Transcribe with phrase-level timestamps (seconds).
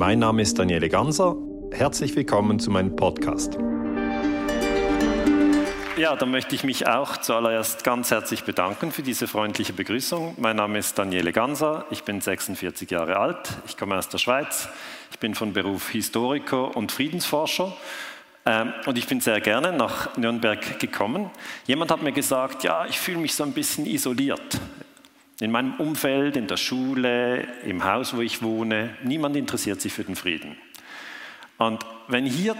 [0.00, 1.36] Mein Name ist Daniele Ganser.
[1.72, 3.58] Herzlich willkommen zu meinem Podcast.
[5.98, 10.36] Ja, dann möchte ich mich auch zuallererst ganz herzlich bedanken für diese freundliche Begrüßung.
[10.38, 14.70] Mein Name ist Daniele Ganser, ich bin 46 Jahre alt, ich komme aus der Schweiz,
[15.10, 17.76] ich bin von Beruf Historiker und Friedensforscher
[18.46, 21.30] ähm, und ich bin sehr gerne nach Nürnberg gekommen.
[21.66, 24.58] Jemand hat mir gesagt, ja, ich fühle mich so ein bisschen isoliert.
[25.40, 30.04] In meinem Umfeld, in der Schule, im Haus, wo ich wohne, niemand interessiert sich für
[30.04, 30.56] den Frieden.
[31.56, 32.56] Und wenn hier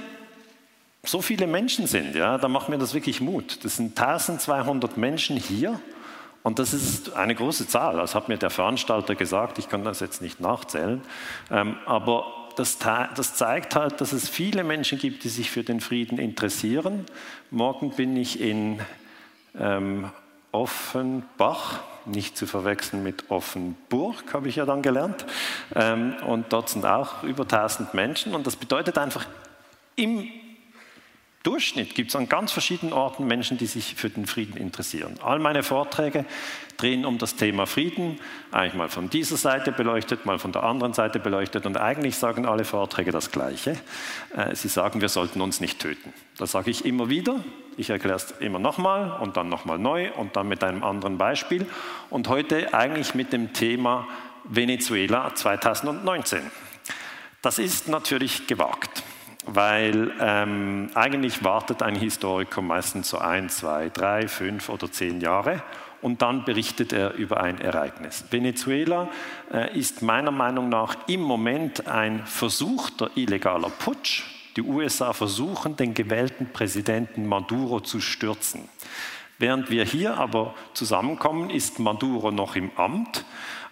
[1.04, 3.64] so viele Menschen sind, ja, dann macht mir das wirklich Mut.
[3.64, 5.80] Das sind 1200 Menschen hier
[6.42, 7.96] und das ist eine große Zahl.
[7.96, 9.58] Das hat mir der Veranstalter gesagt.
[9.58, 11.02] Ich kann das jetzt nicht nachzählen.
[11.50, 15.80] Ähm, aber das, das, zeigt halt, dass es viele Menschen gibt, die sich für den
[15.80, 17.06] Frieden interessieren.
[17.50, 18.80] Morgen bin ich in
[19.58, 20.10] ähm,
[20.52, 25.24] Offenbach, nicht zu verwechseln mit Offenburg, habe ich ja dann gelernt.
[25.74, 28.34] Ähm, und dort sind auch über 1000 Menschen.
[28.34, 29.26] Und das bedeutet einfach,
[29.96, 30.30] im
[31.42, 35.14] Durchschnitt gibt es an ganz verschiedenen Orten Menschen, die sich für den Frieden interessieren.
[35.22, 36.26] All meine Vorträge
[36.76, 38.20] drehen um das Thema Frieden,
[38.52, 42.44] eigentlich mal von dieser Seite beleuchtet, mal von der anderen Seite beleuchtet und eigentlich sagen
[42.44, 43.78] alle Vorträge das Gleiche.
[44.36, 46.12] Äh, sie sagen, wir sollten uns nicht töten.
[46.36, 47.42] Das sage ich immer wieder.
[47.78, 51.66] Ich erkläre es immer nochmal und dann nochmal neu und dann mit einem anderen Beispiel.
[52.10, 54.06] Und heute eigentlich mit dem Thema
[54.44, 56.42] Venezuela 2019.
[57.40, 59.04] Das ist natürlich gewagt
[59.46, 65.62] weil ähm, eigentlich wartet ein Historiker meistens so ein, zwei, drei, fünf oder zehn Jahre
[66.02, 68.24] und dann berichtet er über ein Ereignis.
[68.30, 69.08] Venezuela
[69.52, 74.24] äh, ist meiner Meinung nach im Moment ein versuchter illegaler Putsch.
[74.56, 78.68] Die USA versuchen, den gewählten Präsidenten Maduro zu stürzen.
[79.38, 83.24] Während wir hier aber zusammenkommen, ist Maduro noch im Amt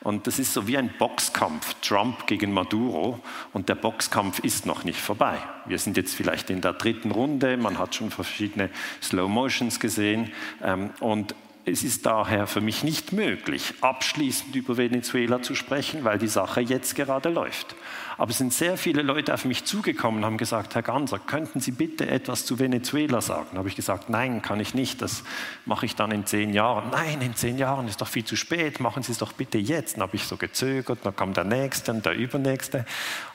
[0.03, 3.19] und das ist so wie ein Boxkampf, Trump gegen Maduro.
[3.53, 5.39] Und der Boxkampf ist noch nicht vorbei.
[5.67, 8.71] Wir sind jetzt vielleicht in der dritten Runde, man hat schon verschiedene
[9.03, 10.33] Slow Motions gesehen.
[10.63, 11.35] Ähm, und
[11.71, 16.61] es ist daher für mich nicht möglich, abschließend über Venezuela zu sprechen, weil die Sache
[16.61, 17.77] jetzt gerade läuft.
[18.17, 21.61] Aber es sind sehr viele Leute auf mich zugekommen und haben gesagt, Herr Ganser, könnten
[21.61, 23.49] Sie bitte etwas zu Venezuela sagen?
[23.53, 25.23] Da habe ich gesagt, nein, kann ich nicht, das
[25.67, 26.91] mache ich dann in zehn Jahren.
[26.91, 29.95] Nein, in zehn Jahren ist doch viel zu spät, machen Sie es doch bitte jetzt.
[29.95, 32.85] Dann habe ich so gezögert, dann kam der Nächste und der Übernächste.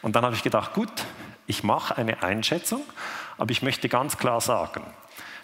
[0.01, 0.91] Und dann habe ich gedacht, gut,
[1.47, 2.81] ich mache eine Einschätzung,
[3.37, 4.83] aber ich möchte ganz klar sagen,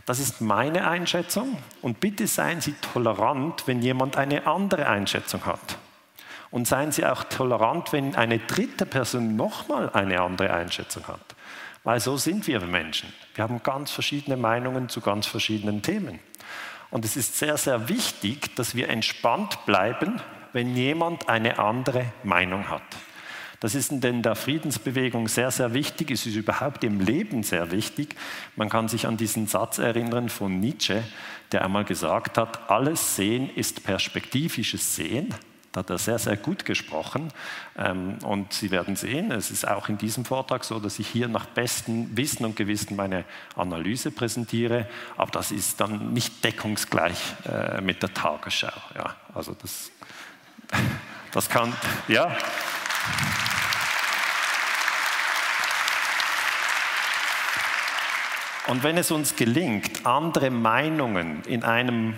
[0.09, 5.77] das ist meine Einschätzung und bitte seien Sie tolerant, wenn jemand eine andere Einschätzung hat.
[6.49, 11.35] Und seien Sie auch tolerant, wenn eine dritte Person nochmal eine andere Einschätzung hat.
[11.83, 13.13] Weil so sind wir Menschen.
[13.35, 16.17] Wir haben ganz verschiedene Meinungen zu ganz verschiedenen Themen.
[16.89, 20.19] Und es ist sehr, sehr wichtig, dass wir entspannt bleiben,
[20.53, 22.81] wenn jemand eine andere Meinung hat.
[23.59, 26.11] Das ist in der Friedensbewegung sehr, sehr wichtig.
[26.11, 28.15] Es ist überhaupt im Leben sehr wichtig.
[28.55, 31.03] Man kann sich an diesen Satz erinnern von Nietzsche,
[31.51, 35.33] der einmal gesagt hat, alles Sehen ist perspektivisches Sehen.
[35.71, 37.31] Da hat er sehr, sehr gut gesprochen.
[37.77, 41.27] Ähm, und Sie werden sehen, es ist auch in diesem Vortrag so, dass ich hier
[41.27, 43.23] nach bestem Wissen und Gewissen meine
[43.55, 44.87] Analyse präsentiere.
[45.15, 48.71] Aber das ist dann nicht deckungsgleich äh, mit der Tagesschau.
[48.95, 49.91] Ja, also das,
[51.31, 51.73] das kann,
[52.07, 52.35] ja.
[58.67, 62.15] Und wenn es uns gelingt, andere Meinungen in einem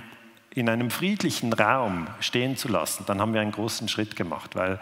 [0.53, 4.79] in einem friedlichen Raum stehen zu lassen, dann haben wir einen großen Schritt gemacht, weil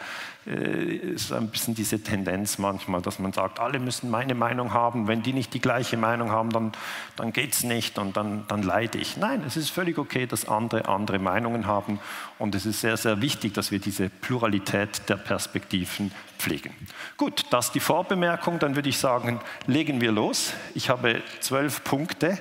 [0.49, 5.21] ist ein bisschen diese Tendenz manchmal, dass man sagt, alle müssen meine Meinung haben, wenn
[5.21, 6.71] die nicht die gleiche Meinung haben, dann,
[7.15, 9.17] dann geht es nicht und dann, dann leide ich.
[9.17, 11.99] Nein, es ist völlig okay, dass andere andere Meinungen haben
[12.39, 16.73] und es ist sehr, sehr wichtig, dass wir diese Pluralität der Perspektiven pflegen.
[17.17, 20.53] Gut, das die Vorbemerkung, dann würde ich sagen, legen wir los.
[20.73, 22.39] Ich habe zwölf Punkte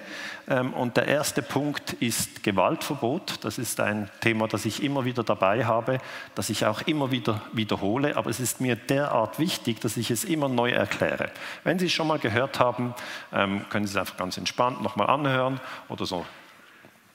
[0.49, 3.45] ähm, und der erste Punkt ist Gewaltverbot.
[3.45, 5.99] Das ist ein Thema, das ich immer wieder dabei habe,
[6.35, 7.98] das ich auch immer wieder wiederhole.
[8.05, 11.31] Aber es ist mir derart wichtig, dass ich es immer neu erkläre.
[11.65, 12.95] Wenn Sie es schon mal gehört haben,
[13.33, 16.25] ähm, können Sie es einfach ganz entspannt nochmal anhören oder so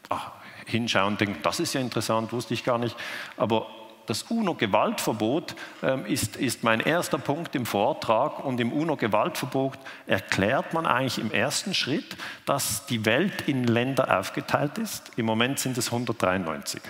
[0.10, 0.32] ach,
[0.66, 2.96] hinschauen und denken, das ist ja interessant, wusste ich gar nicht.
[3.38, 3.68] Aber
[4.06, 10.86] das UNO-Gewaltverbot ähm, ist, ist mein erster Punkt im Vortrag und im UNO-Gewaltverbot erklärt man
[10.86, 15.12] eigentlich im ersten Schritt, dass die Welt in Länder aufgeteilt ist.
[15.16, 16.82] Im Moment sind es 193.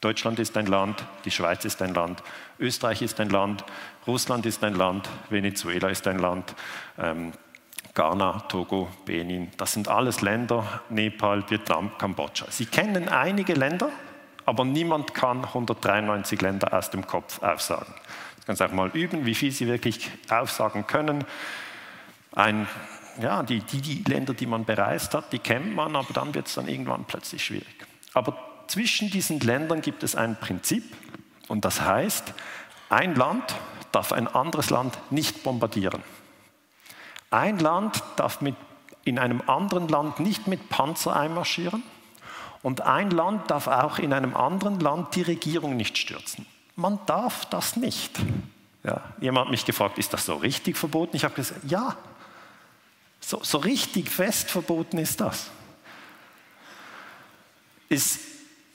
[0.00, 2.22] Deutschland ist ein Land, die Schweiz ist ein Land,
[2.58, 3.64] Österreich ist ein Land,
[4.06, 6.54] Russland ist ein Land, Venezuela ist ein Land,
[6.98, 7.32] ähm,
[7.94, 12.46] Ghana, Togo, Benin, das sind alles Länder, Nepal, Vietnam, Kambodscha.
[12.50, 13.88] Sie kennen einige Länder,
[14.44, 17.94] aber niemand kann 193 Länder aus dem Kopf aufsagen.
[18.46, 21.24] Ganz auch mal üben, wie viel Sie wirklich aufsagen können.
[22.32, 22.68] Ein,
[23.20, 26.48] ja, die, die, die Länder, die man bereist hat, die kennt man, aber dann wird
[26.48, 27.86] es dann irgendwann plötzlich schwierig.
[28.12, 30.84] Aber zwischen diesen Ländern gibt es ein Prinzip
[31.48, 32.34] und das heißt,
[32.88, 33.54] ein Land
[33.92, 36.02] darf ein anderes Land nicht bombardieren.
[37.30, 38.54] Ein Land darf mit,
[39.04, 41.82] in einem anderen Land nicht mit Panzer einmarschieren
[42.62, 46.46] und ein Land darf auch in einem anderen Land die Regierung nicht stürzen.
[46.74, 48.18] Man darf das nicht.
[48.84, 51.16] Ja, jemand hat mich gefragt, ist das so richtig verboten?
[51.16, 51.96] Ich habe gesagt, ja,
[53.20, 55.50] so, so richtig fest verboten ist das.
[57.88, 58.25] Es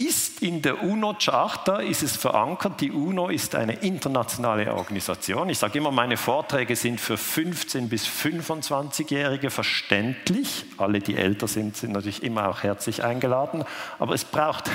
[0.08, 2.82] ist in der UNO-Charta ist es verankert.
[2.82, 5.50] Die UNO ist eine internationale Organisation.
[5.50, 10.66] Ich sage immer, meine Vorträge sind für 15 bis 25-Jährige verständlich.
[10.78, 13.64] Alle, die älter sind, sind natürlich immer auch herzlich eingeladen.
[14.00, 14.72] Aber es braucht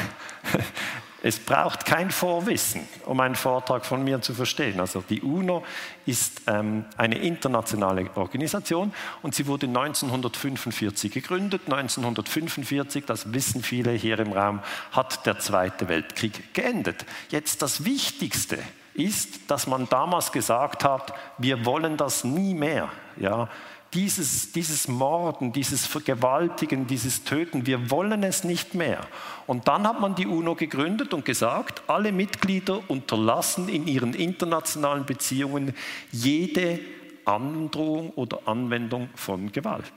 [1.26, 4.78] es braucht kein Vorwissen, um einen Vortrag von mir zu verstehen.
[4.78, 5.64] Also die UNO
[6.06, 8.92] ist ähm, eine internationale Organisation
[9.22, 11.62] und sie wurde 1945 gegründet.
[11.64, 14.60] 1945, das wissen viele hier im Raum,
[14.92, 17.04] hat der Zweite Weltkrieg geendet.
[17.30, 18.58] Jetzt das Wichtigste
[18.94, 22.88] ist, dass man damals gesagt hat, wir wollen das nie mehr.
[23.16, 23.48] Ja,
[23.96, 29.00] dieses, dieses Morden, dieses Vergewaltigen, dieses Töten, wir wollen es nicht mehr.
[29.46, 35.06] Und dann hat man die UNO gegründet und gesagt, alle Mitglieder unterlassen in ihren internationalen
[35.06, 35.74] Beziehungen
[36.12, 36.78] jede
[37.24, 39.92] Androhung oder Anwendung von Gewalt.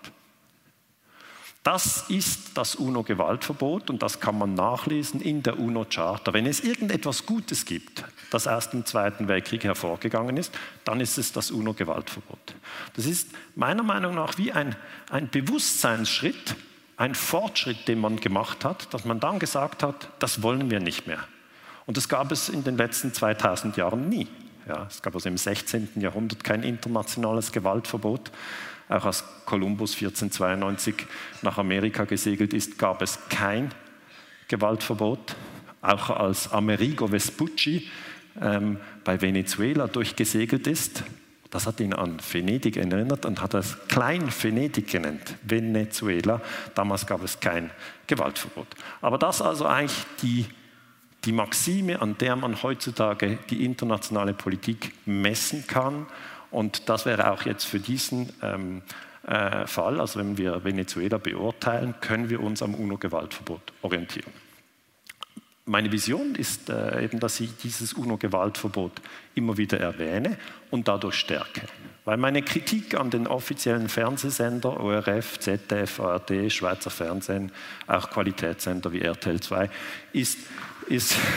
[1.61, 6.33] Das ist das UNO-Gewaltverbot und das kann man nachlesen in der UNO-Charta.
[6.33, 10.53] Wenn es irgendetwas Gutes gibt, das aus dem Zweiten Weltkrieg hervorgegangen ist,
[10.85, 12.55] dann ist es das UNO-Gewaltverbot.
[12.95, 14.75] Das ist meiner Meinung nach wie ein,
[15.09, 16.55] ein Bewusstseinsschritt,
[16.97, 21.07] ein Fortschritt, den man gemacht hat, dass man dann gesagt hat, das wollen wir nicht
[21.07, 21.23] mehr.
[21.85, 24.27] Und das gab es in den letzten 2000 Jahren nie.
[24.67, 25.89] Ja, es gab also im 16.
[25.95, 28.31] Jahrhundert kein internationales Gewaltverbot.
[28.89, 30.95] Auch als Kolumbus 1492
[31.41, 33.71] nach Amerika gesegelt ist, gab es kein
[34.47, 35.35] Gewaltverbot.
[35.81, 37.89] Auch als Amerigo Vespucci
[38.41, 41.03] ähm, bei Venezuela durchgesegelt ist,
[41.49, 46.41] das hat ihn an Venedig erinnert und hat es Klein Venedig genannt, Venezuela.
[46.75, 47.71] Damals gab es kein
[48.05, 48.67] Gewaltverbot.
[49.01, 50.45] Aber das also eigentlich die,
[51.25, 56.05] die Maxime, an der man heutzutage die internationale Politik messen kann
[56.51, 58.81] und das wäre auch jetzt für diesen ähm,
[59.27, 64.31] äh, Fall, also wenn wir Venezuela beurteilen, können wir uns am UNO-Gewaltverbot orientieren.
[65.69, 68.93] Meine Vision ist äh, eben, dass ich dieses UNO-Gewaltverbot
[69.35, 70.39] immer wieder erwähne
[70.71, 71.61] und dadurch stärke.
[72.05, 77.51] Weil meine Kritik an den offiziellen Fernsehsender, ORF, ZDF, ARD, Schweizer Fernsehen,
[77.85, 79.69] auch Qualitätssender wie RTL 2,
[80.11, 80.39] ist,
[80.87, 81.15] ist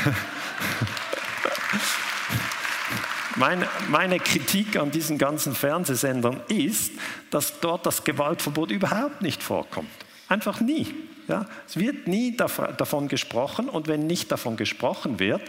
[3.37, 6.93] Meine, meine, Kritik an diesen ganzen Fernsehsendern ist,
[7.31, 9.91] dass dort das Gewaltverbot überhaupt nicht vorkommt.
[10.29, 11.12] Einfach nie.
[11.33, 11.47] Ja?
[11.67, 15.41] Es wird nie davon gesprochen und wenn nicht davon gesprochen wird,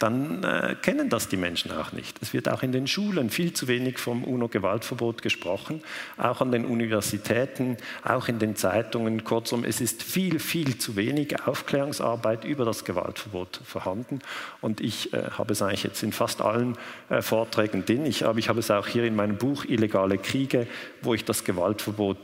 [0.00, 2.16] dann äh, kennen das die Menschen auch nicht.
[2.22, 5.82] Es wird auch in den Schulen viel zu wenig vom UNO-Gewaltverbot gesprochen,
[6.16, 9.24] auch an den Universitäten, auch in den Zeitungen.
[9.24, 14.20] Kurzum, es ist viel, viel zu wenig Aufklärungsarbeit über das Gewaltverbot vorhanden.
[14.62, 16.78] Und ich äh, habe es eigentlich jetzt in fast allen
[17.10, 18.06] äh, Vorträgen drin.
[18.06, 20.66] Ich, aber ich habe es auch hier in meinem Buch Illegale Kriege,
[21.02, 22.16] wo ich das Gewaltverbot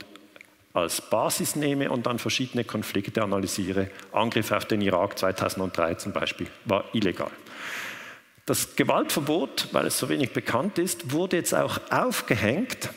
[0.77, 3.89] als Basis nehme und dann verschiedene Konflikte analysiere.
[4.11, 7.31] Angriff auf den Irak 2003 zum Beispiel war illegal.
[8.45, 12.89] Das Gewaltverbot, weil es so wenig bekannt ist, wurde jetzt auch aufgehängt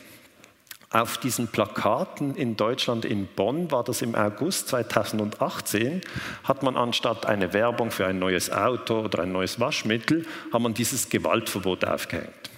[0.91, 6.01] auf diesen Plakaten in Deutschland, in Bonn war das im August 2018,
[6.43, 10.73] hat man anstatt eine Werbung für ein neues Auto oder ein neues Waschmittel, hat man
[10.73, 12.51] dieses Gewaltverbot aufgehängt.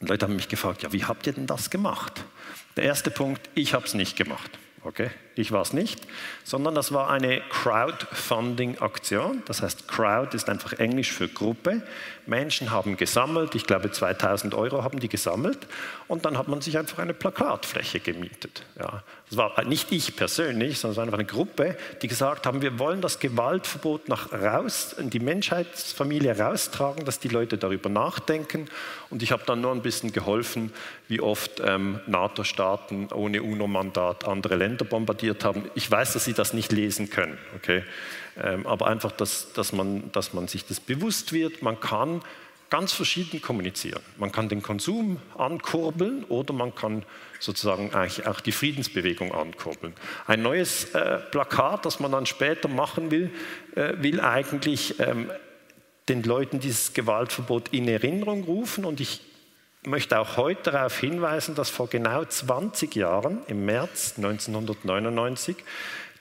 [0.00, 2.24] Und Leute haben mich gefragt, ja, wie habt ihr denn das gemacht?
[2.76, 4.50] Der erste Punkt, ich habe es nicht gemacht.
[4.84, 6.00] Okay, ich war es nicht,
[6.42, 9.44] sondern das war eine Crowdfunding-Aktion.
[9.46, 11.86] Das heißt, Crowd ist einfach Englisch für Gruppe.
[12.26, 15.68] Menschen haben gesammelt, ich glaube 2000 Euro haben die gesammelt
[16.08, 18.64] und dann hat man sich einfach eine Plakatfläche gemietet.
[18.76, 19.04] Ja.
[19.32, 22.78] Das war nicht ich persönlich, sondern es war einfach eine Gruppe, die gesagt haben, wir
[22.78, 28.68] wollen das Gewaltverbot nach raus, in die Menschheitsfamilie raustragen, dass die Leute darüber nachdenken.
[29.08, 30.70] Und ich habe dann nur ein bisschen geholfen,
[31.08, 35.64] wie oft ähm, NATO-Staaten ohne UNO-Mandat andere Länder bombardiert haben.
[35.74, 37.84] Ich weiß, dass Sie das nicht lesen können, okay?
[38.36, 41.62] Ähm, aber einfach, dass, dass, man, dass man sich das bewusst wird.
[41.62, 42.20] Man kann
[42.72, 44.00] ganz verschieden kommunizieren.
[44.16, 47.04] Man kann den Konsum ankurbeln oder man kann
[47.38, 49.92] sozusagen auch die Friedensbewegung ankurbeln.
[50.26, 53.30] Ein neues äh, Plakat, das man dann später machen will,
[53.76, 55.30] äh, will eigentlich ähm,
[56.08, 59.20] den Leuten dieses Gewaltverbot in Erinnerung rufen und ich
[59.84, 65.56] möchte auch heute darauf hinweisen, dass vor genau 20 Jahren, im März 1999,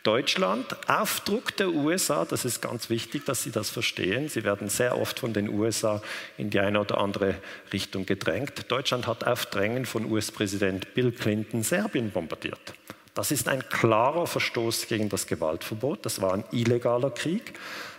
[0.03, 4.67] Deutschland auf Druck der USA, das ist ganz wichtig, dass Sie das verstehen, Sie werden
[4.67, 6.01] sehr oft von den USA
[6.37, 7.35] in die eine oder andere
[7.71, 8.71] Richtung gedrängt.
[8.71, 12.73] Deutschland hat auf Drängen von US-Präsident Bill Clinton Serbien bombardiert.
[13.13, 17.53] Das ist ein klarer Verstoß gegen das Gewaltverbot, das war ein illegaler Krieg.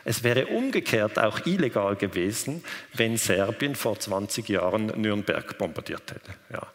[0.04, 6.32] Es wäre umgekehrt auch illegal gewesen, wenn Serbien vor 20 Jahren Nürnberg bombardiert hätte.
[6.52, 6.66] Ja.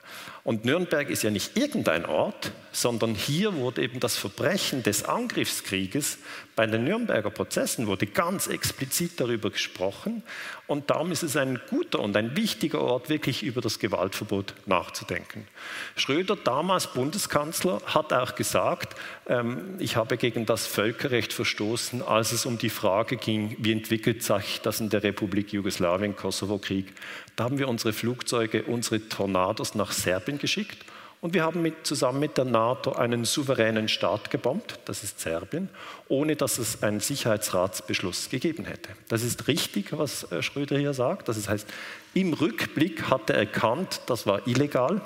[0.45, 6.19] Und Nürnberg ist ja nicht irgendein Ort, sondern hier wurde eben das Verbrechen des Angriffskrieges
[6.55, 10.21] bei den Nürnberger Prozessen wurde ganz explizit darüber gesprochen
[10.67, 15.47] und darum ist es ein guter und ein wichtiger Ort, wirklich über das Gewaltverbot nachzudenken.
[15.95, 18.95] Schröder, damals Bundeskanzler, hat auch gesagt,
[19.27, 24.21] ähm, ich habe gegen das Völkerrecht verstoßen, als es um die Frage ging, wie entwickelt
[24.21, 26.93] sich das in der Republik Jugoslawien, Kosovo-Krieg.
[27.35, 30.85] Da haben wir unsere Flugzeuge, unsere Tornados nach Serbien geschickt
[31.19, 35.69] und wir haben mit, zusammen mit der NATO einen souveränen Staat gebombt, das ist Serbien,
[36.07, 38.89] ohne dass es einen Sicherheitsratsbeschluss gegeben hätte.
[39.07, 41.27] Das ist richtig, was äh, Schröder hier sagt.
[41.27, 41.67] Das heißt,
[42.13, 45.01] im Rückblick hat er erkannt, das war illegal.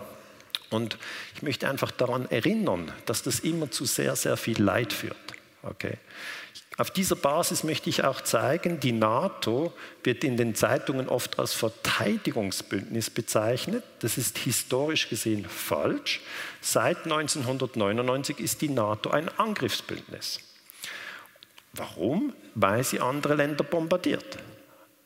[0.69, 0.97] Und
[1.35, 5.15] ich möchte einfach daran erinnern, dass das immer zu sehr, sehr viel Leid führt.
[5.63, 5.97] Okay.
[6.81, 9.71] Auf dieser Basis möchte ich auch zeigen, die NATO
[10.03, 13.83] wird in den Zeitungen oft als Verteidigungsbündnis bezeichnet.
[13.99, 16.21] Das ist historisch gesehen falsch.
[16.59, 20.39] Seit 1999 ist die NATO ein Angriffsbündnis.
[21.73, 22.33] Warum?
[22.55, 24.39] Weil sie andere Länder bombardiert.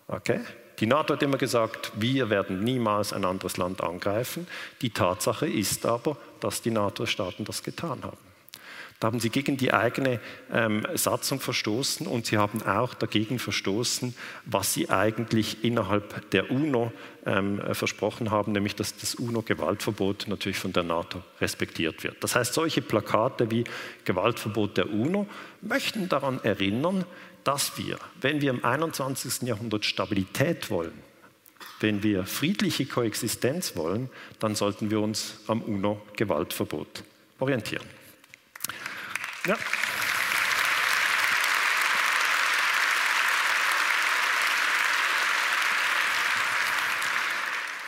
[0.08, 0.40] Okay?
[0.80, 4.48] Die NATO hat immer gesagt, wir werden niemals ein anderes Land angreifen.
[4.82, 8.25] Die Tatsache ist aber, dass die NATO-Staaten das getan haben.
[9.06, 10.20] Haben sie gegen die eigene
[10.52, 16.92] ähm, Satzung verstoßen und sie haben auch dagegen verstoßen, was sie eigentlich innerhalb der UNO
[17.26, 22.24] ähm, versprochen haben, nämlich dass das UNO-Gewaltverbot natürlich von der NATO respektiert wird.
[22.24, 23.64] Das heißt, solche Plakate wie
[24.06, 25.28] Gewaltverbot der UNO
[25.62, 27.06] möchten daran erinnern,
[27.44, 29.48] dass wir, wenn wir im 21.
[29.48, 30.94] Jahrhundert Stabilität wollen,
[31.80, 34.10] wenn wir friedliche Koexistenz wollen,
[34.40, 37.04] dann sollten wir uns am UNO-Gewaltverbot
[37.40, 37.86] orientieren.
[39.46, 39.58] Ja.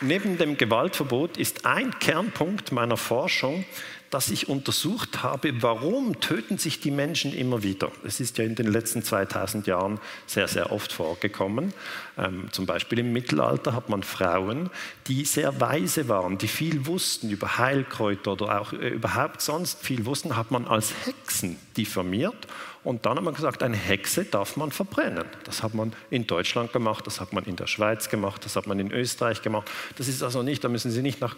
[0.00, 3.64] Neben dem Gewaltverbot ist ein Kernpunkt meiner Forschung
[4.10, 7.90] dass ich untersucht habe, warum töten sich die Menschen immer wieder.
[8.04, 11.72] Es ist ja in den letzten 2000 Jahren sehr, sehr oft vorgekommen.
[12.16, 14.70] Ähm, zum Beispiel im Mittelalter hat man Frauen,
[15.06, 20.06] die sehr weise waren, die viel wussten über Heilkräuter oder auch äh, überhaupt sonst viel
[20.06, 22.46] wussten, hat man als Hexen diffamiert
[22.84, 25.24] und dann hat man gesagt, eine Hexe darf man verbrennen.
[25.44, 28.66] Das hat man in Deutschland gemacht, das hat man in der Schweiz gemacht, das hat
[28.66, 29.68] man in Österreich gemacht.
[29.96, 31.36] Das ist also nicht, da müssen Sie nicht nach,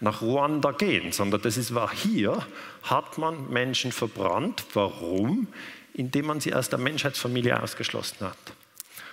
[0.00, 2.46] nach Ruanda gehen, sondern das ist, war hier,
[2.82, 4.64] hat man Menschen verbrannt.
[4.74, 5.48] Warum?
[5.94, 8.38] Indem man sie aus der Menschheitsfamilie ausgeschlossen hat.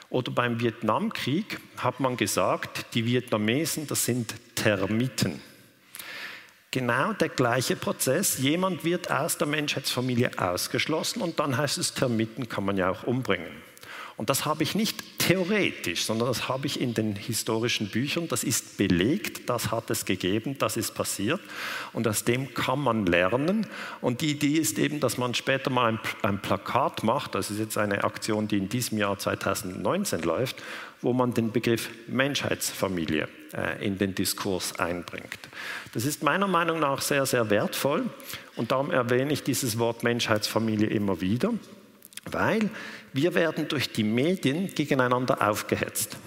[0.10, 5.42] Oder beim Vietnamkrieg hat man gesagt, die Vietnamesen, das sind Termiten.
[6.72, 8.38] Genau der gleiche Prozess.
[8.38, 13.04] Jemand wird aus der Menschheitsfamilie ausgeschlossen und dann heißt es, Termiten kann man ja auch
[13.04, 13.70] umbringen.
[14.18, 18.28] Und das habe ich nicht theoretisch, sondern das habe ich in den historischen Büchern.
[18.28, 21.40] Das ist belegt, das hat es gegeben, das ist passiert.
[21.94, 23.66] Und aus dem kann man lernen.
[24.02, 27.34] Und die Idee ist eben, dass man später mal ein, ein Plakat macht.
[27.34, 30.58] Das ist jetzt eine Aktion, die in diesem Jahr 2019 läuft,
[31.02, 35.40] wo man den Begriff Menschheitsfamilie äh, in den Diskurs einbringt.
[35.94, 38.10] Das ist meiner Meinung nach sehr, sehr wertvoll
[38.56, 41.52] und darum erwähne ich dieses Wort Menschheitsfamilie immer wieder,
[42.26, 42.70] weil
[43.14, 46.18] wir werden durch die Medien gegeneinander aufgehetzt.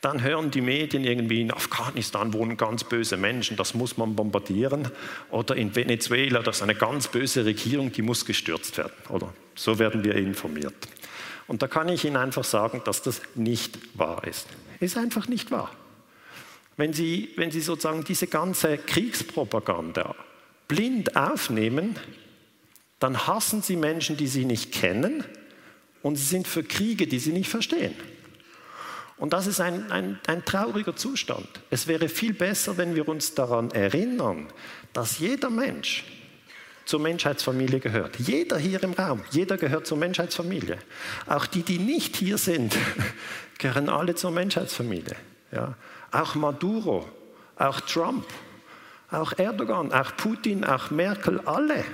[0.00, 4.88] Dann hören die Medien irgendwie, in Afghanistan wohnen ganz böse Menschen, das muss man bombardieren.
[5.30, 8.94] Oder in Venezuela, das ist eine ganz böse Regierung, die muss gestürzt werden.
[9.10, 10.74] Oder so werden wir informiert.
[11.48, 14.46] Und da kann ich Ihnen einfach sagen, dass das nicht wahr ist.
[14.78, 15.70] Ist einfach nicht wahr.
[16.76, 20.14] Wenn Sie, wenn Sie sozusagen diese ganze Kriegspropaganda
[20.68, 21.96] blind aufnehmen,
[22.98, 25.24] dann hassen Sie Menschen, die Sie nicht kennen
[26.02, 27.94] und Sie sind für Kriege, die Sie nicht verstehen.
[29.16, 31.46] Und das ist ein, ein, ein trauriger Zustand.
[31.68, 34.48] Es wäre viel besser, wenn wir uns daran erinnern,
[34.94, 36.04] dass jeder Mensch
[36.86, 38.16] zur Menschheitsfamilie gehört.
[38.18, 40.78] Jeder hier im Raum, jeder gehört zur Menschheitsfamilie.
[41.26, 42.76] Auch die, die nicht hier sind,
[43.58, 45.16] gehören alle zur Menschheitsfamilie.
[45.52, 45.76] Ja.
[46.10, 47.08] Auch Maduro,
[47.56, 48.24] auch Trump,
[49.10, 51.84] auch Erdogan, auch Putin, auch Merkel, alle.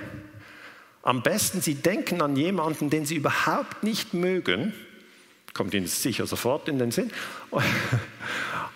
[1.02, 4.72] Am besten, Sie denken an jemanden, den Sie überhaupt nicht mögen,
[5.56, 7.10] Kommt Ihnen sicher sofort in den Sinn.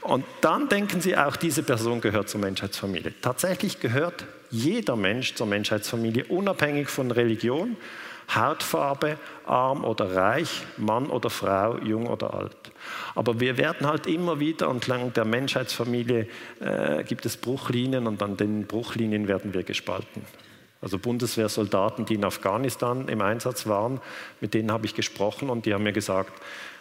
[0.01, 3.13] Und dann denken Sie auch, diese Person gehört zur Menschheitsfamilie.
[3.21, 7.77] Tatsächlich gehört jeder Mensch zur Menschheitsfamilie, unabhängig von Religion,
[8.35, 12.57] Hautfarbe, arm oder reich, Mann oder Frau, jung oder alt.
[13.15, 16.29] Aber wir werden halt immer wieder entlang der Menschheitsfamilie
[16.61, 20.25] äh, gibt es Bruchlinien und an den Bruchlinien werden wir gespalten.
[20.83, 24.01] Also Bundeswehrsoldaten, die in Afghanistan im Einsatz waren,
[24.41, 26.33] mit denen habe ich gesprochen und die haben mir gesagt,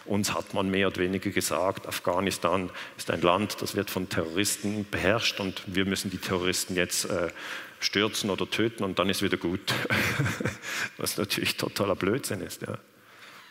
[0.06, 4.86] uns hat man mehr oder weniger gesagt, Afghanistan ist ein Land, das wird von Terroristen
[4.90, 7.28] beherrscht und wir müssen die Terroristen jetzt äh,
[7.80, 9.60] stürzen oder töten und dann ist wieder gut.
[10.96, 12.62] Was natürlich totaler Blödsinn ist.
[12.62, 12.78] Ja.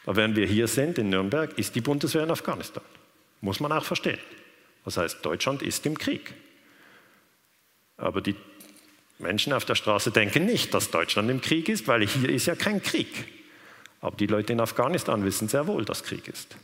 [0.05, 2.83] Aber wenn wir hier sind in Nürnberg, ist die Bundeswehr in Afghanistan.
[3.41, 4.19] Muss man auch verstehen.
[4.85, 6.33] Das heißt, Deutschland ist im Krieg.
[7.97, 8.35] Aber die
[9.17, 12.55] Menschen auf der Straße denken nicht, dass Deutschland im Krieg ist, weil hier ist ja
[12.55, 13.25] kein Krieg.
[14.01, 16.55] Aber die Leute in Afghanistan wissen sehr wohl, dass Krieg ist.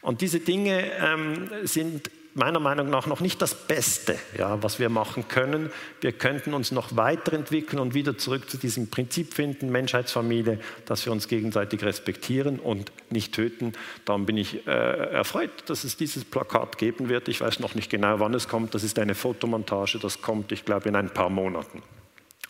[0.00, 4.88] Und diese Dinge ähm, sind meiner Meinung nach noch nicht das Beste, ja, was wir
[4.88, 5.70] machen können.
[6.00, 11.12] Wir könnten uns noch weiterentwickeln und wieder zurück zu diesem Prinzip finden, Menschheitsfamilie, dass wir
[11.12, 13.72] uns gegenseitig respektieren und nicht töten.
[14.04, 17.28] Darum bin ich äh, erfreut, dass es dieses Plakat geben wird.
[17.28, 18.74] Ich weiß noch nicht genau, wann es kommt.
[18.74, 21.82] Das ist eine Fotomontage, das kommt, ich glaube, in ein paar Monaten.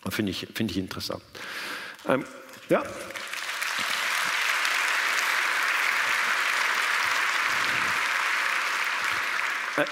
[0.09, 1.21] Finde ich, find ich interessant.
[2.07, 2.23] Ähm,
[2.69, 2.83] ja.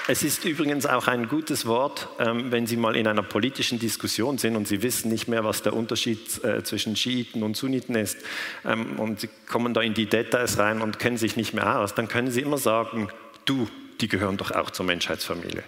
[0.07, 4.37] Es ist übrigens auch ein gutes Wort, ähm, wenn Sie mal in einer politischen Diskussion
[4.37, 8.17] sind und Sie wissen nicht mehr, was der Unterschied äh, zwischen Schiiten und Sunniten ist
[8.65, 11.93] ähm, und Sie kommen da in die Details rein und kennen sich nicht mehr aus,
[11.93, 13.09] dann können Sie immer sagen,
[13.45, 13.67] du,
[14.01, 15.63] die gehören doch auch zur Menschheitsfamilie.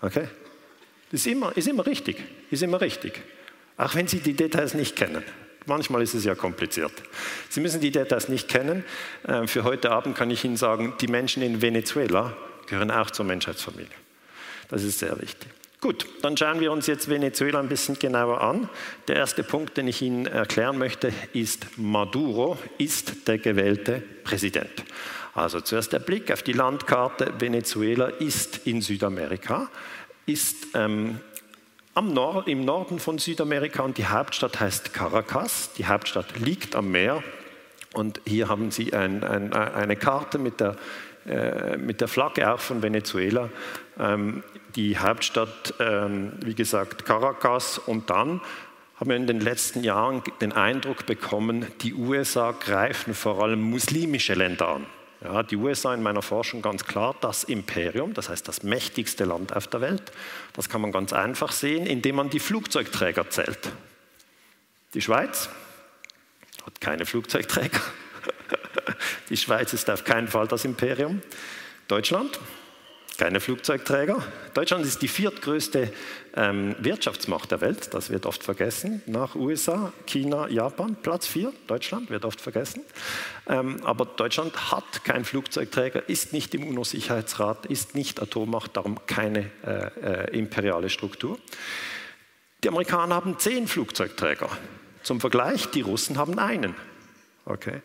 [0.00, 0.28] Okay?
[1.10, 2.16] Das ist immer, ist immer richtig,
[2.50, 3.20] ist immer richtig.
[3.76, 5.22] Auch wenn Sie die Details nicht kennen.
[5.66, 6.92] Manchmal ist es ja kompliziert.
[7.48, 8.84] Sie müssen die Details nicht kennen.
[9.26, 12.36] Ähm, für heute Abend kann ich Ihnen sagen, die Menschen in Venezuela
[12.72, 13.90] gehören auch zur Menschheitsfamilie.
[14.68, 15.46] Das ist sehr wichtig.
[15.82, 18.66] Gut, dann schauen wir uns jetzt Venezuela ein bisschen genauer an.
[19.08, 24.70] Der erste Punkt, den ich Ihnen erklären möchte, ist, Maduro ist der gewählte Präsident.
[25.34, 27.34] Also zuerst der Blick auf die Landkarte.
[27.38, 29.68] Venezuela ist in Südamerika,
[30.24, 31.20] ist ähm,
[31.94, 35.72] Nord, im Norden von Südamerika und die Hauptstadt heißt Caracas.
[35.76, 37.22] Die Hauptstadt liegt am Meer
[37.92, 40.76] und hier haben Sie ein, ein, eine Karte mit der
[41.26, 43.48] äh, mit der Flagge auch von Venezuela.
[43.98, 44.42] Ähm,
[44.74, 47.78] die Hauptstadt, ähm, wie gesagt, Caracas.
[47.78, 48.40] Und dann
[48.96, 54.34] haben wir in den letzten Jahren den Eindruck bekommen, die USA greifen vor allem muslimische
[54.34, 54.86] Länder an.
[55.24, 59.54] Ja, die USA in meiner Forschung ganz klar das Imperium, das heißt das mächtigste Land
[59.54, 60.10] auf der Welt.
[60.52, 63.70] Das kann man ganz einfach sehen, indem man die Flugzeugträger zählt.
[64.94, 65.48] Die Schweiz
[66.66, 67.80] hat keine Flugzeugträger.
[69.28, 71.22] Die Schweiz ist auf keinen Fall das Imperium.
[71.88, 72.38] Deutschland,
[73.18, 74.22] keine Flugzeugträger.
[74.54, 75.92] Deutschland ist die viertgrößte
[76.34, 80.96] ähm, Wirtschaftsmacht der Welt, das wird oft vergessen, nach USA, China, Japan.
[81.02, 82.82] Platz vier, Deutschland, wird oft vergessen.
[83.46, 89.50] Ähm, aber Deutschland hat keinen Flugzeugträger, ist nicht im UNO-Sicherheitsrat, ist nicht Atommacht, darum keine
[89.64, 91.38] äh, äh, imperiale Struktur.
[92.64, 94.48] Die Amerikaner haben zehn Flugzeugträger.
[95.02, 96.74] Zum Vergleich, die Russen haben einen.
[97.44, 97.82] Okay.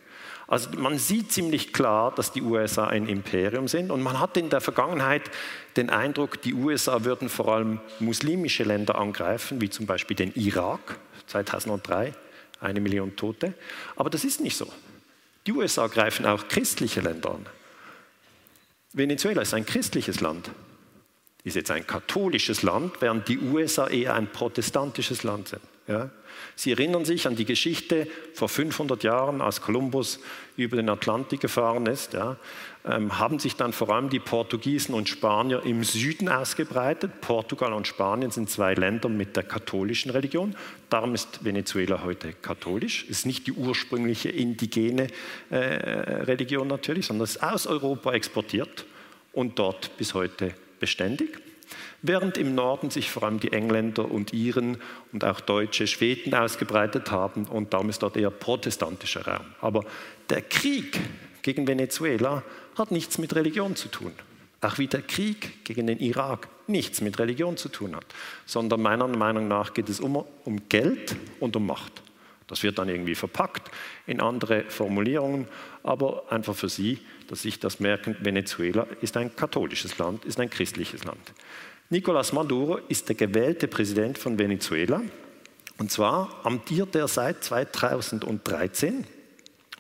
[0.48, 4.50] Also man sieht ziemlich klar, dass die USA ein Imperium sind und man hat in
[4.50, 5.30] der Vergangenheit
[5.76, 11.00] den Eindruck, die USA würden vor allem muslimische Länder angreifen, wie zum Beispiel den Irak
[11.28, 12.14] 2003,
[12.62, 13.54] eine Million Tote.
[13.98, 14.72] Aber das ist nicht so.
[15.46, 17.46] Die USA greifen auch christliche Länder an.
[18.94, 20.50] Venezuela ist ein christliches Land,
[21.44, 25.62] ist jetzt ein katholisches Land, während die USA eher ein protestantisches Land sind.
[25.88, 26.10] Ja?
[26.60, 30.20] Sie erinnern sich an die Geschichte vor 500 Jahren, als Kolumbus
[30.58, 32.14] über den Atlantik gefahren ist.
[32.14, 32.38] Ja,
[32.84, 37.22] ähm, haben sich dann vor allem die Portugiesen und Spanier im Süden ausgebreitet.
[37.22, 40.56] Portugal und Spanien sind zwei Länder mit der katholischen Religion.
[40.90, 43.04] Darum ist Venezuela heute katholisch.
[43.04, 45.10] Es ist nicht die ursprüngliche indigene
[45.52, 48.86] äh, Religion natürlich, sondern es ist aus Europa exportiert
[49.32, 51.40] und dort bis heute beständig
[52.02, 54.78] während im Norden sich vor allem die Engländer und Iren
[55.12, 59.46] und auch Deutsche, Schweden ausgebreitet haben und darum ist dort eher protestantischer Raum.
[59.62, 59.86] Aber
[60.30, 61.00] der Krieg
[61.42, 62.44] gegen Venezuela
[62.78, 64.12] hat nichts mit Religion zu tun.
[64.62, 68.06] Auch wie der Krieg gegen den Irak nichts mit Religion zu tun hat,
[68.46, 72.02] sondern meiner Meinung nach geht es um, um Geld und um Macht.
[72.48, 73.70] Das wird dann irgendwie verpackt
[74.08, 75.48] in andere Formulierungen,
[75.84, 80.50] aber einfach für Sie, dass Sie das merken, Venezuela ist ein katholisches Land, ist ein
[80.50, 81.34] christliches Land.
[81.90, 85.02] Nicolás Maduro ist der gewählte Präsident von Venezuela.
[85.78, 89.06] Und zwar amtiert er seit 2013.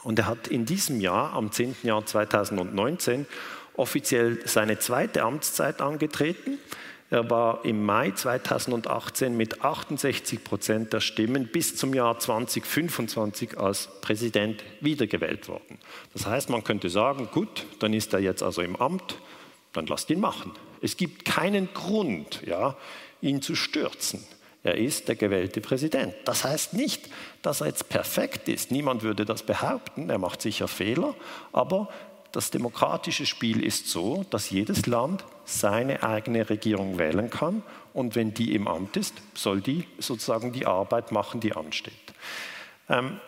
[0.03, 1.75] Und er hat in diesem Jahr, am 10.
[1.83, 3.25] Jahr 2019,
[3.75, 6.59] offiziell seine zweite Amtszeit angetreten.
[7.09, 13.87] Er war im Mai 2018 mit 68 Prozent der Stimmen bis zum Jahr 2025 als
[14.01, 15.79] Präsident wiedergewählt worden.
[16.13, 19.19] Das heißt, man könnte sagen, gut, dann ist er jetzt also im Amt,
[19.71, 20.51] dann lasst ihn machen.
[20.81, 22.75] Es gibt keinen Grund, ja,
[23.21, 24.23] ihn zu stürzen.
[24.63, 26.13] Er ist der gewählte Präsident.
[26.25, 27.09] Das heißt nicht,
[27.41, 28.69] dass er jetzt perfekt ist.
[28.69, 30.09] Niemand würde das behaupten.
[30.09, 31.15] Er macht sicher Fehler.
[31.53, 31.87] Aber
[32.33, 37.63] das demokratische Spiel ist so, dass jedes Land seine eigene Regierung wählen kann.
[37.93, 41.93] Und wenn die im Amt ist, soll die sozusagen die Arbeit machen, die ansteht.
[42.89, 43.19] Ähm,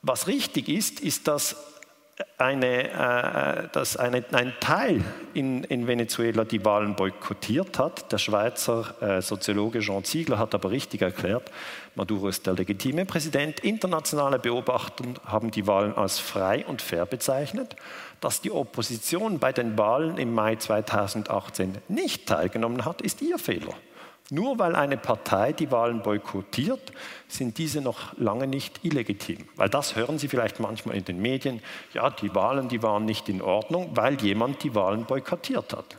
[0.00, 1.56] was richtig ist, ist, dass
[2.38, 5.02] eine, äh, dass eine, ein Teil
[5.34, 8.10] in, in, Venezuela die Wahlen boykottiert hat.
[8.10, 11.50] Der Schweizer äh, Soziologe Jean Ziegler hat aber richtig erklärt,
[11.94, 13.60] Maduro ist der legitime Präsident.
[13.60, 17.76] Internationale Beobachter haben die Wahlen als frei und fair bezeichnet.
[18.20, 23.74] Dass die Opposition bei den Wahlen im Mai 2018 nicht teilgenommen hat, ist ihr Fehler.
[24.30, 26.92] Nur weil eine Partei die Wahlen boykottiert,
[27.28, 29.46] sind diese noch lange nicht illegitim.
[29.54, 31.62] Weil das hören Sie vielleicht manchmal in den Medien,
[31.92, 35.96] ja, die Wahlen, die waren nicht in Ordnung, weil jemand die Wahlen boykottiert hat.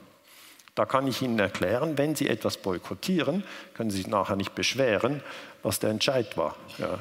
[0.76, 5.24] Da kann ich Ihnen erklären, wenn Sie etwas boykottieren, können Sie sich nachher nicht beschweren,
[5.64, 6.56] was der Entscheid war.
[6.78, 7.00] Ja.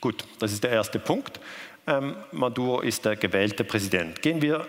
[0.00, 1.40] Gut, das ist der erste Punkt.
[1.86, 4.22] Ähm, Maduro ist der gewählte Präsident.
[4.22, 4.66] Gehen wir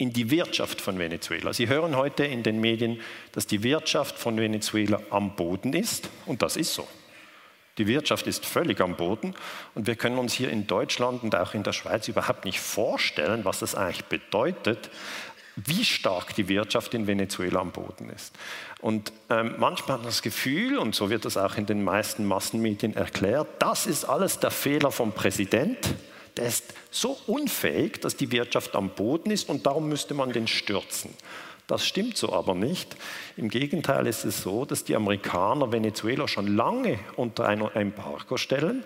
[0.00, 1.52] in die Wirtschaft von Venezuela.
[1.52, 3.00] Sie hören heute in den Medien,
[3.32, 6.88] dass die Wirtschaft von Venezuela am Boden ist und das ist so.
[7.76, 9.34] Die Wirtschaft ist völlig am Boden
[9.74, 13.44] und wir können uns hier in Deutschland und auch in der Schweiz überhaupt nicht vorstellen,
[13.44, 14.88] was das eigentlich bedeutet,
[15.56, 18.34] wie stark die Wirtschaft in Venezuela am Boden ist.
[18.80, 22.24] Und ähm, manchmal hat man das Gefühl, und so wird das auch in den meisten
[22.24, 25.94] Massenmedien erklärt, das ist alles der Fehler vom Präsident
[26.36, 30.46] der ist so unfähig, dass die Wirtschaft am Boden ist und darum müsste man den
[30.46, 31.14] stürzen.
[31.66, 32.96] Das stimmt so aber nicht.
[33.36, 38.82] Im Gegenteil ist es so, dass die Amerikaner Venezuela schon lange unter ein Embargo stellen.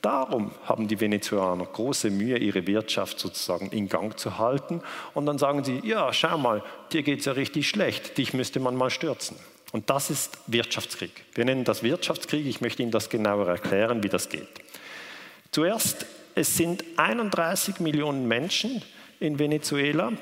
[0.00, 4.80] Darum haben die Venezuelaner große Mühe, ihre Wirtschaft sozusagen in Gang zu halten.
[5.12, 8.60] Und dann sagen sie, ja, schau mal, dir geht es ja richtig schlecht, dich müsste
[8.60, 9.36] man mal stürzen.
[9.70, 11.12] Und das ist Wirtschaftskrieg.
[11.34, 12.46] Wir nennen das Wirtschaftskrieg.
[12.46, 14.48] Ich möchte Ihnen das genauer erklären, wie das geht.
[15.50, 18.82] Zuerst es sind 31 Millionen Menschen
[19.20, 20.12] in Venezuela.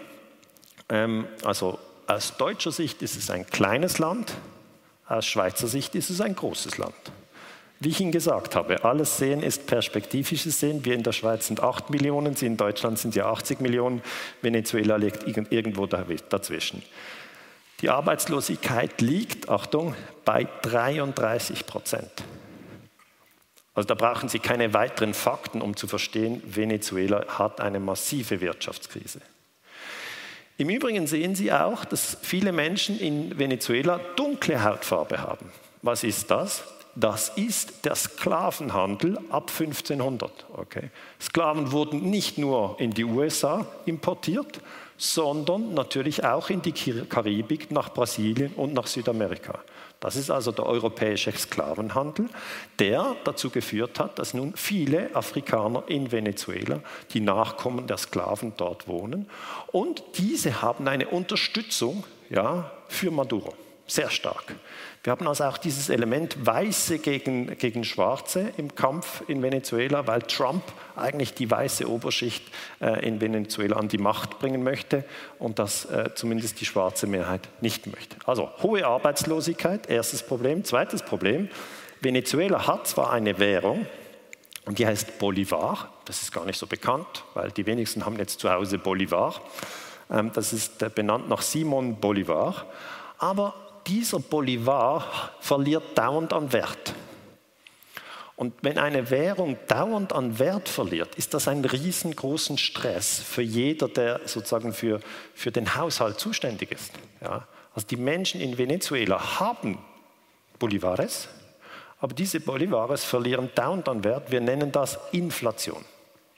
[0.88, 4.34] Ähm, also aus deutscher Sicht ist es ein kleines Land,
[5.06, 6.94] aus Schweizer Sicht ist es ein großes Land.
[7.82, 10.84] Wie ich Ihnen gesagt habe, alles Sehen ist perspektivisches Sehen.
[10.84, 14.02] Wir in der Schweiz sind 8 Millionen, Sie in Deutschland sind ja 80 Millionen.
[14.42, 16.82] Venezuela liegt irgendwo dazwischen.
[17.80, 19.94] Die Arbeitslosigkeit liegt, Achtung,
[20.26, 22.10] bei 33 Prozent.
[23.74, 29.20] Also da brauchen Sie keine weiteren Fakten, um zu verstehen, Venezuela hat eine massive Wirtschaftskrise.
[30.56, 35.50] Im Übrigen sehen Sie auch, dass viele Menschen in Venezuela dunkle Hautfarbe haben.
[35.82, 36.64] Was ist das?
[36.94, 40.46] Das ist der Sklavenhandel ab 1500.
[40.52, 40.90] Okay.
[41.20, 44.60] Sklaven wurden nicht nur in die USA importiert,
[44.98, 49.60] sondern natürlich auch in die Karibik, nach Brasilien und nach Südamerika.
[50.00, 52.30] Das ist also der europäische Sklavenhandel,
[52.78, 56.80] der dazu geführt hat, dass nun viele Afrikaner in Venezuela,
[57.12, 59.28] die Nachkommen der Sklaven dort wohnen.
[59.72, 63.54] Und diese haben eine Unterstützung ja, für Maduro,
[63.86, 64.54] sehr stark.
[65.02, 70.20] Wir haben also auch dieses Element Weiße gegen, gegen Schwarze im Kampf in Venezuela, weil
[70.22, 70.62] Trump
[70.94, 72.44] eigentlich die weiße Oberschicht
[72.82, 75.04] äh, in Venezuela an die Macht bringen möchte
[75.38, 78.16] und das äh, zumindest die schwarze Mehrheit nicht möchte.
[78.26, 80.64] Also hohe Arbeitslosigkeit, erstes Problem.
[80.64, 81.48] Zweites Problem,
[82.02, 83.86] Venezuela hat zwar eine Währung,
[84.66, 85.92] und die heißt Bolivar.
[86.04, 89.40] Das ist gar nicht so bekannt, weil die wenigsten haben jetzt zu Hause Bolivar.
[90.10, 92.66] Ähm, das ist äh, benannt nach Simon Bolivar.
[93.18, 93.54] Aber
[93.90, 95.04] dieser Bolivar
[95.40, 96.94] verliert dauernd an Wert.
[98.36, 103.88] Und wenn eine Währung dauernd an Wert verliert, ist das ein riesengroßen Stress für jeder,
[103.88, 105.00] der sozusagen für,
[105.34, 106.92] für den Haushalt zuständig ist.
[107.20, 107.46] Ja?
[107.74, 109.78] Also die Menschen in Venezuela haben
[110.58, 111.28] Bolivares,
[111.98, 114.30] aber diese Bolivares verlieren dauernd an Wert.
[114.30, 115.84] Wir nennen das Inflation.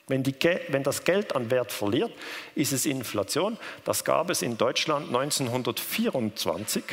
[0.07, 0.35] Wenn, die,
[0.67, 2.11] wenn, das Geld an Wert verliert,
[2.55, 3.57] ist es Inflation.
[3.85, 6.83] Das gab es in Deutschland 1924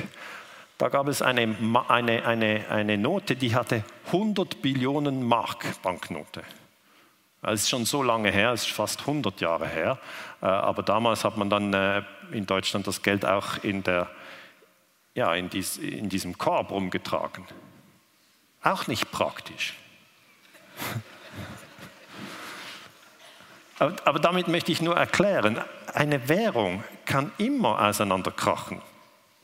[0.81, 1.55] da gab es eine,
[1.89, 6.43] eine, eine, eine Note, die hatte 100 Billionen Mark Banknote.
[7.43, 9.99] Das ist schon so lange her, es ist fast 100 Jahre her.
[10.41, 14.09] Äh, aber damals hat man dann äh, in Deutschland das Geld auch in, der,
[15.15, 17.45] ja, in, dies, in diesem Korb rumgetragen.
[18.63, 19.75] Auch nicht praktisch.
[23.79, 25.59] Aber, aber damit möchte ich nur erklären,
[25.95, 28.83] eine Währung kann immer auseinanderkrachen.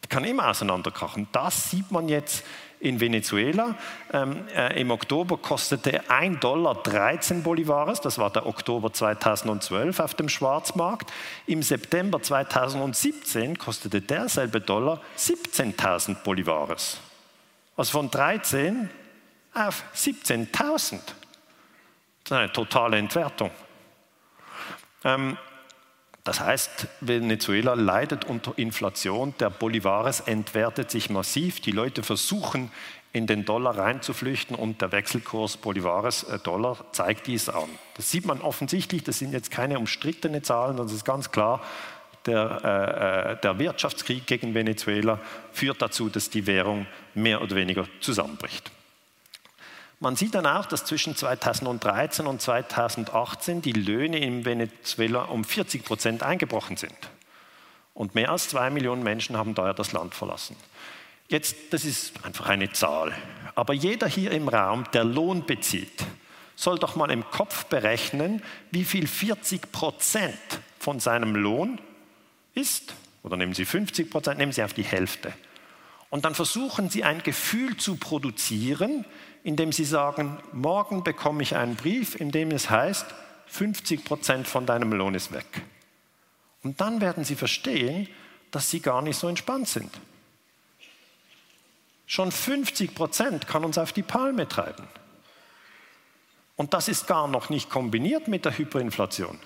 [0.08, 1.28] Kann immer auseinanderkrachen.
[1.32, 2.44] Das sieht man jetzt
[2.80, 3.74] in Venezuela.
[4.12, 10.14] Ähm, äh, Im Oktober kostete 1 Dollar 13 Bolivares, das war der Oktober 2012 auf
[10.14, 11.12] dem Schwarzmarkt.
[11.46, 17.00] Im September 2017 kostete derselbe Dollar 17.000 Bolivares.
[17.76, 18.90] Also von 13
[19.54, 20.50] auf 17.000.
[20.52, 20.98] Das
[22.24, 23.50] ist eine totale Entwertung.
[25.04, 25.38] Ähm,
[26.26, 32.72] das heißt, Venezuela leidet unter Inflation, der Bolivares entwertet sich massiv, die Leute versuchen
[33.12, 37.68] in den Dollar reinzuflüchten und der Wechselkurs Bolivares-Dollar äh, zeigt dies an.
[37.94, 41.62] Das sieht man offensichtlich, das sind jetzt keine umstrittenen Zahlen, das ist ganz klar,
[42.26, 45.20] der, äh, äh, der Wirtschaftskrieg gegen Venezuela
[45.52, 48.72] führt dazu, dass die Währung mehr oder weniger zusammenbricht.
[49.98, 55.84] Man sieht dann auch, dass zwischen 2013 und 2018 die Löhne in Venezuela um 40
[55.84, 56.96] Prozent eingebrochen sind.
[57.94, 60.54] Und mehr als zwei Millionen Menschen haben daher das Land verlassen.
[61.28, 63.14] Jetzt, das ist einfach eine Zahl.
[63.54, 66.04] Aber jeder hier im Raum, der Lohn bezieht,
[66.56, 70.38] soll doch mal im Kopf berechnen, wie viel 40 Prozent
[70.78, 71.80] von seinem Lohn
[72.54, 72.94] ist.
[73.22, 75.32] Oder nehmen Sie 50 Prozent, nehmen Sie auf die Hälfte.
[76.10, 79.04] Und dann versuchen Sie ein Gefühl zu produzieren,
[79.46, 83.06] indem Sie sagen, morgen bekomme ich einen Brief, in dem es heißt,
[83.46, 85.62] 50 Prozent von deinem Lohn ist weg.
[86.64, 88.08] Und dann werden Sie verstehen,
[88.50, 90.00] dass Sie gar nicht so entspannt sind.
[92.06, 94.88] Schon 50 Prozent kann uns auf die Palme treiben.
[96.56, 99.38] Und das ist gar noch nicht kombiniert mit der Hyperinflation.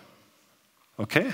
[0.97, 1.27] Okay?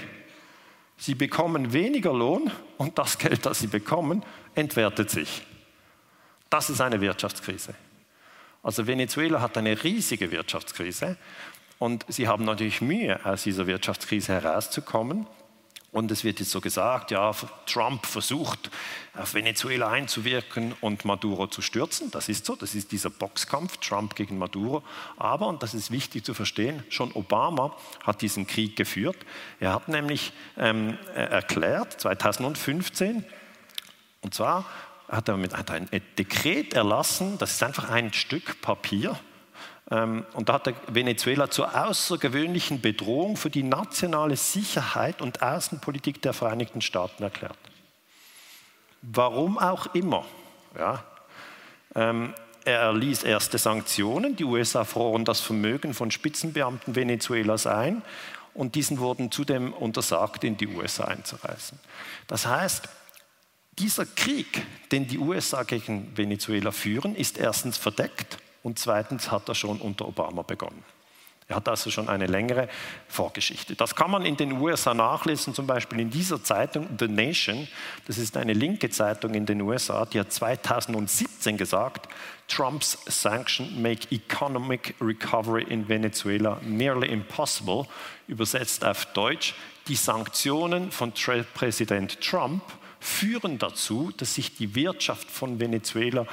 [0.97, 4.25] Sie bekommen weniger Lohn und das Geld, das sie bekommen,
[4.57, 5.43] entwertet sich.
[6.51, 7.73] Das ist eine Wirtschaftskrise.
[8.67, 11.17] Also Venezuela hat eine riesige Wirtschaftskrise
[11.79, 15.29] und sie haben natürlich Mühe, aus dieser Wirtschaftskrise herauszukommen.
[15.93, 17.31] Und es wird jetzt so gesagt, ja,
[17.67, 18.73] Trump versucht,
[19.15, 22.11] auf Venezuela einzuwirken und Maduro zu stürzen.
[22.11, 24.83] Das ist so, das ist dieser Boxkampf, Trump gegen Maduro.
[25.17, 29.17] Aber, und das ist wichtig zu verstehen, schon Obama hat diesen Krieg geführt.
[29.61, 33.25] Er hat nämlich ähm, erklärt, 2015,
[34.23, 34.65] und zwar
[35.09, 35.89] hat er mit, hat ein
[36.19, 39.19] Dekret erlassen, das ist einfach ein Stück Papier,
[39.91, 46.21] ähm, und da hat er Venezuela zur außergewöhnlichen Bedrohung für die nationale Sicherheit und Außenpolitik
[46.23, 47.57] der Vereinigten Staaten erklärt.
[49.03, 50.25] Warum auch immer.
[50.77, 51.05] Ja.
[51.95, 54.35] Ähm, er erließ erste Sanktionen.
[54.35, 58.03] Die USA froren das Vermögen von Spitzenbeamten Venezuelas ein
[58.55, 61.79] und diesen wurden zudem untersagt, in die USA einzureisen.
[62.27, 62.89] Das heißt,
[63.79, 69.55] dieser Krieg, den die USA gegen Venezuela führen, ist erstens verdeckt und zweitens hat er
[69.55, 70.83] schon unter Obama begonnen.
[71.49, 72.69] Er hat also schon eine längere
[73.07, 73.77] Vorgeschichte.
[73.77, 77.69] Das kann man in den USA nachlesen, zum Beispiel in dieser Zeitung The Nation.
[78.09, 82.09] Das ist eine linke Zeitung in den USA, die hat 2017 gesagt,
[82.49, 87.87] Trumps Sanction make economic recovery in Venezuela nearly impossible.
[88.27, 89.55] Übersetzt auf Deutsch,
[89.87, 91.13] die Sanktionen von
[91.55, 92.63] Präsident Trump
[93.07, 96.27] führen dazu, dass sich die Wirtschaft von Venezuela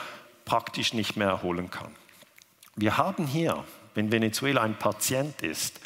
[0.44, 1.96] praktisch nicht mehr erholen kann.
[2.76, 5.80] Wir haben hier, wenn Venezuela ein Patient ist,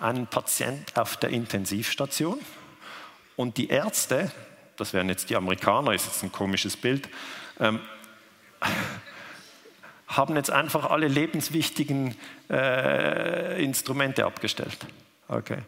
[0.00, 2.38] einen Patient auf der Intensivstation
[3.36, 4.30] und die Ärzte,
[4.76, 7.08] das wären jetzt die Amerikaner, ist jetzt ein komisches Bild,
[7.58, 7.80] ähm,
[10.06, 12.16] haben jetzt einfach alle lebenswichtigen
[12.50, 14.78] äh, Instrumente abgestellt.
[15.28, 15.58] Okay.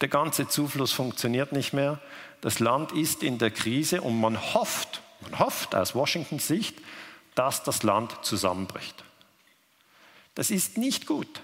[0.00, 2.00] Der ganze Zufluss funktioniert nicht mehr.
[2.44, 6.76] Das Land ist in der Krise und man hofft, man hofft aus Washingtons Sicht,
[7.34, 9.02] dass das Land zusammenbricht.
[10.34, 11.40] Das ist nicht gut.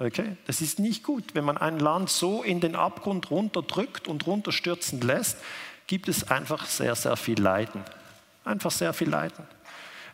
[0.00, 0.36] Okay?
[0.48, 1.36] Das ist nicht gut.
[1.36, 5.38] Wenn man ein Land so in den Abgrund runterdrückt und runterstürzen lässt,
[5.86, 7.84] gibt es einfach sehr, sehr viel Leiden.
[8.44, 9.46] Einfach sehr viel Leiden.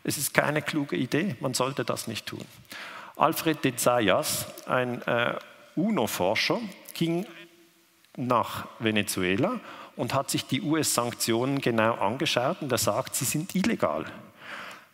[0.03, 2.45] Es ist keine kluge Idee, man sollte das nicht tun.
[3.15, 5.33] Alfred de Zayas, ein äh,
[5.75, 6.59] UNO-Forscher,
[6.93, 7.25] ging
[8.17, 9.59] nach Venezuela
[9.95, 14.05] und hat sich die US-Sanktionen genau angeschaut und er sagt, sie sind illegal.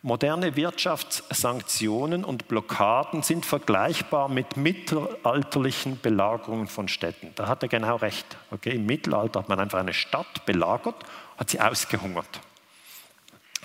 [0.03, 7.31] Moderne Wirtschaftssanktionen und Blockaden sind vergleichbar mit mittelalterlichen Belagerungen von Städten.
[7.35, 8.37] Da hat er genau recht.
[8.51, 10.95] Okay, Im Mittelalter hat man einfach eine Stadt belagert,
[11.37, 12.39] hat sie ausgehungert.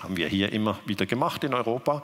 [0.02, 2.02] Haben wir hier immer wieder gemacht in Europa.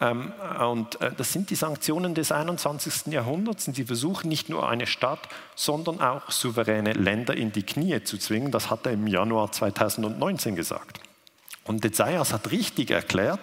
[0.00, 3.12] Ähm, und äh, das sind die Sanktionen des 21.
[3.12, 3.68] Jahrhunderts.
[3.68, 5.20] Und sie versuchen nicht nur eine Stadt,
[5.54, 8.52] sondern auch souveräne Länder in die Knie zu zwingen.
[8.52, 11.00] Das hat er im Januar 2019 gesagt.
[11.64, 13.40] Und Dezayas hat richtig erklärt,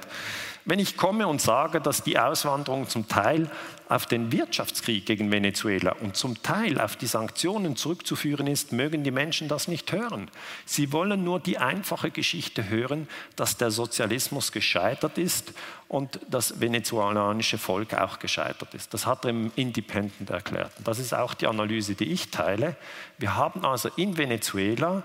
[0.68, 3.52] Wenn ich komme und sage, dass die Auswanderung zum Teil
[3.88, 9.12] auf den Wirtschaftskrieg gegen Venezuela und zum Teil auf die Sanktionen zurückzuführen ist, mögen die
[9.12, 10.30] Menschen das nicht hören.
[10.65, 15.54] Sie wollen nur die einfache Geschichte hören, dass der Sozialismus gescheitert ist
[15.88, 18.93] und das venezuelanische Volk auch gescheitert ist.
[18.93, 20.71] Das hat er im Independent erklärt.
[20.84, 22.76] Das ist auch die Analyse, die ich teile.
[23.17, 25.04] Wir haben also in Venezuela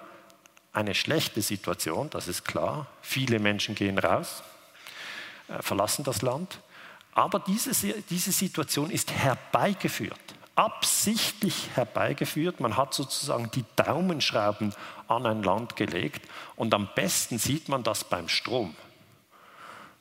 [0.73, 2.87] eine schlechte Situation, das ist klar.
[3.03, 4.43] Viele Menschen gehen raus,
[5.49, 6.61] äh, verlassen das Land.
[7.21, 7.71] Aber diese,
[8.09, 10.19] diese Situation ist herbeigeführt,
[10.55, 12.61] absichtlich herbeigeführt.
[12.61, 14.73] Man hat sozusagen die Daumenschrauben
[15.07, 18.75] an ein Land gelegt und am besten sieht man das beim Strom.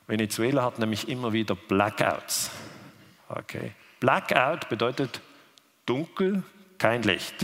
[0.06, 2.50] Venezuela hat nämlich immer wieder Blackouts.
[3.28, 3.74] Okay.
[4.00, 5.20] Blackout bedeutet
[5.84, 6.42] dunkel,
[6.78, 7.34] kein Licht,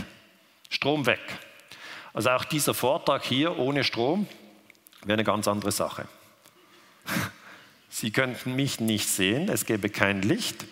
[0.71, 1.21] Strom weg.
[2.15, 4.27] Also auch dieser Vortrag hier ohne Strom
[5.03, 6.07] wäre eine ganz andere Sache.
[7.89, 10.65] Sie könnten mich nicht sehen, es gäbe kein Licht,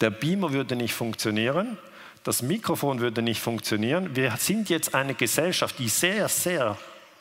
[0.00, 1.76] der Beamer würde nicht funktionieren,
[2.24, 4.14] das Mikrofon würde nicht funktionieren.
[4.14, 6.78] Wir sind jetzt eine Gesellschaft, die sehr, sehr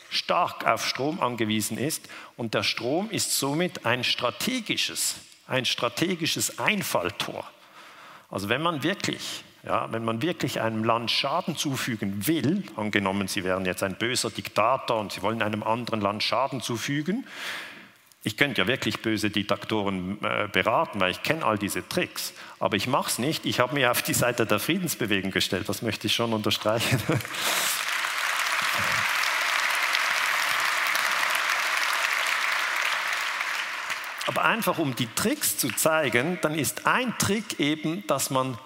[0.10, 5.16] stark auf Strom angewiesen ist und der Strom ist somit ein strategisches,
[5.48, 7.50] ein strategisches Einfalltor.
[8.30, 13.44] Also wenn man wirklich ja, wenn man wirklich einem Land Schaden zufügen will, angenommen, Sie
[13.44, 17.28] wären jetzt ein böser Diktator und Sie wollen einem anderen Land Schaden zufügen,
[18.24, 22.34] ich könnte ja wirklich böse Diktatoren äh, beraten, weil ich kenne all diese Tricks.
[22.60, 23.48] Aber ich mache es nicht.
[23.48, 25.68] Ich habe mich auf die Seite der Friedensbewegung gestellt.
[25.68, 27.02] Das möchte ich schon unterstreichen.
[34.28, 38.58] Aber einfach um die Tricks zu zeigen, dann ist ein Trick eben, dass man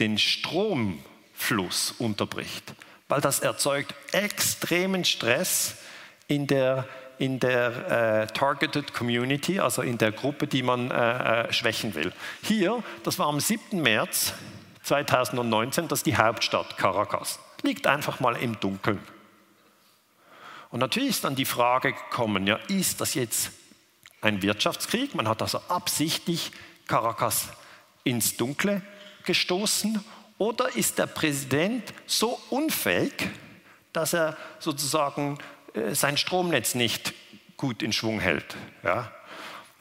[0.00, 2.74] den Stromfluss unterbricht,
[3.08, 5.76] weil das erzeugt extremen Stress
[6.26, 11.52] in der in der äh, Targeted Community, also in der Gruppe, die man äh, äh
[11.52, 12.12] schwächen will.
[12.42, 13.80] Hier, das war am 7.
[13.80, 14.34] März
[14.82, 17.38] 2019, das ist die Hauptstadt Caracas.
[17.62, 19.00] Liegt einfach mal im Dunkeln.
[20.70, 23.52] Und natürlich ist dann die Frage gekommen, ja, ist das jetzt
[24.20, 25.14] ein Wirtschaftskrieg?
[25.14, 26.50] Man hat also absichtlich
[26.86, 27.48] Caracas
[28.02, 28.82] ins Dunkle
[29.24, 30.04] gestoßen.
[30.38, 33.30] Oder ist der Präsident so unfähig,
[33.92, 35.38] dass er sozusagen
[35.92, 37.14] sein Stromnetz nicht
[37.56, 38.56] gut in Schwung hält.
[38.82, 39.10] Ja.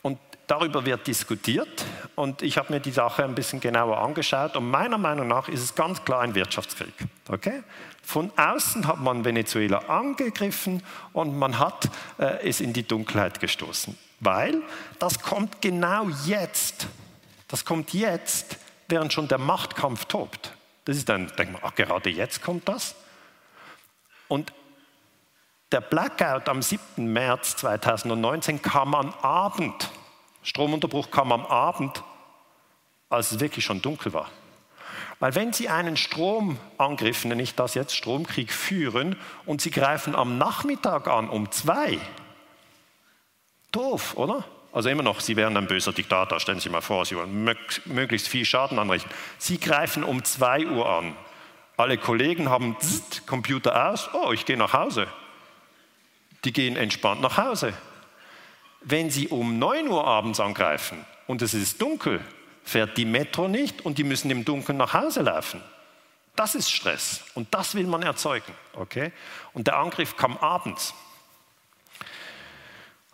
[0.02, 4.70] Und darüber wird diskutiert und ich habe mir die Sache ein bisschen genauer angeschaut und
[4.70, 6.94] meiner Meinung nach ist es ganz klar ein Wirtschaftskrieg.
[7.30, 7.64] Okay?
[8.04, 13.98] Von außen hat man Venezuela angegriffen und man hat äh, es in die Dunkelheit gestoßen,
[14.20, 14.62] weil
[15.00, 16.88] das kommt genau jetzt.
[17.48, 18.58] Das kommt jetzt,
[18.90, 20.54] während schon der Machtkampf tobt.
[20.86, 22.96] Das ist dann, denkt man, ach, gerade jetzt kommt das.
[24.28, 24.52] Und
[25.74, 27.12] der Blackout am 7.
[27.12, 29.90] März 2019 kam am Abend.
[30.44, 32.04] Stromunterbruch kam am Abend,
[33.10, 34.30] als es wirklich schon dunkel war.
[35.20, 40.38] Weil wenn Sie einen Stromangriff, nenne ich das jetzt, Stromkrieg führen und Sie greifen am
[40.38, 41.98] Nachmittag an um zwei,
[43.72, 44.44] doof, oder?
[44.74, 47.56] Also immer noch, Sie wären ein böser Diktator, stellen Sie sich mal vor, Sie wollen
[47.86, 49.12] möglichst viel Schaden anrichten.
[49.40, 51.16] Sie greifen um zwei Uhr an.
[51.78, 52.76] Alle Kollegen haben
[53.26, 55.08] Computer aus, oh, ich gehe nach Hause
[56.44, 57.74] die gehen entspannt nach Hause.
[58.82, 62.22] Wenn sie um 9 Uhr abends angreifen und es ist dunkel,
[62.64, 65.62] fährt die Metro nicht und die müssen im Dunkeln nach Hause laufen.
[66.36, 68.54] Das ist Stress und das will man erzeugen.
[68.74, 69.12] Okay?
[69.54, 70.94] Und der Angriff kam abends.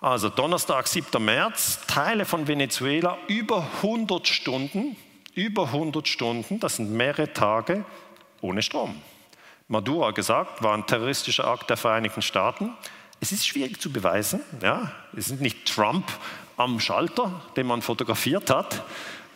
[0.01, 1.23] Also Donnerstag, 7.
[1.23, 4.95] März, Teile von Venezuela, über 100 Stunden,
[5.33, 7.83] über 100 Stunden, das sind mehrere Tage
[8.39, 9.01] ohne Strom.
[9.67, 12.73] Maduro gesagt, war ein terroristischer Akt der Vereinigten Staaten.
[13.21, 14.41] Es ist schwierig zu beweisen.
[14.61, 14.91] Ja?
[15.15, 16.05] Es ist nicht Trump
[16.57, 18.83] am Schalter, den man fotografiert hat,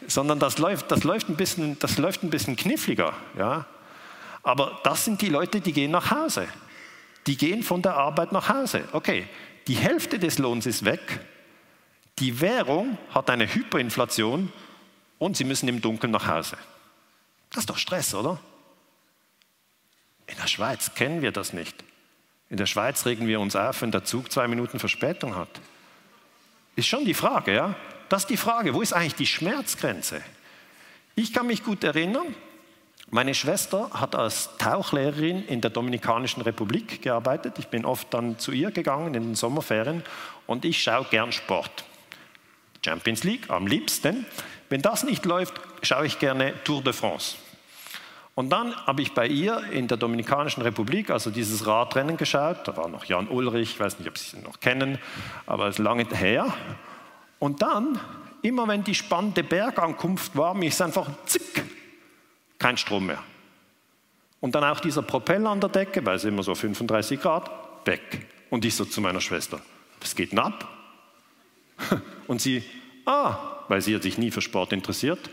[0.08, 3.14] sondern das läuft, das läuft, ein, bisschen, das läuft ein bisschen kniffliger.
[3.38, 3.66] Ja?
[4.42, 6.48] Aber das sind die Leute, die gehen nach Hause.
[7.28, 8.84] Die gehen von der Arbeit nach Hause.
[8.92, 9.28] Okay,
[9.68, 11.22] die Hälfte des Lohns ist weg.
[12.20, 14.52] Die Währung hat eine Hyperinflation
[15.20, 16.58] und sie müssen im Dunkeln nach Hause.
[17.50, 18.40] Das ist doch Stress, oder?
[20.28, 21.84] In der Schweiz kennen wir das nicht.
[22.54, 25.50] In der Schweiz regen wir uns auf, wenn der Zug zwei Minuten Verspätung hat.
[26.76, 27.74] Ist schon die Frage, ja?
[28.10, 30.22] Das ist die Frage, wo ist eigentlich die Schmerzgrenze?
[31.16, 32.36] Ich kann mich gut erinnern,
[33.10, 37.58] meine Schwester hat als Tauchlehrerin in der Dominikanischen Republik gearbeitet.
[37.58, 40.04] Ich bin oft dann zu ihr gegangen in den Sommerferien
[40.46, 41.86] und ich schaue gern Sport.
[42.86, 44.28] Champions League am liebsten.
[44.70, 47.36] Wenn das nicht läuft, schaue ich gerne Tour de France.
[48.36, 52.76] Und dann habe ich bei ihr in der Dominikanischen Republik, also dieses Radrennen geschaut, da
[52.76, 54.98] war noch Jan Ulrich, ich weiß nicht, ob Sie ihn noch kennen,
[55.46, 56.52] aber es ist lange her.
[57.38, 58.00] Und dann
[58.44, 61.64] Immer wenn die spannende Bergankunft war, mir ist einfach zick,
[62.60, 63.24] kein Strom mehr.
[64.42, 67.50] Und dann auch dieser Propeller an der Decke, weil es immer so 35 Grad,
[67.86, 68.28] weg.
[68.50, 69.62] Und ich so zu meiner Schwester,
[70.02, 70.68] was geht denn ab?
[72.28, 72.64] Und sie,
[73.06, 73.38] ah,
[73.70, 75.30] weil sie hat sich nie für Sport interessiert,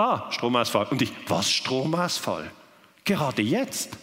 [0.00, 0.86] ah, Stromausfall.
[0.90, 2.50] Und ich, was Stromausfall?
[3.04, 3.96] Gerade jetzt?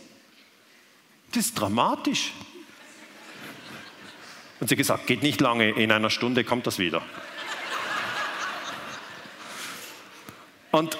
[1.32, 2.34] Das ist dramatisch.
[4.60, 7.02] Und sie gesagt, geht nicht lange, in einer Stunde kommt das wieder.
[10.72, 10.98] Und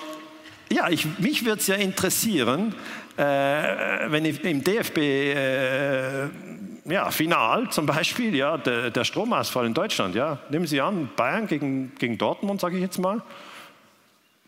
[0.70, 2.76] ja, ich, mich würde es ja interessieren,
[3.16, 6.30] äh, wenn ich im DFB äh,
[6.86, 11.48] ja, Final zum Beispiel, ja, der, der, Stromausfall in Deutschland, ja, nehmen Sie an, Bayern
[11.48, 13.22] gegen, gegen Dortmund, sage ich jetzt mal,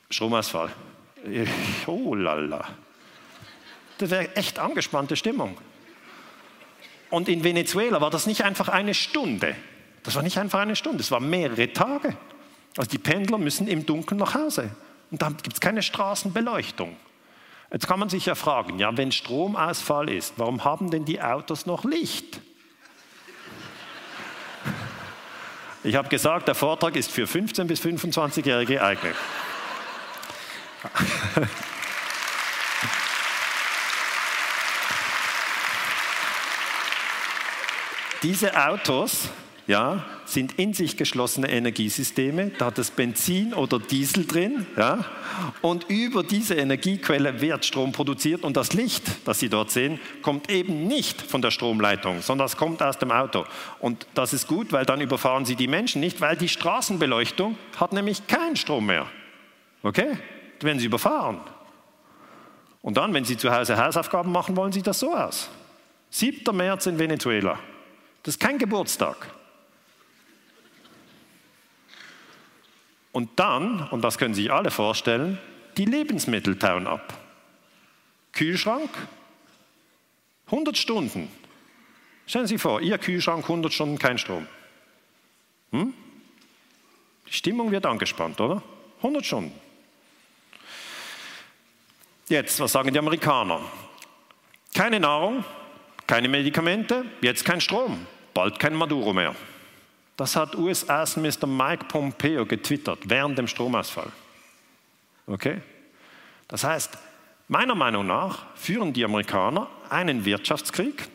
[0.10, 0.70] Stromausfall.
[1.86, 2.68] Oh lala.
[3.97, 5.57] Das wäre echt angespannte Stimmung.
[7.10, 9.55] Und in Venezuela war das nicht einfach eine Stunde.
[10.03, 12.16] Das war nicht einfach eine Stunde, es waren mehrere Tage.
[12.78, 14.72] Also die Pendler müssen im Dunkeln nach Hause.
[15.12, 16.95] Und da gibt es keine Straßenbeleuchtung.
[17.72, 21.66] Jetzt kann man sich ja fragen, ja, wenn Stromausfall ist, warum haben denn die Autos
[21.66, 22.41] noch Licht?
[25.84, 29.16] Ich habe gesagt, der Vortrag ist für 15 bis 25-Jährige geeignet.
[38.24, 39.30] Diese Autos
[39.70, 42.52] ja, sind in sich geschlossene Energiesysteme.
[42.58, 44.66] Da hat es Benzin oder Diesel drin.
[44.76, 45.06] Ja,
[45.62, 48.44] und über diese Energiequelle wird Strom produziert.
[48.44, 52.58] Und das Licht, das Sie dort sehen, kommt eben nicht von der Stromleitung, sondern es
[52.58, 53.46] kommt aus dem Auto.
[53.80, 57.94] Und das ist gut, weil dann überfahren Sie die Menschen nicht, weil die Straßenbeleuchtung hat
[57.94, 59.06] nämlich keinen Strom mehr.
[59.84, 60.18] Okay?
[60.62, 61.39] Wenn Sie überfahren.
[62.82, 65.49] Und dann, wenn Sie zu Hause Hausaufgaben machen, wollen Sie das so aus.
[66.12, 66.55] 7.
[66.55, 67.60] März in Venezuela.
[68.24, 69.16] Das ist kein Geburtstag.
[73.12, 75.39] Und dann, und das können sich alle vorstellen,
[75.78, 77.14] die Lebensmittel tauen ab.
[78.34, 78.89] Kühlschrank,
[80.45, 81.30] 100 Stunden.
[82.28, 84.47] Stellen Sie vor, Ihr Kühlschrank 100 Stunden kein Strom.
[85.72, 85.93] Hm?
[87.28, 88.62] Die Stimmung wird angespannt, oder?
[88.97, 89.68] 100 Stunden.
[92.30, 93.60] Jetzt, was sagen die Amerikaner?
[94.76, 95.44] Keine Nahrung,
[96.06, 98.06] keine Medikamente, jetzt kein Strom,
[98.36, 99.36] bald kein Maduro mehr.
[100.16, 104.12] Das hat US-Außenminister Mike Pompeo getwittert während dem Stromausfall.
[105.26, 105.62] Okay?
[106.48, 107.00] Das heißt,
[107.48, 111.10] meiner Meinung nach führen die Amerikaner einen Wirtschaftskrieg.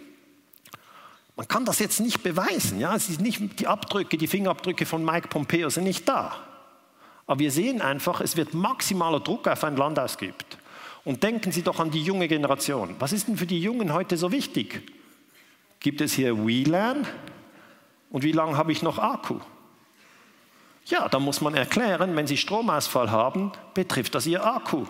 [1.36, 2.80] Man kann das jetzt nicht beweisen.
[2.80, 2.92] Ja?
[2.96, 6.34] Es ist nicht, die Abdrücke, die Fingerabdrücke von Mike Pompeo sind nicht da.
[7.28, 10.58] Aber wir sehen einfach, es wird maximaler Druck auf ein Land ausgeübt.
[11.04, 12.96] Und denken Sie doch an die junge Generation.
[12.98, 14.82] Was ist denn für die Jungen heute so wichtig?
[15.80, 17.06] Gibt es hier WLAN?
[18.10, 19.40] Und wie lange habe ich noch Akku?
[20.86, 24.86] Ja, da muss man erklären, wenn Sie Stromausfall haben, betrifft das Ihr Akku.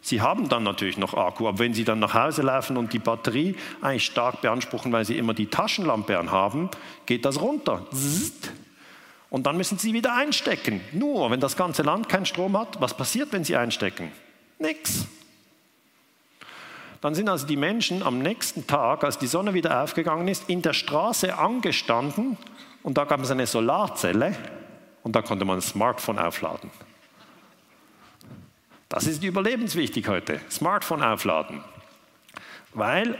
[0.00, 2.98] Sie haben dann natürlich noch Akku, aber wenn Sie dann nach Hause laufen und die
[2.98, 6.70] Batterie eigentlich stark beanspruchen, weil Sie immer die Taschenlampe anhaben,
[7.06, 7.86] geht das runter.
[9.30, 10.80] Und dann müssen Sie wieder einstecken.
[10.92, 14.12] Nur, wenn das ganze Land keinen Strom hat, was passiert, wenn Sie einstecken?
[14.58, 15.06] Nichts.
[17.02, 20.62] Dann sind also die Menschen am nächsten Tag, als die Sonne wieder aufgegangen ist, in
[20.62, 22.38] der Straße angestanden
[22.84, 24.36] und da gab es eine Solarzelle
[25.02, 26.70] und da konnte man ein Smartphone aufladen.
[28.88, 31.64] Das ist überlebenswichtig heute, Smartphone aufladen.
[32.72, 33.18] Weil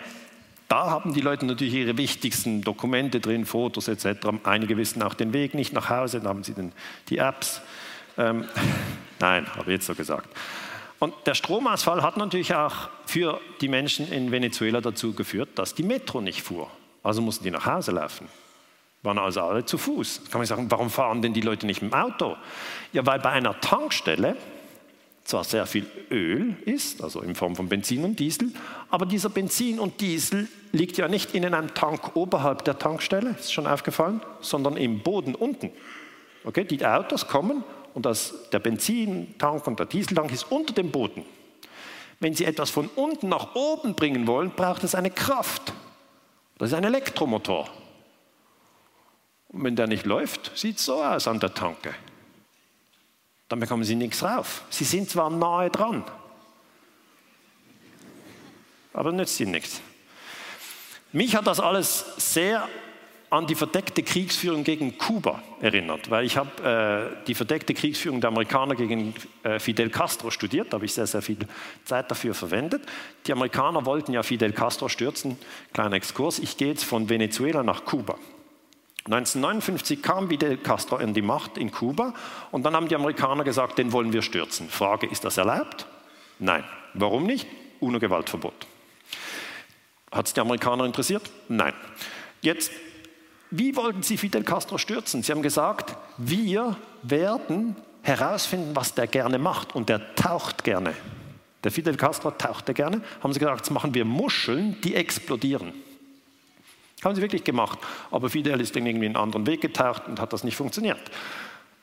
[0.68, 4.28] da haben die Leute natürlich ihre wichtigsten Dokumente drin, Fotos etc.
[4.44, 6.72] Einige wissen auch den Weg nicht nach Hause, dann haben sie den,
[7.08, 7.60] die Apps.
[8.16, 8.44] Ähm,
[9.18, 10.28] nein, habe ich jetzt so gesagt.
[11.02, 15.82] Und der Stromausfall hat natürlich auch für die Menschen in Venezuela dazu geführt, dass die
[15.82, 16.70] Metro nicht fuhr.
[17.02, 18.28] Also mussten die nach Hause laufen.
[19.02, 20.18] Waren also alle zu Fuß.
[20.18, 22.36] Jetzt kann man sagen, warum fahren denn die Leute nicht mit dem Auto?
[22.92, 24.36] Ja, weil bei einer Tankstelle
[25.24, 28.52] zwar sehr viel Öl ist, also in Form von Benzin und Diesel,
[28.88, 33.52] aber dieser Benzin und Diesel liegt ja nicht in einem Tank oberhalb der Tankstelle, ist
[33.52, 35.72] schon aufgefallen, sondern im Boden unten.
[36.44, 37.64] Okay, die Autos kommen
[37.94, 41.24] und das, der Benzintank und der Dieseltank ist unter dem Boden.
[42.20, 45.72] Wenn Sie etwas von unten nach oben bringen wollen, braucht es eine Kraft.
[46.58, 47.68] Das ist ein Elektromotor.
[49.48, 51.94] Und wenn der nicht läuft, sieht es so aus an der Tanke.
[53.48, 54.62] Dann bekommen Sie nichts rauf.
[54.70, 56.04] Sie sind zwar nahe dran,
[58.94, 59.80] aber nützt Ihnen nichts.
[61.12, 62.66] Mich hat das alles sehr
[63.32, 68.28] an die verdeckte Kriegsführung gegen Kuba erinnert, weil ich habe äh, die verdeckte Kriegsführung der
[68.28, 71.38] Amerikaner gegen äh, Fidel Castro studiert, da habe ich sehr, sehr viel
[71.86, 72.82] Zeit dafür verwendet.
[73.26, 75.38] Die Amerikaner wollten ja Fidel Castro stürzen,
[75.72, 78.18] kleiner Exkurs, ich gehe jetzt von Venezuela nach Kuba.
[79.06, 82.12] 1959 kam Fidel Castro in die Macht in Kuba
[82.50, 84.68] und dann haben die Amerikaner gesagt, den wollen wir stürzen.
[84.68, 85.86] Frage, ist das erlaubt?
[86.38, 86.64] Nein.
[86.92, 87.48] Warum nicht?
[87.80, 88.66] UNO-Gewaltverbot.
[90.10, 91.30] Hat es die Amerikaner interessiert?
[91.48, 91.72] Nein.
[92.42, 92.70] Jetzt,
[93.52, 95.22] wie wollten sie Fidel Castro stürzen?
[95.22, 100.94] Sie haben gesagt, wir werden herausfinden, was der gerne macht und der taucht gerne.
[101.62, 103.02] Der Fidel Castro tauchte gerne.
[103.22, 105.74] Haben sie gesagt, jetzt machen wir Muscheln, die explodieren.
[107.04, 107.78] Haben sie wirklich gemacht.
[108.10, 111.00] Aber Fidel ist dann irgendwie einen anderen Weg getaucht und hat das nicht funktioniert.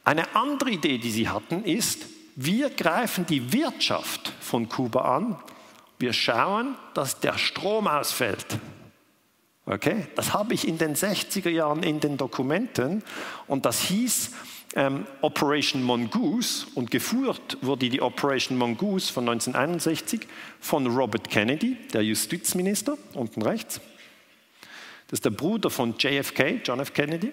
[0.04, 5.36] Eine andere Idee, die sie hatten, ist, wir greifen die Wirtschaft von Kuba an.
[6.00, 8.58] Wir schauen, dass der Strom ausfällt.
[9.70, 10.08] Okay?
[10.16, 13.04] Das habe ich in den 60er Jahren in den Dokumenten
[13.48, 14.32] und das hieß
[14.76, 20.22] ähm, Operation Mongoose und geführt wurde die Operation Mongoose von 1961
[20.60, 23.80] von Robert Kennedy, der Justizminister, unten rechts.
[25.08, 26.94] Das ist der Bruder von JFK, John F.
[26.94, 27.32] Kennedy.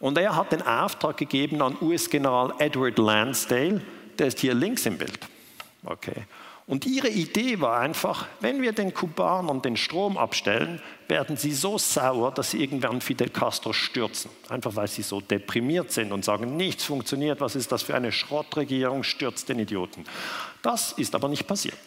[0.00, 3.80] Und er hat den Auftrag gegeben an US-General Edward Lansdale,
[4.18, 5.18] der ist hier links im Bild.
[5.84, 6.24] Okay.
[6.68, 11.78] Und ihre Idee war einfach, wenn wir den Kubanern den Strom abstellen, werden sie so
[11.78, 14.30] sauer, dass sie irgendwann Fidel Castro stürzen.
[14.50, 18.12] Einfach weil sie so deprimiert sind und sagen, nichts funktioniert, was ist das für eine
[18.12, 20.04] Schrottregierung, stürzt den Idioten.
[20.60, 21.78] Das ist aber nicht passiert.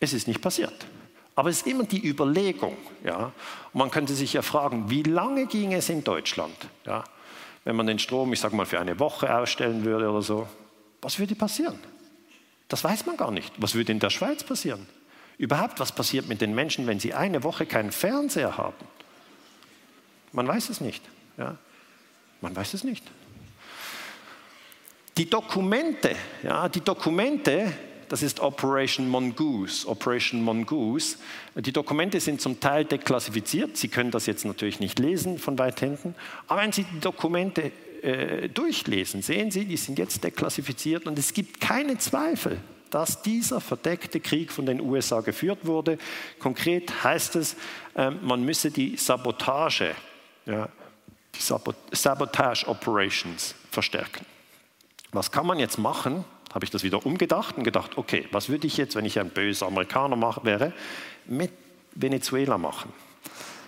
[0.00, 0.86] Es ist nicht passiert.
[1.34, 2.78] Aber es ist immer die Überlegung.
[3.04, 3.30] Ja?
[3.74, 6.56] Man könnte sich ja fragen, wie lange ging es in Deutschland,
[6.86, 7.04] ja?
[7.64, 10.48] wenn man den Strom, ich sage mal, für eine Woche ausstellen würde oder so?
[11.02, 11.78] Was würde passieren?
[12.68, 13.52] Das weiß man gar nicht.
[13.58, 14.86] Was würde in der Schweiz passieren?
[15.36, 18.86] Überhaupt, was passiert mit den Menschen, wenn sie eine Woche keinen Fernseher haben?
[20.32, 21.02] Man weiß es nicht.
[21.36, 21.56] Ja?
[22.40, 23.04] Man weiß es nicht.
[25.16, 27.72] Die Dokumente, ja, die Dokumente
[28.08, 29.88] das ist Operation Mongoose.
[29.88, 31.16] Operation Mongoose.
[31.56, 33.76] Die Dokumente sind zum Teil deklassifiziert.
[33.76, 36.14] Sie können das jetzt natürlich nicht lesen von weit hinten.
[36.46, 37.72] Aber wenn Sie die Dokumente
[38.04, 42.58] äh, durchlesen, sehen Sie, die sind jetzt deklassifiziert und es gibt keine Zweifel,
[42.90, 45.98] dass dieser verdeckte Krieg von den USA geführt wurde.
[46.38, 47.56] Konkret heißt es,
[47.96, 49.94] äh, man müsse die Sabotage,
[50.46, 50.68] ja,
[51.34, 54.24] die Sabotage Operations verstärken.
[55.10, 56.24] Was kann man jetzt machen?
[56.54, 59.30] habe ich das wieder umgedacht und gedacht, okay, was würde ich jetzt, wenn ich ein
[59.30, 60.72] böser Amerikaner wäre,
[61.26, 61.50] mit
[61.96, 62.92] Venezuela machen?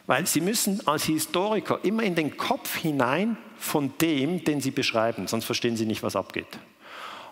[0.06, 5.26] Weil Sie müssen als Historiker immer in den Kopf hinein von dem, den Sie beschreiben,
[5.26, 6.58] sonst verstehen Sie nicht, was abgeht.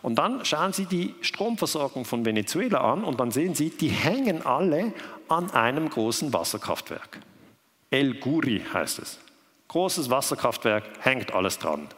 [0.03, 4.45] Und dann schauen Sie die Stromversorgung von Venezuela an und dann sehen Sie, die hängen
[4.45, 4.93] alle
[5.29, 7.21] an einem großen Wasserkraftwerk.
[7.91, 9.19] El Guri heißt es.
[9.69, 11.89] Großes Wasserkraftwerk, hängt alles dran.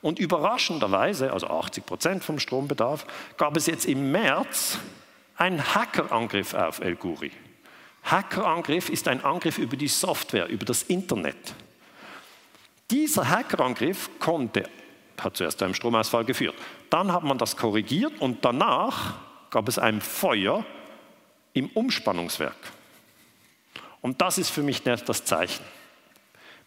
[0.00, 3.04] Und überraschenderweise, also 80 Prozent vom Strombedarf,
[3.36, 4.78] gab es jetzt im März
[5.36, 7.32] einen Hackerangriff auf El Guri.
[8.04, 11.54] Hackerangriff ist ein Angriff über die Software, über das Internet.
[12.90, 14.68] Dieser Hackerangriff konnte,
[15.20, 16.56] hat zuerst zu einem Stromausfall geführt.
[16.88, 19.18] Dann hat man das korrigiert und danach
[19.50, 20.64] gab es ein Feuer
[21.52, 22.56] im Umspannungswerk.
[24.00, 25.64] Und das ist für mich das Zeichen.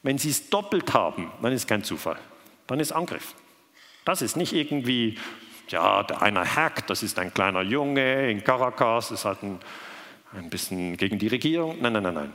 [0.02, 2.20] Wenn Sie es doppelt haben, dann ist kein Zufall
[2.68, 3.36] dann ist Angriff.
[4.06, 5.18] Das ist nicht irgendwie,
[5.70, 9.60] ja, einer hackt, das ist ein kleiner Junge in Caracas, ist halt ein,
[10.36, 11.78] ein bisschen gegen die Regierung.
[11.82, 12.34] Nein, nein, nein, nein.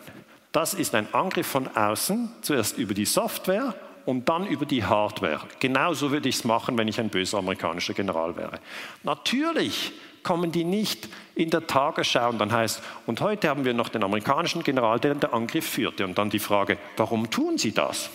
[0.52, 3.74] Das ist ein Angriff von außen, zuerst über die Software
[4.06, 5.40] und dann über die Hardware.
[5.60, 8.58] Genauso würde ich es machen, wenn ich ein böser amerikanischer General wäre.
[9.02, 9.92] Natürlich
[10.22, 14.02] kommen die nicht in der Tagesschau und dann heißt, und heute haben wir noch den
[14.02, 16.04] amerikanischen General, der den Angriff führte.
[16.04, 18.10] Und dann die Frage, warum tun sie das?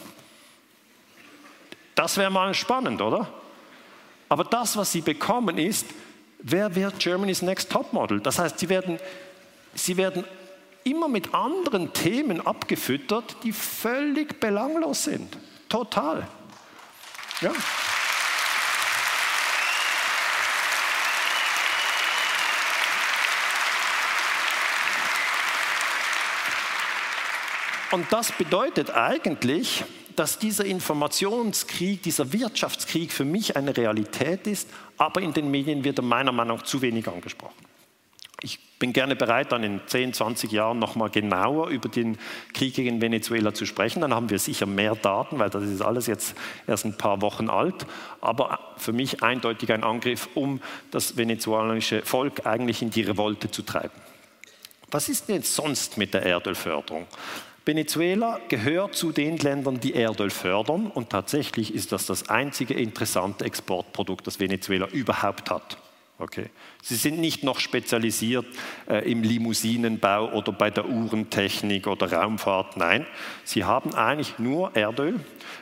[1.96, 3.28] Das wäre mal spannend, oder?
[4.30, 5.86] Aber das, was sie bekommen, ist,
[6.40, 8.20] wer wird Germany's Next Topmodel?
[8.20, 8.98] Das heißt, sie werden,
[9.74, 10.26] sie werden
[10.84, 15.38] immer mit anderen Themen abgefüttert, die völlig belanglos sind.
[15.70, 16.28] Total.
[17.42, 17.52] Ja.
[27.92, 29.84] Und das bedeutet eigentlich,
[30.16, 34.68] dass dieser Informationskrieg, dieser Wirtschaftskrieg für mich eine Realität ist,
[34.98, 37.73] aber in den Medien wird er meiner Meinung nach zu wenig angesprochen.
[38.44, 42.18] Ich bin gerne bereit, dann in 10, 20 Jahren nochmal genauer über den
[42.54, 44.02] Krieg gegen Venezuela zu sprechen.
[44.02, 46.36] Dann haben wir sicher mehr Daten, weil das ist alles jetzt
[46.68, 47.86] erst ein paar Wochen alt.
[48.20, 50.60] Aber für mich eindeutig ein Angriff, um
[50.92, 53.96] das venezuelanische Volk eigentlich in die Revolte zu treiben.
[54.92, 57.08] Was ist denn sonst mit der Erdölförderung?
[57.66, 63.46] Venezuela gehört zu den Ländern, die Erdöl fördern und tatsächlich ist das das einzige interessante
[63.46, 65.78] Exportprodukt, das Venezuela überhaupt hat.
[66.20, 66.50] Okay.
[66.82, 68.46] Sie sind nicht noch spezialisiert
[68.88, 72.78] äh, im Limousinenbau oder bei der Uhrentechnik oder Raumfahrt.
[72.78, 73.08] Nein,
[73.44, 75.20] sie haben eigentlich nur Erdöl.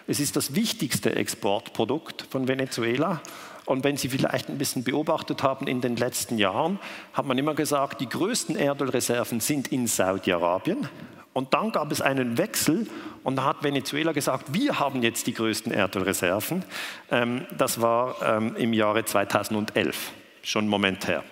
[0.08, 3.22] Es ist das wichtigste Exportprodukt von Venezuela.
[3.66, 6.80] Und wenn Sie vielleicht ein bisschen beobachtet haben in den letzten Jahren,
[7.14, 10.90] hat man immer gesagt, die größten Erdölreserven sind in Saudi-Arabien.
[11.34, 12.88] Und dann gab es einen Wechsel
[13.24, 16.66] und da hat Venezuela gesagt, wir haben jetzt die größten Erdölreserven.
[17.10, 20.12] Ähm, das war ähm, im Jahre 2011
[20.44, 21.24] schon einen Moment her.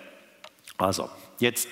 [0.78, 1.68] Also, jetzt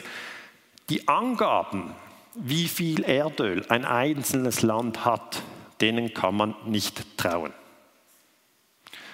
[0.88, 1.94] die Angaben,
[2.34, 5.42] wie viel Erdöl ein einzelnes Land hat,
[5.80, 7.52] denen kann man nicht trauen.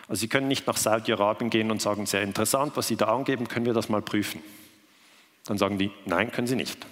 [0.09, 3.49] Also Sie können nicht nach Saudi-Arabien gehen und sagen, sehr interessant, was Sie da angeben,
[3.49, 4.43] können wir das mal prüfen.
[5.47, 6.87] Dann sagen die, nein, können Sie nicht.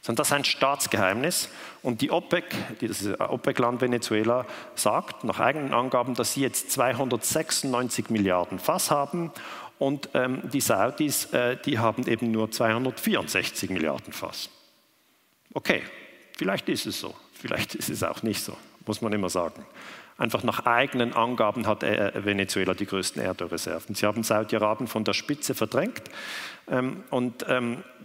[0.00, 1.48] Sondern das ist ein Staatsgeheimnis
[1.82, 2.44] und die OPEC,
[2.80, 4.46] das OPEC-Land Venezuela,
[4.76, 9.32] sagt nach eigenen Angaben, dass sie jetzt 296 Milliarden Fass haben
[9.78, 14.50] und ähm, die Saudis, äh, die haben eben nur 264 Milliarden Fass.
[15.54, 15.82] Okay,
[16.36, 18.56] vielleicht ist es so, vielleicht ist es auch nicht so,
[18.86, 19.64] muss man immer sagen.
[20.18, 23.94] Einfach nach eigenen Angaben hat äh, Venezuela die größten Erdölreserven.
[23.94, 26.02] Sie haben Saudi-Arabien von der Spitze verdrängt.
[26.68, 27.44] Ähm, und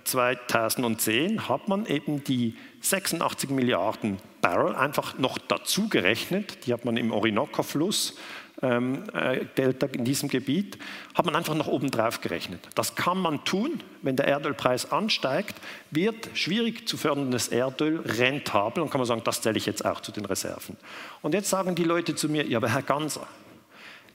[0.04, 6.68] 2010 ähm, hat man eben die 86 Milliarden Barrel einfach noch dazu gerechnet.
[6.68, 8.16] Die hat man im Orinoco-Fluss
[8.64, 10.80] ähm, äh, Delta in diesem Gebiet,
[11.14, 12.68] hat man einfach noch oben drauf gerechnet.
[12.76, 15.56] Das kann man tun, wenn der Erdölpreis ansteigt,
[15.92, 20.02] wird schwierig zu förderndes Erdöl rentabel und kann man sagen, das zähle ich jetzt auch
[20.02, 20.78] zu den Reserven.
[21.22, 23.28] Und jetzt sagen die Leute zu mir, ja, aber Herr Ganser,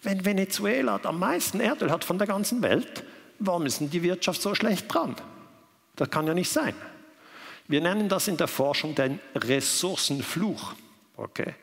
[0.03, 3.05] wenn Venezuela am meisten Erdöl hat von der ganzen Welt,
[3.38, 5.14] warum ist denn die Wirtschaft so schlecht dran?
[5.96, 6.74] Das kann ja nicht sein.
[7.66, 10.74] Wir nennen das in der Forschung den Ressourcenfluch.
[11.16, 11.55] Okay?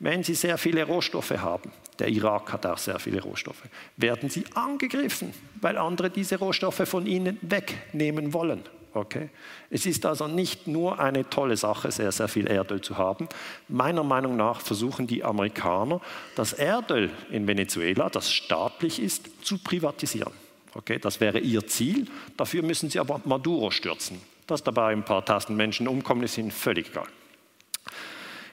[0.00, 3.62] Wenn Sie sehr viele Rohstoffe haben, der Irak hat auch sehr viele Rohstoffe,
[3.96, 8.62] werden Sie angegriffen, weil andere diese Rohstoffe von Ihnen wegnehmen wollen.
[8.94, 9.28] Okay?
[9.70, 13.28] Es ist also nicht nur eine tolle Sache, sehr, sehr viel Erdöl zu haben.
[13.68, 16.00] Meiner Meinung nach versuchen die Amerikaner,
[16.36, 20.32] das Erdöl in Venezuela, das staatlich ist, zu privatisieren.
[20.74, 20.98] Okay?
[20.98, 22.06] Das wäre ihr Ziel.
[22.36, 24.20] Dafür müssen sie aber Maduro stürzen.
[24.46, 27.08] Dass dabei ein paar tausend Menschen umkommen, ist ihnen völlig egal.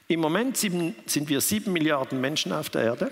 [0.08, 3.12] Im Moment sind wir sieben Milliarden Menschen auf der Erde.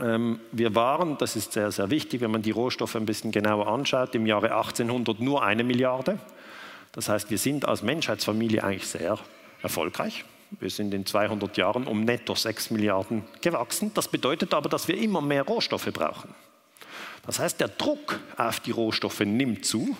[0.00, 3.66] Ähm, wir waren, das ist sehr, sehr wichtig, wenn man die Rohstoffe ein bisschen genauer
[3.66, 6.18] anschaut, im Jahre 1800 nur eine Milliarde.
[6.92, 9.18] Das heißt, wir sind als Menschheitsfamilie eigentlich sehr
[9.62, 10.24] erfolgreich.
[10.60, 13.90] Wir sind in 200 Jahren um netto 6 Milliarden gewachsen.
[13.94, 16.34] Das bedeutet aber, dass wir immer mehr Rohstoffe brauchen.
[17.26, 19.96] Das heißt, der Druck auf die Rohstoffe nimmt zu.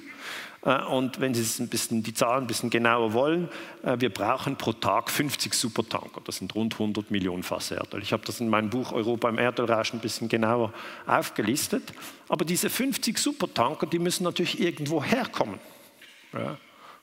[0.65, 3.49] Äh, und wenn Sie ein bisschen, die Zahlen ein bisschen genauer wollen,
[3.83, 6.21] äh, wir brauchen pro Tag 50 Supertanker.
[6.25, 8.03] Das sind rund 100 Millionen Fass Erdöl.
[8.03, 10.73] Ich habe das in meinem Buch Europa im Erdölrausch ein bisschen genauer
[11.07, 11.93] aufgelistet.
[12.29, 15.59] Aber diese 50 Supertanker, die müssen natürlich irgendwo herkommen.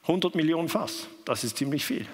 [0.03, 2.07] 100 Millionen Fass, das ist ziemlich viel.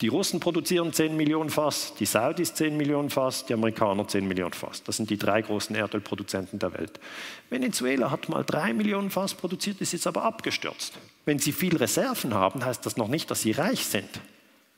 [0.00, 4.52] Die Russen produzieren 10 Millionen Fass, die Saudis 10 Millionen Fass, die Amerikaner 10 Millionen
[4.52, 4.84] Fass.
[4.84, 7.00] Das sind die drei großen Erdölproduzenten der Welt.
[7.50, 10.94] Venezuela hat mal 3 Millionen Fass produziert, ist jetzt aber abgestürzt.
[11.24, 14.08] Wenn sie viel Reserven haben, heißt das noch nicht, dass sie reich sind.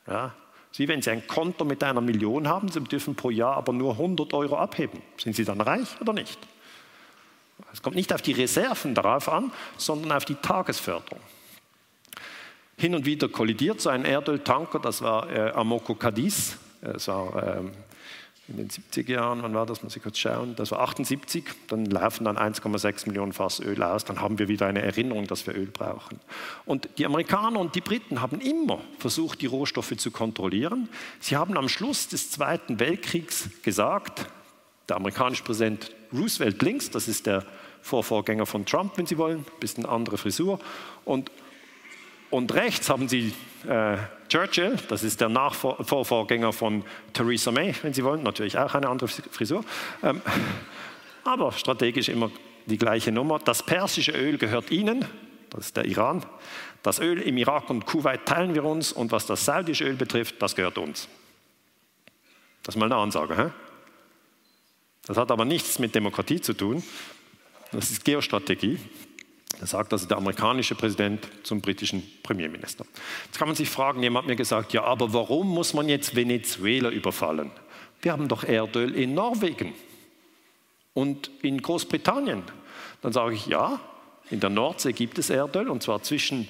[0.07, 0.33] Ja?
[0.73, 3.93] Sie, wenn Sie ein Konto mit einer Million haben, Sie dürfen pro Jahr aber nur
[3.93, 5.03] 100 Euro abheben.
[5.17, 6.39] Sind Sie dann reich oder nicht?
[7.73, 11.21] Es kommt nicht auf die Reserven darauf an, sondern auf die Tagesförderung.
[12.81, 13.79] Hin und wieder kollidiert.
[13.83, 17.73] So ein Erdöltanker, das war äh, Amoco Cadiz, das war ähm,
[18.49, 21.85] in den 70er Jahren, wann war das, muss ich kurz schauen, das war 78, dann
[21.85, 25.55] laufen dann 1,6 Millionen Fass Öl aus, dann haben wir wieder eine Erinnerung, dass wir
[25.55, 26.21] Öl brauchen.
[26.65, 30.89] Und die Amerikaner und die Briten haben immer versucht, die Rohstoffe zu kontrollieren.
[31.21, 34.25] Sie haben am Schluss des Zweiten Weltkriegs gesagt,
[34.89, 37.45] der amerikanische Präsident Roosevelt links, das ist der
[37.83, 40.59] Vorvorgänger von Trump, wenn Sie wollen, ein bisschen andere Frisur,
[41.05, 41.31] und
[42.31, 43.35] und rechts haben Sie
[43.69, 43.97] äh,
[44.29, 49.09] Churchill, das ist der Nachvorgänger von Theresa May, wenn Sie wollen, natürlich auch eine andere
[49.09, 49.65] Frisur.
[50.03, 50.23] Ähm,
[51.25, 52.31] aber strategisch immer
[52.67, 53.39] die gleiche Nummer.
[53.39, 55.05] Das persische Öl gehört Ihnen,
[55.51, 56.25] das ist der Iran.
[56.83, 60.41] Das Öl im Irak und Kuwait teilen wir uns und was das saudische Öl betrifft,
[60.41, 61.09] das gehört uns.
[62.63, 63.37] Das ist mal eine Ansage.
[63.37, 63.51] Hä?
[65.07, 66.83] Das hat aber nichts mit Demokratie zu tun.
[67.73, 68.79] Das ist Geostrategie.
[69.61, 72.87] Das sagt also der amerikanische Präsident zum britischen Premierminister.
[73.27, 76.17] Jetzt kann man sich fragen, jemand hat mir gesagt, ja, aber warum muss man jetzt
[76.17, 77.51] Venezuela überfallen?
[78.01, 79.75] Wir haben doch Erdöl in Norwegen
[80.95, 82.43] und in Großbritannien.
[83.03, 83.79] Dann sage ich, ja,
[84.31, 86.49] in der Nordsee gibt es Erdöl und zwar zwischen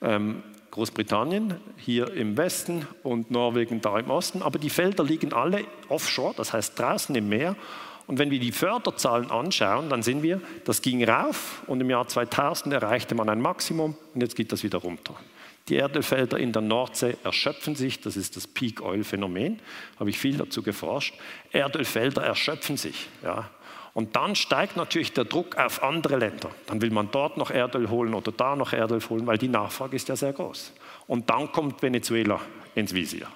[0.00, 4.40] ähm, Großbritannien hier im Westen und Norwegen da im Osten.
[4.40, 7.54] Aber die Felder liegen alle offshore, das heißt draußen im Meer.
[8.06, 12.06] Und wenn wir die Förderzahlen anschauen, dann sehen wir, das ging rauf und im Jahr
[12.06, 15.14] 2000 erreichte man ein Maximum und jetzt geht das wieder runter.
[15.68, 19.58] Die Erdölfelder in der Nordsee erschöpfen sich, das ist das Peak-Oil-Phänomen,
[19.98, 21.14] habe ich viel dazu geforscht.
[21.50, 23.08] Erdölfelder erschöpfen sich.
[23.24, 23.50] Ja.
[23.92, 26.50] Und dann steigt natürlich der Druck auf andere Länder.
[26.66, 29.96] Dann will man dort noch Erdöl holen oder da noch Erdöl holen, weil die Nachfrage
[29.96, 30.72] ist ja sehr groß.
[31.08, 32.40] Und dann kommt Venezuela
[32.76, 33.26] ins Visier.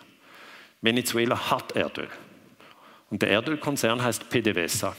[0.83, 2.09] Venezuela hat Erdöl.
[3.11, 4.96] Und der Erdölkonzern heißt PDVSA.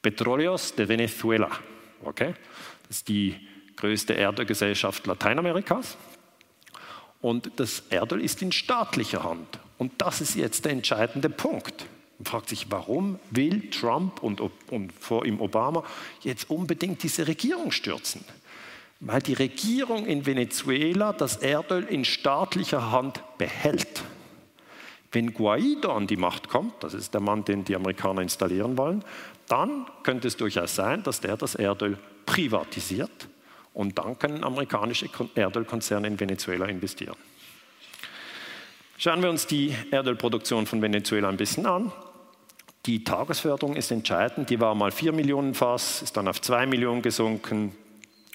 [0.00, 1.50] Petróleos de Venezuela.
[2.04, 2.34] Okay?
[2.88, 3.36] Das ist die
[3.76, 5.96] größte Erdölgesellschaft Lateinamerikas.
[7.20, 9.58] Und das Erdöl ist in staatlicher Hand.
[9.78, 11.86] Und das ist jetzt der entscheidende Punkt.
[12.18, 14.40] Man fragt sich, warum will Trump und,
[14.70, 15.84] und vor ihm Obama
[16.22, 18.24] jetzt unbedingt diese Regierung stürzen?
[19.00, 24.04] Weil die Regierung in Venezuela das Erdöl in staatlicher Hand behält.
[25.12, 29.04] Wenn Guaido an die Macht kommt, das ist der Mann, den die Amerikaner installieren wollen,
[29.46, 33.28] dann könnte es durchaus sein, dass der das Erdöl privatisiert
[33.74, 37.16] und dann können amerikanische Erdölkonzerne in Venezuela investieren.
[38.96, 41.92] Schauen wir uns die Erdölproduktion von Venezuela ein bisschen an.
[42.86, 44.48] Die Tagesförderung ist entscheidend.
[44.48, 47.74] Die war mal 4 Millionen Fass, ist dann auf 2 Millionen gesunken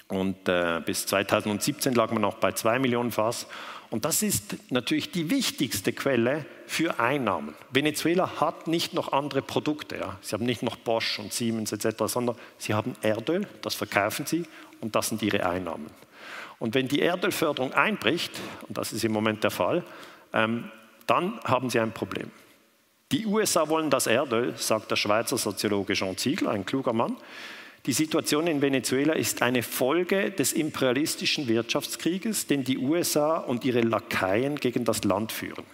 [0.08, 3.46] und äh, bis 2017 lag man noch bei 2 Millionen Fass.
[3.90, 7.54] Und das ist natürlich die wichtigste Quelle für Einnahmen.
[7.70, 9.96] Venezuela hat nicht noch andere Produkte.
[9.96, 10.18] Ja.
[10.20, 14.44] Sie haben nicht noch Bosch und Siemens etc., sondern sie haben Erdöl, das verkaufen sie
[14.80, 15.86] und das sind ihre Einnahmen.
[16.58, 18.32] Und wenn die Erdölförderung einbricht,
[18.68, 19.84] und das ist im Moment der Fall,
[20.32, 20.70] ähm,
[21.06, 22.30] dann haben sie ein Problem.
[23.12, 27.16] Die USA wollen das Erdöl, sagt der Schweizer Soziologe Jean Ziegler, ein kluger Mann.
[27.86, 33.80] Die Situation in Venezuela ist eine Folge des imperialistischen Wirtschaftskrieges, den die USA und ihre
[33.80, 35.64] Lakaien gegen das Land führen.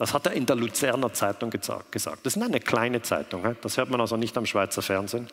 [0.00, 2.24] Das hat er in der Luzerner Zeitung gesagt.
[2.24, 5.28] Das ist eine kleine Zeitung, das hört man also nicht am Schweizer Fernsehen.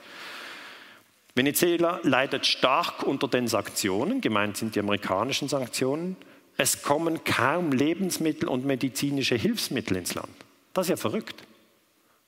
[1.36, 6.18] Venezuela leidet stark unter den Sanktionen, gemeint sind die amerikanischen Sanktionen.
[6.58, 10.36] Es kommen kaum Lebensmittel und medizinische Hilfsmittel ins Land.
[10.74, 11.46] Das ist ja verrückt.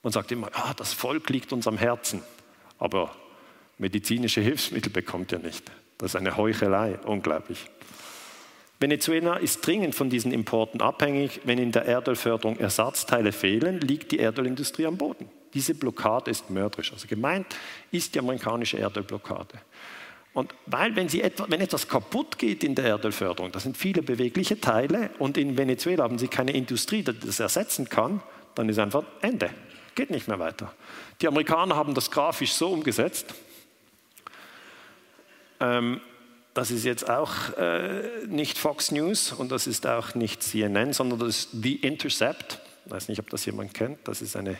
[0.02, 2.24] Man sagt immer, ah, das Volk liegt uns am Herzen,
[2.78, 3.14] aber
[3.78, 5.70] medizinische Hilfsmittel bekommt er nicht.
[5.98, 7.66] Das ist eine Heuchelei, unglaublich.
[8.80, 11.42] Venezuela ist dringend von diesen Importen abhängig.
[11.44, 15.30] Wenn in der Erdölförderung Ersatzteile fehlen, liegt die Erdölindustrie am Boden.
[15.54, 16.94] Diese Blockade ist mörderisch.
[16.94, 17.48] Also gemeint
[17.92, 19.60] ist die amerikanische Erdölblockade.
[20.34, 24.62] Und weil, wenn, etwa, wenn, etwas kaputt geht in der Erdölförderung, das sind viele bewegliche
[24.62, 28.22] Teile und in Venezuela haben sie keine Industrie, die das ersetzen kann,
[28.56, 29.50] dann ist einfach Ende.
[29.96, 30.72] Geht nicht mehr weiter.
[31.20, 33.34] Die Amerikaner haben das grafisch so umgesetzt.
[35.60, 36.00] Ähm,
[36.54, 41.20] das ist jetzt auch äh, nicht Fox News und das ist auch nicht CNN, sondern
[41.20, 42.60] das ist The Intercept.
[42.86, 44.00] Ich weiß nicht, ob das jemand kennt.
[44.08, 44.58] Das ist eine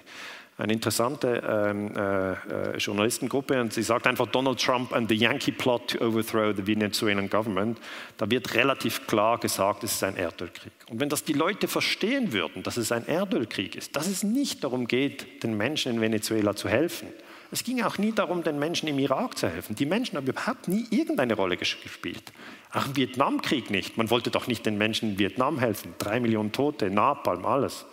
[0.60, 5.54] eine interessante ähm, äh, äh, Journalistengruppe und sie sagt einfach Donald Trump and the Yankee
[5.54, 7.80] plot to overthrow the Venezuelan government.
[8.18, 10.74] Da wird relativ klar gesagt, es ist ein Erdölkrieg.
[10.90, 14.62] Und wenn das die Leute verstehen würden, dass es ein Erdölkrieg ist, dass es nicht
[14.66, 17.08] darum geht, den Menschen in Venezuela zu helfen.
[17.52, 19.76] Es ging auch nie darum, den Menschen im Irak zu helfen.
[19.76, 22.32] Die Menschen haben überhaupt nie irgendeine Rolle gespielt.
[22.72, 23.98] Auch im Vietnamkrieg nicht.
[23.98, 25.96] Man wollte doch nicht den Menschen in Vietnam helfen.
[25.98, 27.86] Drei Millionen Tote, Napalm, alles.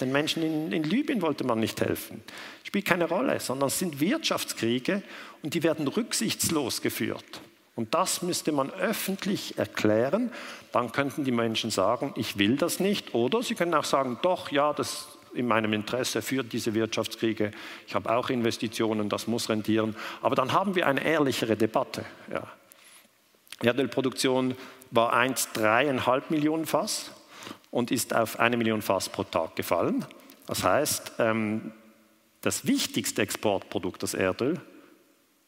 [0.00, 2.22] Den Menschen in, in Libyen wollte man nicht helfen.
[2.62, 5.02] Spielt keine Rolle, sondern es sind Wirtschaftskriege
[5.42, 7.40] und die werden rücksichtslos geführt.
[7.74, 10.32] Und das müsste man öffentlich erklären.
[10.72, 13.14] Dann könnten die Menschen sagen, ich will das nicht.
[13.14, 17.50] Oder sie können auch sagen, doch, ja, das in meinem Interesse führt diese Wirtschaftskriege.
[17.86, 19.96] Ich habe auch Investitionen, das muss rentieren.
[20.22, 22.04] Aber dann haben wir eine ehrlichere Debatte.
[22.32, 22.46] Ja.
[23.62, 24.54] Erdölproduktion
[24.90, 27.10] war 1,3,5 Millionen Fass
[27.70, 30.04] und ist auf eine Million Fass pro Tag gefallen.
[30.46, 31.72] Das heißt, ähm,
[32.40, 34.60] das wichtigste Exportprodukt, das Erdöl,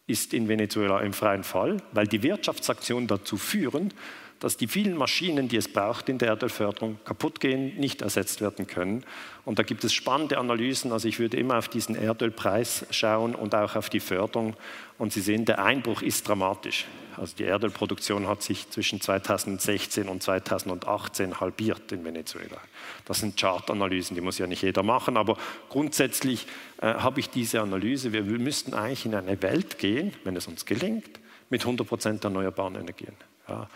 [0.07, 3.95] ist in Venezuela im freien Fall, weil die Wirtschaftsaktionen dazu führen,
[4.41, 8.67] dass die vielen Maschinen, die es braucht in der Erdölförderung, kaputt gehen, nicht ersetzt werden
[8.67, 9.05] können.
[9.45, 10.93] Und da gibt es spannende Analysen.
[10.93, 14.57] Also ich würde immer auf diesen Erdölpreis schauen und auch auf die Förderung.
[14.99, 16.87] Und Sie sehen, der Einbruch ist dramatisch.
[17.17, 22.57] Also die Erdölproduktion hat sich zwischen 2016 und 2018 halbiert in Venezuela.
[23.05, 25.37] Das sind Chartanalysen, die muss ja nicht jeder machen, aber
[25.69, 26.47] grundsätzlich
[26.81, 28.15] äh, habe ich diese Analyse.
[28.15, 31.21] Wir, wir müssten eigentlich in eine Welt gehen, wenn es uns gelingt,
[31.51, 33.15] mit 100 Prozent erneuerbaren Energien.
[33.49, 33.69] Ja,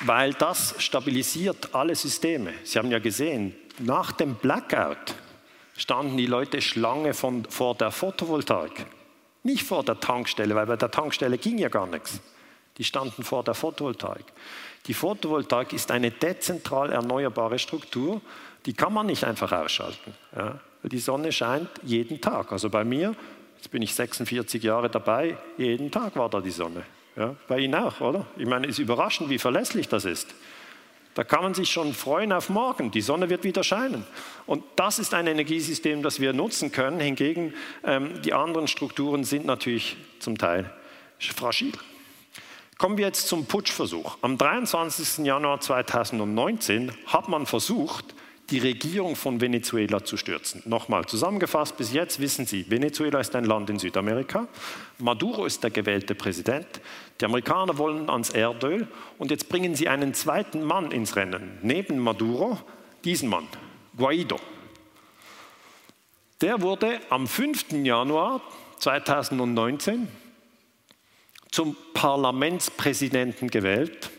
[0.00, 2.52] weil das stabilisiert alle Systeme.
[2.64, 5.14] Sie haben ja gesehen, nach dem Blackout
[5.76, 8.86] standen die Leute Schlange von, vor der Photovoltaik.
[9.42, 12.20] Nicht vor der Tankstelle, weil bei der Tankstelle ging ja gar nichts.
[12.76, 14.24] Die standen vor der Photovoltaik.
[14.86, 18.20] Die Photovoltaik ist eine dezentral erneuerbare Struktur,
[18.66, 20.14] die kann man nicht einfach ausschalten.
[20.36, 20.60] Ja?
[20.82, 22.52] Die Sonne scheint jeden Tag.
[22.52, 23.14] Also bei mir,
[23.56, 26.84] jetzt bin ich 46 Jahre dabei, jeden Tag war da die Sonne.
[27.20, 27.36] Ja?
[27.48, 28.24] Bei Ihnen auch, oder?
[28.38, 30.34] Ich meine, es ist überraschend, wie verlässlich das ist.
[31.12, 32.90] Da kann man sich schon freuen auf morgen.
[32.92, 34.06] Die Sonne wird wieder scheinen.
[34.46, 36.98] Und das ist ein Energiesystem, das wir nutzen können.
[36.98, 37.52] Hingegen
[37.84, 40.72] ähm, die anderen Strukturen sind natürlich zum Teil
[41.18, 41.72] fragil.
[42.78, 44.16] Kommen wir jetzt zum Putschversuch.
[44.22, 45.26] Am 23.
[45.26, 48.14] Januar 2019 hat man versucht,
[48.50, 50.62] die Regierung von Venezuela zu stürzen.
[50.64, 54.48] Nochmal zusammengefasst, bis jetzt wissen Sie, Venezuela ist ein Land in Südamerika,
[54.98, 56.80] Maduro ist der gewählte Präsident,
[57.20, 58.88] die Amerikaner wollen ans Erdöl
[59.18, 62.58] und jetzt bringen sie einen zweiten Mann ins Rennen, neben Maduro,
[63.04, 63.46] diesen Mann,
[63.96, 64.38] Guaido.
[66.40, 67.72] Der wurde am 5.
[67.84, 68.40] Januar
[68.78, 70.08] 2019
[71.50, 74.10] zum Parlamentspräsidenten gewählt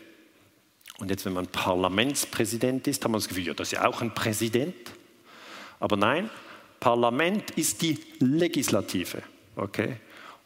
[1.02, 4.02] und jetzt, wenn man Parlamentspräsident ist, haben wir das Gefühl, ja, das ist ja auch
[4.02, 4.92] ein Präsident.
[5.80, 6.30] Aber nein,
[6.78, 9.24] Parlament ist die Legislative.
[9.56, 9.96] Okay?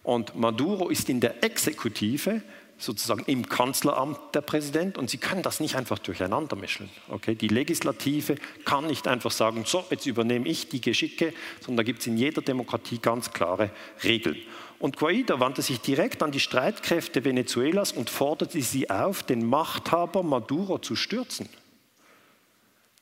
[0.03, 2.41] Und Maduro ist in der Exekutive,
[2.79, 6.89] sozusagen im Kanzleramt der Präsident und Sie können das nicht einfach durcheinander mischen.
[7.11, 7.35] Okay?
[7.35, 12.01] Die Legislative kann nicht einfach sagen, so, jetzt übernehme ich die Geschicke, sondern da gibt
[12.01, 13.69] es in jeder Demokratie ganz klare
[14.03, 14.39] Regeln.
[14.79, 20.23] Und Guaido wandte sich direkt an die Streitkräfte Venezuelas und forderte sie auf, den Machthaber
[20.23, 21.49] Maduro zu stürzen.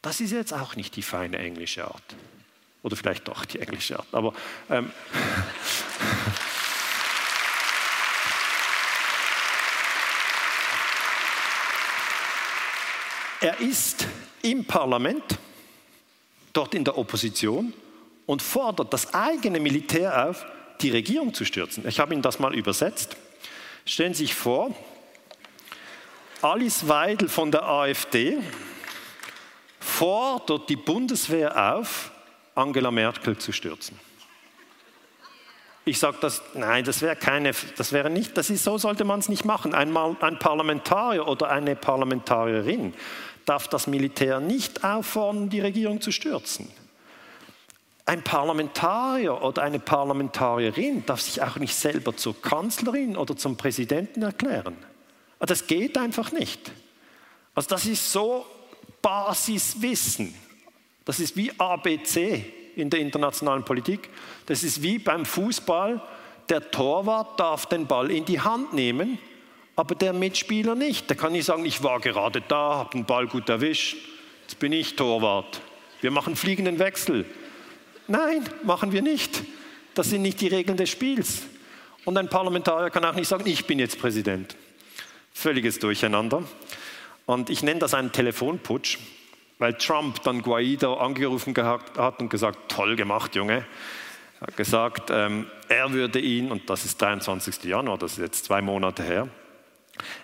[0.00, 2.14] Das ist jetzt auch nicht die feine englische Art.
[2.82, 4.06] Oder vielleicht doch die englische Art.
[4.12, 4.34] Aber
[4.70, 4.92] ähm,
[13.40, 14.06] er ist
[14.42, 15.40] im Parlament,
[16.52, 17.72] dort in der Opposition
[18.26, 20.46] und fordert das eigene Militär auf,
[20.80, 21.86] die Regierung zu stürzen.
[21.86, 23.16] Ich habe Ihnen das mal übersetzt.
[23.86, 24.74] Stellen Sie sich vor,
[26.42, 28.38] Alice Weidel von der AfD
[29.80, 32.10] fordert die Bundeswehr auf,
[32.54, 33.98] Angela Merkel zu stürzen.
[35.86, 39.20] Ich sage das, nein, das wäre keine, das wäre nicht, das ist, so sollte man
[39.20, 39.74] es nicht machen.
[39.74, 42.94] Ein, ein Parlamentarier oder eine Parlamentarierin
[43.44, 46.70] darf das Militär nicht auffordern, die Regierung zu stürzen.
[48.06, 54.22] Ein Parlamentarier oder eine Parlamentarierin darf sich auch nicht selber zur Kanzlerin oder zum Präsidenten
[54.22, 54.76] erklären.
[55.38, 56.70] Ah, das geht einfach nicht.
[57.54, 58.44] Also das ist so
[59.00, 60.34] Basiswissen.
[61.06, 62.44] Das ist wie ABC
[62.76, 64.10] in der internationalen Politik.
[64.46, 66.02] Das ist wie beim Fußball.
[66.50, 69.18] Der Torwart darf den Ball in die Hand nehmen,
[69.76, 71.08] aber der Mitspieler nicht.
[71.08, 73.96] Der kann nicht sagen, ich war gerade da, habe den Ball gut erwischt,
[74.42, 75.62] jetzt bin ich Torwart.
[76.02, 77.24] Wir machen fliegenden Wechsel.
[78.06, 79.42] Nein, machen wir nicht.
[79.94, 81.42] Das sind nicht die Regeln des Spiels.
[82.04, 84.56] Und ein Parlamentarier kann auch nicht sagen, ich bin jetzt Präsident.
[85.32, 86.42] Völliges Durcheinander.
[87.26, 88.98] Und ich nenne das einen Telefonputsch,
[89.58, 93.64] weil Trump dann Guaido angerufen hat und gesagt, toll gemacht, Junge.
[94.40, 97.64] Er hat gesagt, ähm, er würde ihn, und das ist 23.
[97.64, 99.28] Januar, das ist jetzt zwei Monate her,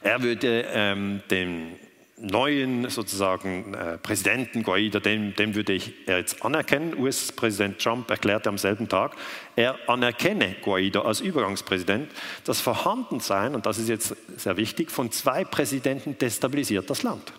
[0.03, 1.76] er würde ähm, den
[2.20, 6.96] neuen sozusagen äh, Präsidenten Guaido, den, den würde ich er jetzt anerkennen.
[6.98, 9.16] US-Präsident Trump erklärte am selben Tag,
[9.56, 12.10] er anerkenne Guaido als Übergangspräsident.
[12.44, 17.32] Das Vorhandensein, und das ist jetzt sehr wichtig, von zwei Präsidenten destabilisiert das Land.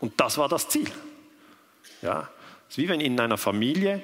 [0.00, 0.88] Und das war das Ziel.
[2.02, 2.28] Ja,
[2.68, 4.02] es ist wie wenn in einer Familie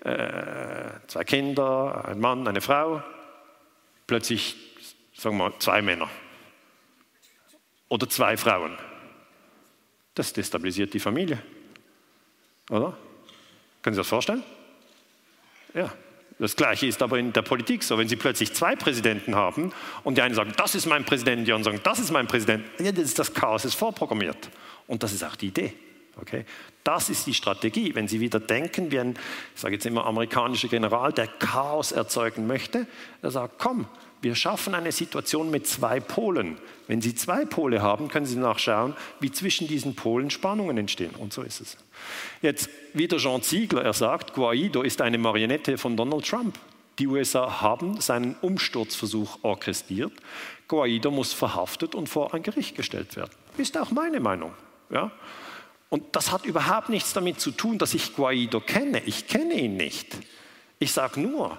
[0.00, 3.02] äh, zwei Kinder, ein Mann, eine Frau,
[4.06, 4.56] plötzlich,
[5.14, 6.08] sagen wir mal, zwei Männer
[7.88, 8.76] oder zwei Frauen
[10.16, 11.38] das destabilisiert die Familie.
[12.70, 12.96] Oder?
[13.82, 14.42] Können Sie das vorstellen?
[15.74, 15.92] Ja.
[16.38, 17.96] Das Gleiche ist aber in der Politik so.
[17.96, 19.72] Wenn Sie plötzlich zwei Präsidenten haben
[20.04, 22.64] und die einen sagen, das ist mein Präsident, die anderen sagen, das ist mein Präsident,
[22.78, 24.50] ja, das, ist das Chaos ist vorprogrammiert.
[24.86, 25.72] Und das ist auch die Idee.
[26.20, 26.44] Okay?
[26.84, 27.94] Das ist die Strategie.
[27.94, 29.14] Wenn Sie wieder denken, wie ein,
[29.54, 32.86] ich sage jetzt immer, amerikanischer General, der Chaos erzeugen möchte,
[33.22, 33.86] er sagt, komm,
[34.26, 36.58] wir schaffen eine Situation mit zwei Polen.
[36.88, 41.14] Wenn Sie zwei Pole haben, können Sie nachschauen, wie zwischen diesen Polen Spannungen entstehen.
[41.14, 41.76] Und so ist es.
[42.42, 46.58] Jetzt wieder Jean Ziegler, er sagt, Guaido ist eine Marionette von Donald Trump.
[46.98, 50.12] Die USA haben seinen Umsturzversuch orchestriert.
[50.66, 53.30] Guaido muss verhaftet und vor ein Gericht gestellt werden.
[53.56, 54.54] Ist auch meine Meinung.
[54.90, 55.12] Ja?
[55.88, 59.02] Und das hat überhaupt nichts damit zu tun, dass ich Guaido kenne.
[59.06, 60.16] Ich kenne ihn nicht.
[60.80, 61.58] Ich sage nur,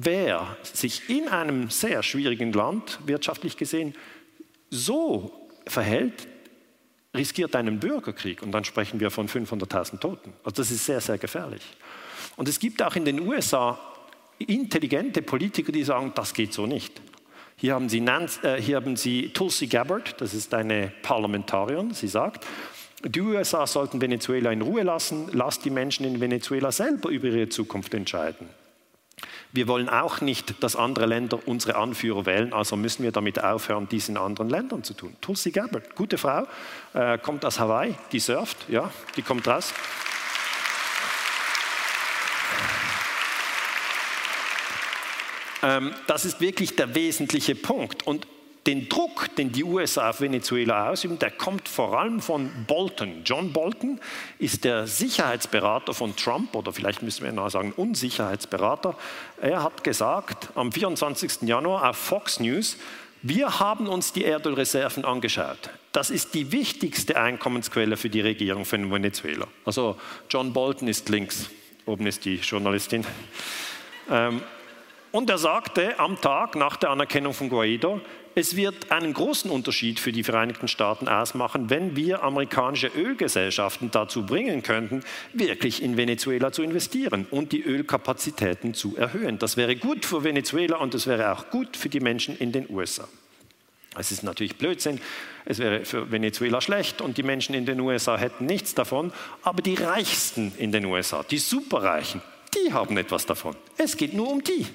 [0.00, 3.94] wer sich in einem sehr schwierigen Land, wirtschaftlich gesehen,
[4.70, 6.28] so verhält,
[7.14, 8.42] riskiert einen Bürgerkrieg.
[8.42, 10.32] Und dann sprechen wir von 500.000 Toten.
[10.44, 11.62] Also das ist sehr, sehr gefährlich.
[12.36, 13.78] Und es gibt auch in den USA
[14.38, 17.00] intelligente Politiker, die sagen, das geht so nicht.
[17.56, 22.06] Hier haben Sie, Nancy, äh, hier haben Sie Tulsi Gabbard, das ist eine Parlamentarierin, sie
[22.06, 22.46] sagt,
[23.04, 27.48] die USA sollten Venezuela in Ruhe lassen, lasst die Menschen in Venezuela selber über ihre
[27.48, 28.48] Zukunft entscheiden.
[29.52, 33.88] Wir wollen auch nicht, dass andere Länder unsere Anführer wählen, also müssen wir damit aufhören,
[33.90, 35.16] dies in anderen Ländern zu tun.
[35.20, 36.46] Tulsi Gabbard, gute Frau,
[36.94, 39.72] äh, kommt aus Hawaii, die surft, ja, die kommt raus.
[45.62, 48.06] Ähm, das ist wirklich der wesentliche Punkt.
[48.06, 48.26] Und
[48.68, 53.22] den Druck, den die USA auf Venezuela ausüben, der kommt vor allem von Bolton.
[53.24, 53.98] John Bolton
[54.38, 58.94] ist der Sicherheitsberater von Trump, oder vielleicht müssen wir noch sagen Unsicherheitsberater.
[59.40, 61.48] Er hat gesagt am 24.
[61.48, 62.76] Januar auf Fox News,
[63.22, 65.70] wir haben uns die Erdölreserven angeschaut.
[65.92, 69.48] Das ist die wichtigste Einkommensquelle für die Regierung von Venezuela.
[69.64, 69.96] Also
[70.28, 71.48] John Bolton ist links,
[71.86, 73.06] oben ist die Journalistin.
[74.10, 74.42] Ähm,
[75.12, 78.00] und er sagte am Tag nach der Anerkennung von Guaido,
[78.34, 84.24] es wird einen großen Unterschied für die Vereinigten Staaten ausmachen, wenn wir amerikanische Ölgesellschaften dazu
[84.24, 85.02] bringen könnten,
[85.32, 89.40] wirklich in Venezuela zu investieren und die Ölkapazitäten zu erhöhen.
[89.40, 92.70] Das wäre gut für Venezuela und es wäre auch gut für die Menschen in den
[92.70, 93.08] USA.
[93.96, 95.00] Es ist natürlich Blödsinn,
[95.44, 99.62] es wäre für Venezuela schlecht und die Menschen in den USA hätten nichts davon, aber
[99.62, 102.22] die Reichsten in den USA, die Superreichen,
[102.54, 103.56] die haben etwas davon.
[103.76, 104.66] Es geht nur um die.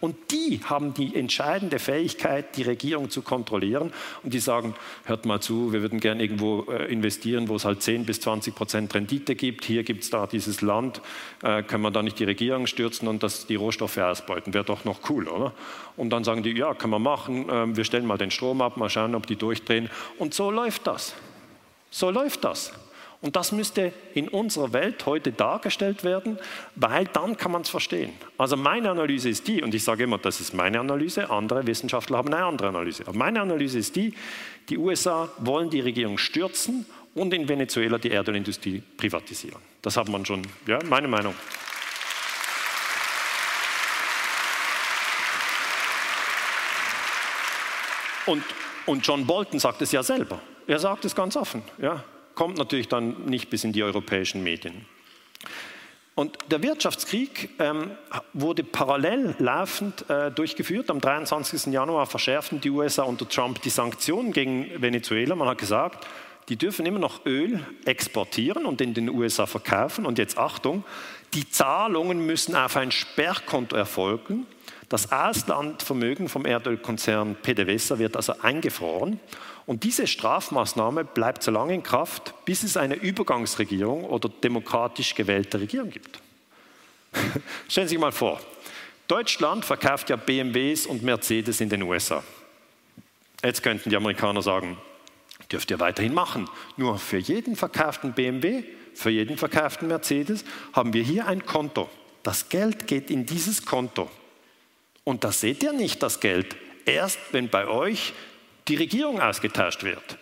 [0.00, 3.92] Und die haben die entscheidende Fähigkeit, die Regierung zu kontrollieren.
[4.22, 4.74] Und die sagen,
[5.04, 8.54] hört mal zu, wir würden gerne irgendwo äh, investieren, wo es halt 10 bis 20
[8.54, 9.64] Prozent Rendite gibt.
[9.64, 11.00] Hier gibt es da dieses Land.
[11.42, 14.54] Äh, können wir da nicht die Regierung stürzen und das, die Rohstoffe ausbeuten?
[14.54, 15.52] Wäre doch noch cool, oder?
[15.96, 17.48] Und dann sagen die, ja, können wir machen.
[17.48, 19.90] Äh, wir stellen mal den Strom ab, mal schauen, ob die durchdrehen.
[20.18, 21.14] Und so läuft das.
[21.90, 22.72] So läuft das.
[23.20, 26.38] Und das müsste in unserer Welt heute dargestellt werden,
[26.76, 28.12] weil dann kann man es verstehen.
[28.36, 32.18] Also meine Analyse ist die, und ich sage immer, das ist meine Analyse, andere Wissenschaftler
[32.18, 33.02] haben eine andere Analyse.
[33.08, 34.14] Aber meine Analyse ist die,
[34.68, 39.60] die USA wollen die Regierung stürzen und in Venezuela die Erdölindustrie privatisieren.
[39.82, 41.34] Das hat man schon, ja, meine Meinung.
[48.26, 48.44] Und,
[48.86, 50.40] und John Bolton sagt es ja selber.
[50.68, 51.62] Er sagt es ganz offen.
[51.78, 52.04] Ja
[52.38, 54.86] kommt natürlich dann nicht bis in die europäischen Medien.
[56.14, 57.90] Und der Wirtschaftskrieg ähm,
[58.32, 60.88] wurde parallel laufend äh, durchgeführt.
[60.88, 61.72] Am 23.
[61.72, 65.34] Januar verschärften die USA unter Trump die Sanktionen gegen Venezuela.
[65.34, 66.06] Man hat gesagt,
[66.48, 70.06] die dürfen immer noch Öl exportieren und in den USA verkaufen.
[70.06, 70.84] Und jetzt Achtung,
[71.34, 74.46] die Zahlungen müssen auf ein Sperrkonto erfolgen.
[74.88, 79.18] Das Auslandvermögen vom Erdölkonzern PDVSA wird also eingefroren.
[79.68, 85.60] Und diese Strafmaßnahme bleibt so lange in Kraft, bis es eine Übergangsregierung oder demokratisch gewählte
[85.60, 86.18] Regierung gibt.
[87.68, 88.40] Stellen Sie sich mal vor,
[89.08, 92.24] Deutschland verkauft ja BMWs und Mercedes in den USA.
[93.44, 94.78] Jetzt könnten die Amerikaner sagen,
[95.52, 96.48] dürft ihr weiterhin machen.
[96.78, 98.64] Nur für jeden verkauften BMW,
[98.94, 101.90] für jeden verkauften Mercedes haben wir hier ein Konto.
[102.22, 104.10] Das Geld geht in dieses Konto.
[105.04, 106.56] Und da seht ihr nicht das Geld.
[106.86, 108.14] Erst wenn bei euch
[108.68, 110.18] die Regierung ausgetauscht wird.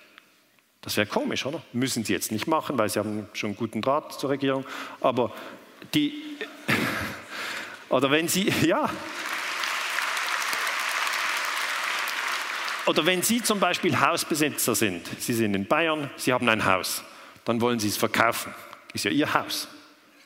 [0.80, 1.60] Das wäre komisch, oder?
[1.72, 4.64] Müssen sie jetzt nicht machen, weil sie haben schon guten Draht zur Regierung.
[5.00, 5.32] Aber
[5.94, 6.14] die,
[7.88, 8.88] oder wenn sie, ja.
[12.86, 17.02] Oder wenn Sie zum Beispiel Hausbesitzer sind, Sie sind in Bayern, Sie haben ein Haus,
[17.44, 18.54] dann wollen Sie es verkaufen.
[18.92, 19.66] Ist ja Ihr Haus.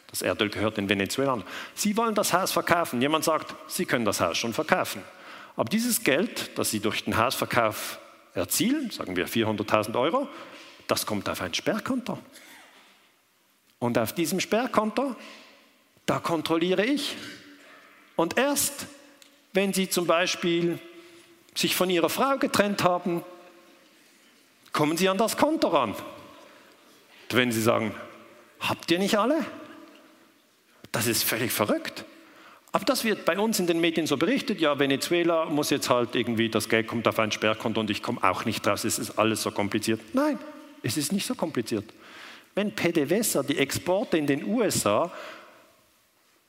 [0.09, 1.47] Das Erdöl gehört den Venezuelanern.
[1.75, 3.01] Sie wollen das Haus verkaufen.
[3.01, 5.03] Jemand sagt, Sie können das Haus schon verkaufen.
[5.57, 7.99] Aber dieses Geld, das Sie durch den Hausverkauf
[8.35, 10.29] erzielen, sagen wir 400.000 Euro,
[10.87, 12.19] das kommt auf ein Sperrkonto.
[13.79, 15.17] Und auf diesem Sperrkonto,
[16.07, 17.17] da kontrolliere ich.
[18.17, 18.87] Und erst,
[19.53, 20.79] wenn Sie zum Beispiel
[21.55, 23.25] sich von Ihrer Frau getrennt haben,
[24.73, 25.95] kommen Sie an das Konto ran.
[25.95, 27.95] Und wenn Sie sagen,
[28.61, 29.45] habt ihr nicht alle?
[30.93, 32.05] Das ist völlig verrückt.
[32.73, 36.15] Aber das wird bei uns in den Medien so berichtet, ja, Venezuela muss jetzt halt
[36.15, 39.19] irgendwie, das Geld kommt auf ein Sperrkonto und ich komme auch nicht raus, es ist
[39.19, 40.01] alles so kompliziert.
[40.13, 40.39] Nein,
[40.83, 41.85] es ist nicht so kompliziert.
[42.55, 45.11] Wenn PDVSA die Exporte in den USA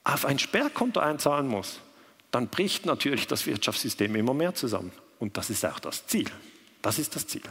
[0.04, 1.80] auf ein Sperrkonto einzahlen muss,
[2.32, 4.92] dann bricht natürlich das Wirtschaftssystem immer mehr zusammen.
[5.20, 6.28] Und das ist auch das Ziel.
[6.82, 7.42] Das ist das Ziel.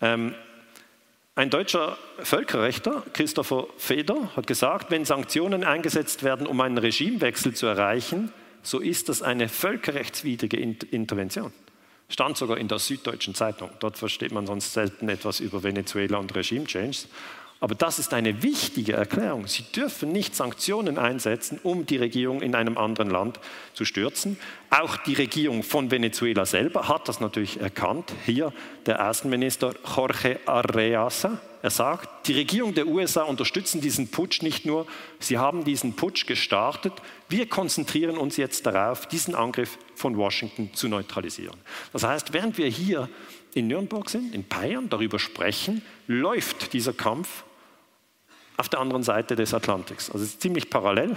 [0.00, 0.34] Ähm,
[1.36, 7.66] ein deutscher Völkerrechter, Christopher Feder, hat gesagt, wenn Sanktionen eingesetzt werden, um einen Regimewechsel zu
[7.66, 8.32] erreichen,
[8.62, 11.52] so ist das eine völkerrechtswidrige Intervention.
[12.08, 13.70] Stand sogar in der Süddeutschen Zeitung.
[13.80, 17.00] Dort versteht man sonst selten etwas über Venezuela und Regime-Change.
[17.58, 19.46] Aber das ist eine wichtige Erklärung.
[19.46, 23.40] Sie dürfen nicht Sanktionen einsetzen, um die Regierung in einem anderen Land
[23.72, 24.38] zu stürzen.
[24.68, 28.12] Auch die Regierung von Venezuela selber hat das natürlich erkannt.
[28.26, 28.52] Hier
[28.84, 31.40] der Außenminister Jorge Arreasa.
[31.62, 34.86] Er sagt, die Regierung der USA unterstützen diesen Putsch nicht nur,
[35.18, 36.92] sie haben diesen Putsch gestartet.
[37.28, 41.56] Wir konzentrieren uns jetzt darauf, diesen Angriff von Washington zu neutralisieren.
[41.92, 43.08] Das heißt, während wir hier
[43.54, 47.42] in Nürnberg sind, in Bayern, darüber sprechen, läuft dieser Kampf
[48.56, 50.10] auf der anderen Seite des Atlantiks.
[50.10, 51.16] Also es ist ziemlich parallel.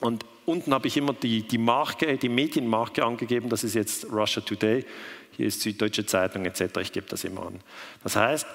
[0.00, 4.42] Und unten habe ich immer die, die Marke, die Medienmarke angegeben, das ist jetzt Russia
[4.42, 4.84] Today,
[5.32, 7.60] hier ist Süddeutsche Zeitung etc., ich gebe das immer an.
[8.02, 8.46] Das heißt,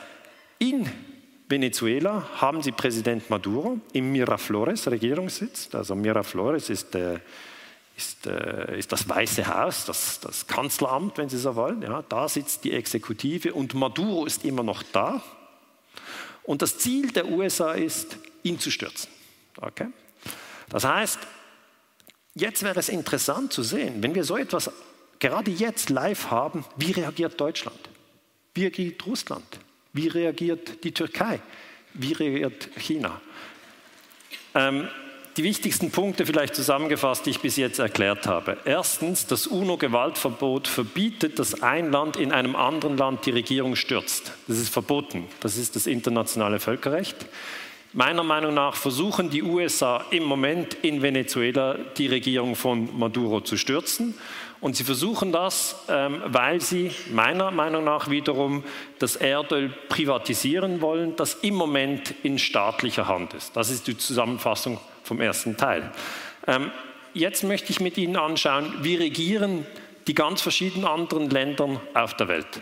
[0.60, 0.90] in
[1.48, 7.20] Venezuela haben sie Präsident Maduro im Miraflores Regierungssitz, also Miraflores ist äh,
[7.98, 11.82] ist, äh, ist das Weiße Haus, das, das, Kanzleramt, wenn Sie so wollen.
[11.82, 15.22] Ja, da sitzt die Exekutive und Maduro ist immer noch da.
[16.48, 19.10] Und das Ziel der USA ist, ihn zu stürzen.
[19.58, 19.88] Okay?
[20.70, 21.20] Das heißt,
[22.36, 24.72] jetzt wäre es interessant zu sehen, wenn wir so etwas
[25.20, 27.78] gerade jetzt live haben, wie reagiert Deutschland?
[28.54, 29.60] Wie reagiert Russland?
[29.92, 31.42] Wie reagiert die Türkei?
[31.94, 33.20] Wie reagiert China?
[34.56, 34.88] Ähm,
[35.38, 38.58] die wichtigsten Punkte vielleicht zusammengefasst, die ich bis jetzt erklärt habe.
[38.66, 44.34] Erstens, das UNO-Gewaltverbot verbietet, dass ein Land in einem anderen Land die Regierung stürzt.
[44.48, 45.28] Das ist verboten.
[45.40, 47.28] Das ist das internationale Völkerrecht.
[47.94, 53.58] Meiner Meinung nach versuchen die USA im Moment in Venezuela die Regierung von Maduro zu
[53.58, 54.16] stürzen.
[54.60, 58.64] Und sie versuchen das, ähm, weil sie meiner Meinung nach wiederum
[59.00, 63.56] das Erdöl privatisieren wollen, das im Moment in staatlicher Hand ist.
[63.56, 65.92] Das ist die Zusammenfassung vom ersten Teil.
[66.48, 66.72] Ähm,
[67.14, 69.66] jetzt möchte ich mit Ihnen anschauen, wie regieren
[70.08, 72.62] die ganz verschiedenen anderen Länder auf der Welt.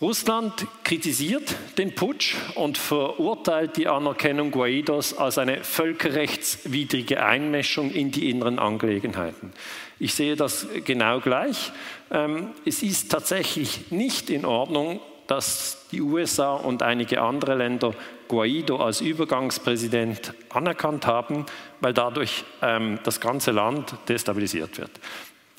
[0.00, 8.30] Russland kritisiert den Putsch und verurteilt die Anerkennung Guaidos als eine völkerrechtswidrige Einmischung in die
[8.30, 9.52] inneren Angelegenheiten.
[9.98, 11.72] Ich sehe das genau gleich.
[12.10, 17.94] Ähm, es ist tatsächlich nicht in Ordnung, dass die USA und einige andere Länder
[18.28, 21.46] Guaido als Übergangspräsident anerkannt haben,
[21.80, 24.90] weil dadurch ähm, das ganze Land destabilisiert wird.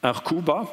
[0.02, 0.68] Auch Kuba,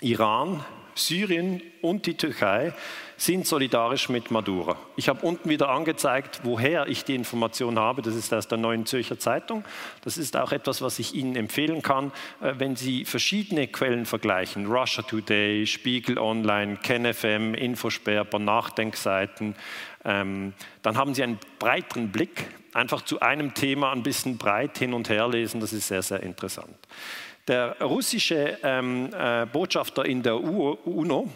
[0.00, 0.64] Iran,
[0.94, 2.72] Syrien und die Türkei
[3.18, 4.76] sind solidarisch mit Maduro.
[4.94, 8.00] Ich habe unten wieder angezeigt, woher ich die Information habe.
[8.00, 9.64] Das ist aus der Neuen Zürcher Zeitung.
[10.04, 14.66] Das ist auch etwas, was ich Ihnen empfehlen kann, äh, wenn Sie verschiedene Quellen vergleichen.
[14.66, 19.56] Russia Today, Spiegel Online, KenFM, Infosperber, Nachdenkseiten.
[20.04, 22.46] Ähm, dann haben Sie einen breiteren Blick.
[22.72, 25.60] Einfach zu einem Thema ein bisschen breit hin und her lesen.
[25.60, 26.76] Das ist sehr, sehr interessant.
[27.48, 31.28] Der russische ähm, äh, Botschafter in der UNO,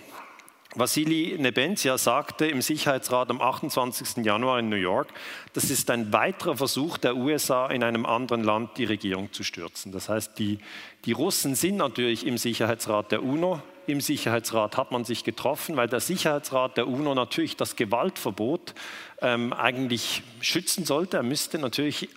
[0.75, 4.25] Vassili Nebenzia, sagte im Sicherheitsrat am 28.
[4.25, 5.09] Januar in New York,
[5.53, 9.93] das ist ein weiterer Versuch der USA, in einem anderen Land die Regierung zu stürzen.
[9.93, 10.61] Das heißt, die,
[11.05, 15.89] die Russen sind natürlich im Sicherheitsrat der UNO, im Sicherheitsrat hat man sich getroffen, weil
[15.89, 18.75] der Sicherheitsrat der UNO natürlich das Gewaltverbot
[19.21, 21.19] ähm, eigentlich schützen sollte.
[21.19, 22.09] Er müsste natürlich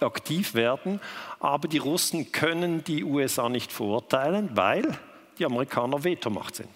[0.00, 1.00] aktiv werden,
[1.40, 4.96] aber die Russen können die USA nicht verurteilen, weil
[5.38, 6.70] die Amerikaner Vetomacht sind.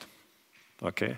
[0.83, 1.17] Okay?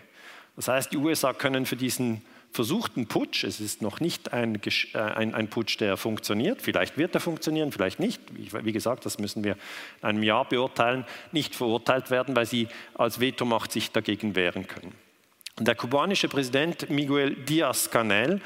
[0.57, 4.99] Das heißt, die USA können für diesen versuchten Putsch, es ist noch nicht ein, äh,
[4.99, 9.43] ein, ein, Putsch, der funktioniert, vielleicht wird er funktionieren, vielleicht nicht, wie gesagt, das müssen
[9.43, 9.57] wir
[10.03, 14.95] in einem Jahr beurteilen, nicht verurteilt werden, weil sie als Vetomacht sich dagegen wehren können.
[15.59, 18.41] Der kubanische Präsident Miguel Díaz-Canel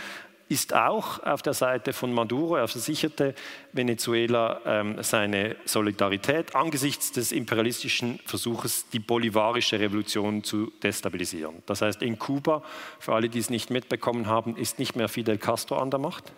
[0.49, 2.57] ist auch auf der Seite von Maduro.
[2.57, 3.35] Er versicherte
[3.73, 11.63] Venezuela ähm, seine Solidarität angesichts des imperialistischen Versuches, die bolivarische Revolution zu destabilisieren.
[11.67, 12.63] Das heißt, in Kuba,
[12.99, 16.33] für alle, die es nicht mitbekommen haben, ist nicht mehr Fidel Castro an der Macht,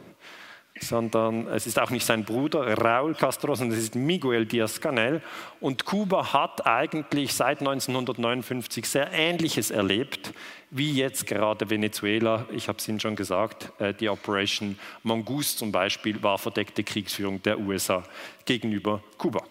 [0.82, 5.22] sondern es ist auch nicht sein Bruder Raúl Castro, sondern es ist Miguel Díaz-Canel.
[5.60, 10.32] Und Kuba hat eigentlich seit 1959 sehr Ähnliches erlebt
[10.70, 12.46] wie jetzt gerade Venezuela.
[12.52, 17.42] Ich habe es Ihnen schon gesagt, äh, die Operation Mongoose zum Beispiel war verdeckte Kriegsführung
[17.42, 18.04] der USA
[18.44, 19.42] gegenüber Kuba.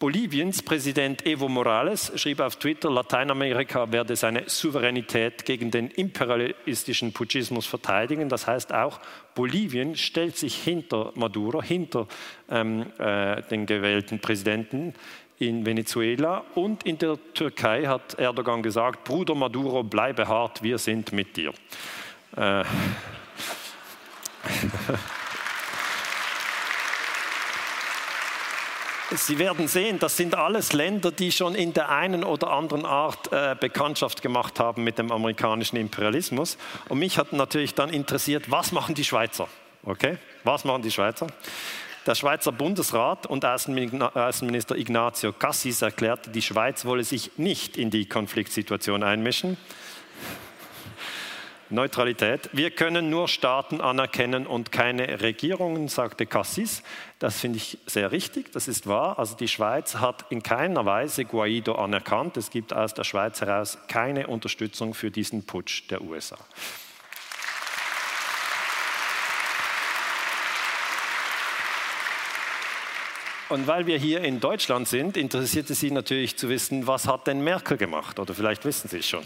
[0.00, 7.66] Boliviens Präsident Evo Morales schrieb auf Twitter, Lateinamerika werde seine Souveränität gegen den imperialistischen Putschismus
[7.66, 8.30] verteidigen.
[8.30, 8.98] Das heißt auch,
[9.34, 12.06] Bolivien stellt sich hinter Maduro, hinter
[12.48, 14.94] ähm, äh, den gewählten Präsidenten
[15.38, 21.12] in Venezuela und in der Türkei hat Erdogan gesagt, Bruder Maduro, bleibe hart, wir sind
[21.12, 21.52] mit dir.
[22.36, 22.64] Äh.
[29.16, 33.32] Sie werden sehen, das sind alles Länder, die schon in der einen oder anderen Art
[33.32, 36.56] äh, Bekanntschaft gemacht haben mit dem amerikanischen Imperialismus.
[36.88, 39.48] Und mich hat natürlich dann interessiert, was machen die Schweizer?
[39.82, 41.26] Okay, was machen die Schweizer?
[42.06, 48.06] Der Schweizer Bundesrat und Außenminister Ignazio Cassis erklärte, die Schweiz wolle sich nicht in die
[48.06, 49.56] Konfliktsituation einmischen.
[51.70, 52.50] Neutralität.
[52.52, 56.82] Wir können nur Staaten anerkennen und keine Regierungen, sagte Cassis.
[57.18, 59.18] Das finde ich sehr richtig, das ist wahr.
[59.18, 62.36] Also die Schweiz hat in keiner Weise Guaido anerkannt.
[62.36, 66.38] Es gibt aus der Schweiz heraus keine Unterstützung für diesen Putsch der USA.
[73.50, 77.26] Und weil wir hier in Deutschland sind, interessiert es Sie natürlich zu wissen, was hat
[77.26, 78.20] denn Merkel gemacht?
[78.20, 79.24] Oder vielleicht wissen Sie es schon.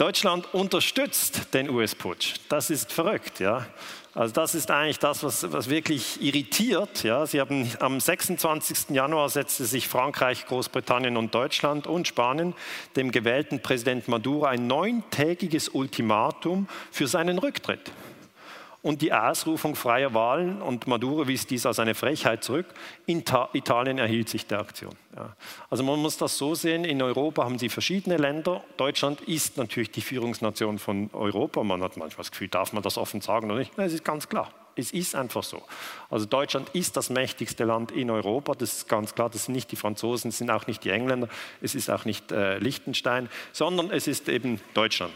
[0.00, 2.36] Deutschland unterstützt den US-Putsch.
[2.48, 3.66] Das ist verrückt, ja.
[4.14, 7.02] Also das ist eigentlich das, was, was wirklich irritiert.
[7.02, 7.26] Ja.
[7.26, 8.96] Sie haben am 26.
[8.96, 12.54] Januar setzte sich Frankreich, Großbritannien und Deutschland und Spanien
[12.96, 17.92] dem gewählten Präsident Maduro ein neuntägiges Ultimatum für seinen Rücktritt
[18.82, 22.66] und die Ausrufung freier Wahlen, und Maduro wies dies als eine Frechheit zurück,
[23.06, 24.94] in Italien erhielt sich der Aktion.
[25.14, 25.36] Ja.
[25.68, 28.64] Also man muss das so sehen, in Europa haben sie verschiedene Länder.
[28.78, 31.62] Deutschland ist natürlich die Führungsnation von Europa.
[31.62, 33.76] Man hat manchmal das Gefühl, darf man das offen sagen oder nicht?
[33.76, 34.50] Nein, es ist ganz klar.
[34.76, 35.62] Es ist einfach so.
[36.08, 39.28] Also Deutschland ist das mächtigste Land in Europa, das ist ganz klar.
[39.28, 41.28] Das sind nicht die Franzosen, es sind auch nicht die Engländer,
[41.60, 45.12] es ist auch nicht äh, Liechtenstein, sondern es ist eben Deutschland.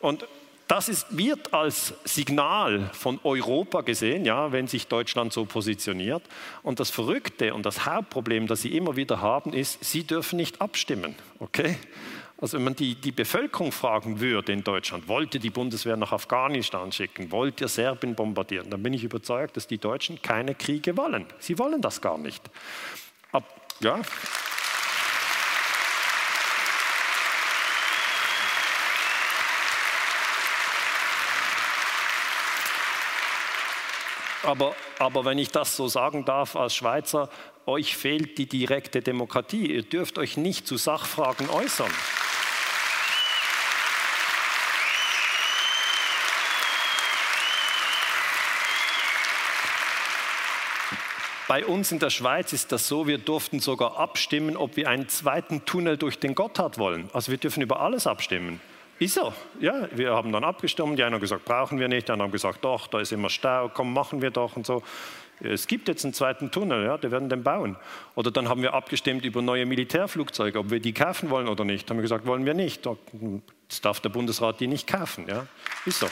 [0.00, 0.26] Und
[0.68, 6.22] das ist, wird als Signal von Europa gesehen, ja, wenn sich Deutschland so positioniert.
[6.62, 10.60] Und das Verrückte und das Hauptproblem, das sie immer wieder haben, ist, sie dürfen nicht
[10.60, 11.14] abstimmen.
[11.38, 11.76] Okay?
[12.38, 16.12] Also wenn man die, die Bevölkerung fragen würde in Deutschland, wollt ihr die Bundeswehr nach
[16.12, 20.96] Afghanistan schicken, wollt ihr Serbien bombardieren, dann bin ich überzeugt, dass die Deutschen keine Kriege
[20.96, 21.26] wollen.
[21.38, 22.42] Sie wollen das gar nicht.
[23.32, 23.44] Ab,
[23.80, 24.00] ja.
[34.44, 37.30] Aber, aber wenn ich das so sagen darf als Schweizer,
[37.66, 39.72] euch fehlt die direkte Demokratie.
[39.72, 41.90] Ihr dürft euch nicht zu Sachfragen äußern.
[51.46, 55.08] Bei uns in der Schweiz ist das so, wir durften sogar abstimmen, ob wir einen
[55.08, 57.10] zweiten Tunnel durch den Gotthard wollen.
[57.12, 58.60] Also wir dürfen über alles abstimmen.
[58.98, 59.32] Ist er.
[59.60, 60.98] Ja, wir haben dann abgestimmt.
[60.98, 62.08] Die einen haben gesagt, brauchen wir nicht.
[62.08, 64.82] Die anderen haben gesagt, doch, da ist immer Stau, komm, machen wir doch und so.
[65.40, 67.76] Es gibt jetzt einen zweiten Tunnel, ja, wir werden den bauen.
[68.14, 71.90] Oder dann haben wir abgestimmt über neue Militärflugzeuge, ob wir die kaufen wollen oder nicht.
[71.90, 72.88] Haben wir gesagt, wollen wir nicht.
[73.62, 75.26] Jetzt darf der Bundesrat die nicht kaufen.
[75.28, 75.46] Ja.
[75.86, 76.06] Ist so.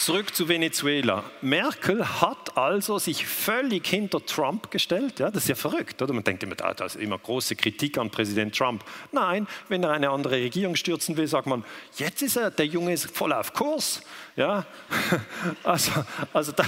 [0.00, 1.24] Zurück zu Venezuela.
[1.42, 5.18] Merkel hat also sich völlig hinter Trump gestellt.
[5.18, 6.14] Ja, das ist ja verrückt, oder?
[6.14, 8.82] Man denkt immer, da ist immer große Kritik an Präsident Trump.
[9.12, 11.66] Nein, wenn er eine andere Regierung stürzen will, sagt man,
[11.96, 14.00] jetzt ist er, der Junge ist voll auf Kurs.
[14.36, 14.64] Ja,
[15.64, 15.92] also,
[16.32, 16.64] also da,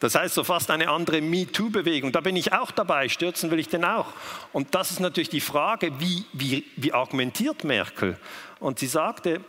[0.00, 2.10] das heißt so fast eine andere MeToo-Bewegung.
[2.10, 4.08] Da bin ich auch dabei, stürzen will ich den auch.
[4.52, 8.18] Und das ist natürlich die Frage, wie, wie, wie argumentiert Merkel?
[8.58, 9.40] Und sie sagte,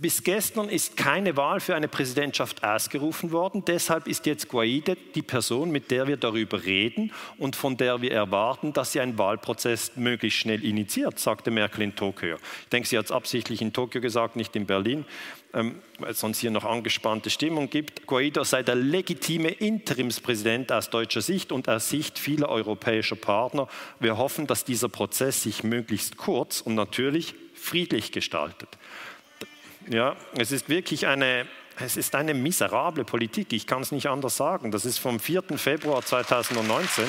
[0.00, 3.64] bis gestern ist keine Wahl für eine Präsidentschaft ausgerufen worden.
[3.64, 8.10] Deshalb ist jetzt Guaide die Person, mit der wir darüber reden und von der wir
[8.10, 12.36] erwarten, dass sie einen Wahlprozess möglichst schnell initiiert, sagte Merkel in Tokio.
[12.62, 15.04] Ich denke, sie hat es absichtlich in Tokio gesagt, nicht in Berlin,
[15.52, 18.04] ähm, weil es sonst hier noch angespannte Stimmung gibt.
[18.08, 23.68] Guaido sei der legitime Interimspräsident aus deutscher Sicht und aus Sicht vieler europäischer Partner.
[24.00, 28.68] Wir hoffen, dass dieser Prozess sich möglichst kurz und natürlich friedlich gestaltet.
[29.88, 31.46] Ja, es ist wirklich eine,
[31.78, 34.70] es ist eine miserable Politik, ich kann es nicht anders sagen.
[34.70, 35.42] Das ist vom 4.
[35.56, 37.04] Februar 2019.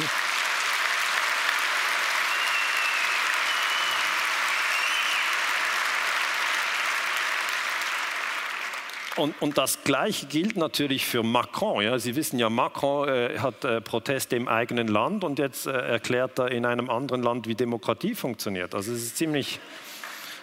[9.15, 11.81] Und, und, das Gleiche gilt natürlich für Macron.
[11.81, 11.97] Ja.
[11.99, 16.38] Sie wissen ja, Macron äh, hat äh, Proteste im eigenen Land und jetzt äh, erklärt
[16.38, 18.76] er in einem anderen Land, wie Demokratie funktioniert.
[18.76, 19.61] Also es ist ziemlich,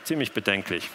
[0.05, 0.89] ziemlich bedenklich.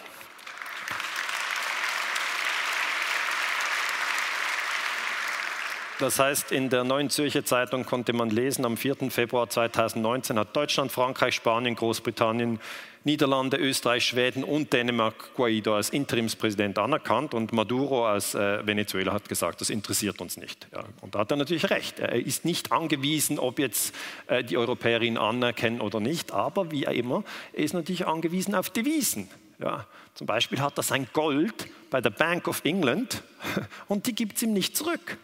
[5.98, 9.10] Das heißt, in der Neuen Zürcher Zeitung konnte man lesen, am 4.
[9.10, 12.60] Februar 2019 hat Deutschland, Frankreich, Spanien, Großbritannien,
[13.02, 19.28] Niederlande, Österreich, Schweden und Dänemark Guaido als Interimspräsident anerkannt und Maduro aus äh, Venezuela hat
[19.28, 20.68] gesagt, das interessiert uns nicht.
[20.72, 21.98] Ja, und da hat er natürlich recht.
[21.98, 23.92] Er ist nicht angewiesen, ob jetzt
[24.28, 28.70] äh, die Europäer ihn anerkennen oder nicht, aber wie immer, er ist natürlich angewiesen auf
[28.70, 29.28] Devisen.
[29.58, 29.84] Ja,
[30.14, 33.24] zum Beispiel hat er sein Gold bei der Bank of England
[33.88, 35.18] und die gibt es ihm nicht zurück.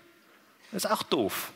[0.75, 1.53] Das ist auch doof.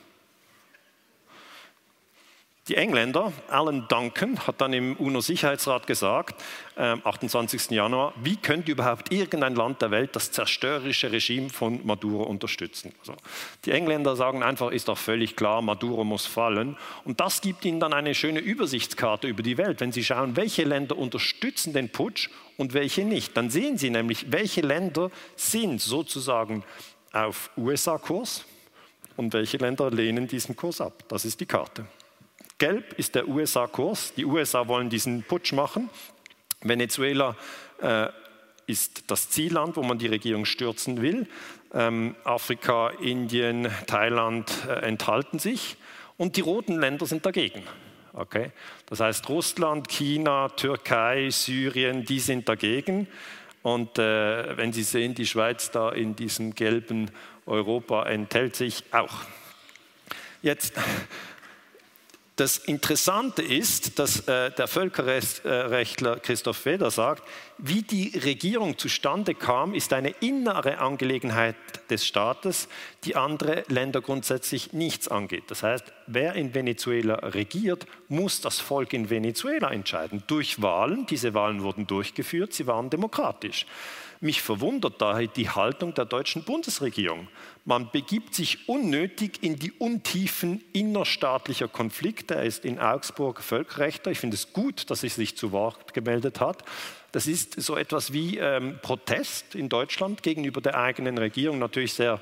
[2.69, 6.41] Die Engländer, Alan Duncan, hat dann im UNO-Sicherheitsrat gesagt,
[6.77, 7.71] am 28.
[7.71, 12.95] Januar, wie könnte überhaupt irgendein Land der Welt das zerstörerische Regime von Maduro unterstützen?
[13.01, 13.17] Also,
[13.65, 16.77] die Engländer sagen einfach, ist doch völlig klar, Maduro muss fallen.
[17.05, 19.81] Und das gibt ihnen dann eine schöne Übersichtskarte über die Welt.
[19.81, 24.31] Wenn sie schauen, welche Länder unterstützen den Putsch und welche nicht, dann sehen sie nämlich,
[24.31, 26.63] welche Länder sind sozusagen
[27.13, 28.45] auf USA-Kurs
[29.19, 31.03] und welche Länder lehnen diesen Kurs ab.
[31.09, 31.85] Das ist die Karte.
[32.57, 34.15] Gelb ist der USA-Kurs.
[34.15, 35.91] Die USA wollen diesen Putsch machen.
[36.63, 37.37] Venezuela
[37.83, 38.07] äh,
[38.69, 41.27] ist das Zielland, wo man die Regierung stürzen will.
[41.75, 45.77] Ähm, Afrika, Indien, Thailand äh, enthalten sich.
[46.17, 47.65] Und die roten Länder sind dagegen.
[48.13, 48.53] Okay?
[48.87, 53.09] Das heißt, Russland, China, Türkei, Syrien, die sind dagegen.
[53.63, 57.11] Und äh, wenn Sie sehen, die Schweiz da in diesem gelben
[57.49, 59.23] Europa enthält sich auch.
[60.43, 60.75] Jetzt
[62.37, 67.25] das Interessante ist, dass äh, der Völkerrechtler Christoph Feder sagt,
[67.59, 71.57] wie die Regierung zustande kam, ist eine innere Angelegenheit
[71.91, 72.69] des Staates,
[73.05, 75.45] die andere Länder grundsätzlich nichts angeht.
[75.49, 80.23] Das heißt, wer in Venezuela regiert, muss das Volk in Venezuela entscheiden.
[80.29, 83.67] Durch Wahlen, diese Wahlen wurden durchgeführt, sie waren demokratisch.
[84.21, 87.29] Mich verwundert daher die Haltung der deutschen Bundesregierung.
[87.65, 92.35] Man begibt sich unnötig in die Untiefen innerstaatlicher Konflikte.
[92.35, 94.11] Er ist in Augsburg Völkerrechter.
[94.11, 96.65] Ich finde es gut, dass er sich zu Wort gemeldet hat.
[97.13, 102.21] Das ist so etwas wie ähm, Protest in Deutschland gegenüber der eigenen Regierung, natürlich sehr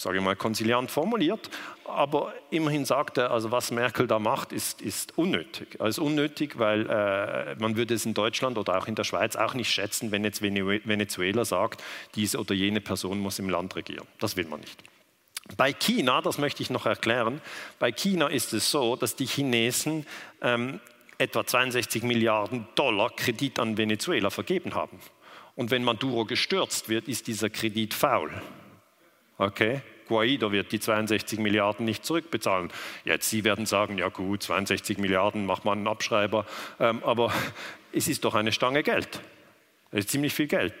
[0.00, 1.50] sage ich mal, konziliant formuliert,
[1.84, 5.80] aber immerhin sagt er, also was Merkel da macht, ist, ist unnötig.
[5.80, 9.54] Also unnötig, weil äh, man würde es in Deutschland oder auch in der Schweiz auch
[9.54, 11.82] nicht schätzen, wenn jetzt Venezuela sagt,
[12.14, 14.06] diese oder jene Person muss im Land regieren.
[14.20, 14.82] Das will man nicht.
[15.56, 17.40] Bei China, das möchte ich noch erklären,
[17.78, 20.06] bei China ist es so, dass die Chinesen
[20.42, 20.80] ähm,
[21.18, 24.98] etwa 62 Milliarden Dollar Kredit an Venezuela vergeben haben.
[25.56, 28.30] Und wenn Maduro gestürzt wird, ist dieser Kredit faul.
[29.36, 29.82] Okay?
[30.06, 32.70] Guaido wird die 62 Milliarden nicht zurückbezahlen.
[33.04, 36.46] Jetzt, Sie werden sagen, ja gut, 62 Milliarden, macht man einen Abschreiber.
[36.80, 37.32] Ähm, aber
[37.92, 39.20] es ist doch eine Stange Geld.
[39.90, 40.74] Es ist ziemlich viel Geld.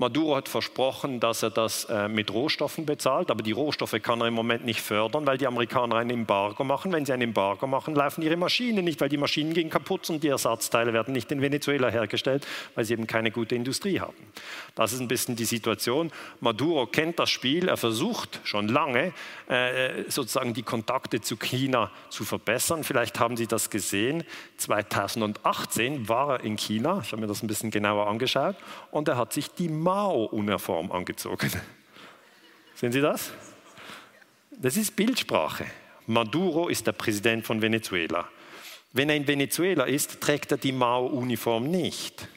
[0.00, 4.28] Maduro hat versprochen, dass er das äh, mit Rohstoffen bezahlt, aber die Rohstoffe kann er
[4.28, 6.92] im Moment nicht fördern, weil die Amerikaner ein Embargo machen.
[6.92, 10.22] Wenn sie ein Embargo machen, laufen ihre Maschinen nicht, weil die Maschinen gehen kaputt und
[10.22, 12.46] die Ersatzteile werden nicht in Venezuela hergestellt,
[12.76, 14.14] weil sie eben keine gute Industrie haben.
[14.76, 16.12] Das ist ein bisschen die Situation.
[16.38, 19.12] Maduro kennt das Spiel, er versucht schon lange,
[19.48, 22.84] äh, sozusagen die Kontakte zu China zu verbessern.
[22.84, 24.22] Vielleicht haben Sie das gesehen.
[24.58, 28.54] 2018 war er in China, ich habe mir das ein bisschen genauer angeschaut,
[28.92, 31.50] und er hat sich die Mao-Uniform angezogen.
[32.74, 33.32] Sehen Sie das?
[34.50, 35.64] Das ist Bildsprache.
[36.06, 38.28] Maduro ist der Präsident von Venezuela.
[38.92, 42.28] Wenn er in Venezuela ist, trägt er die Mao-Uniform nicht.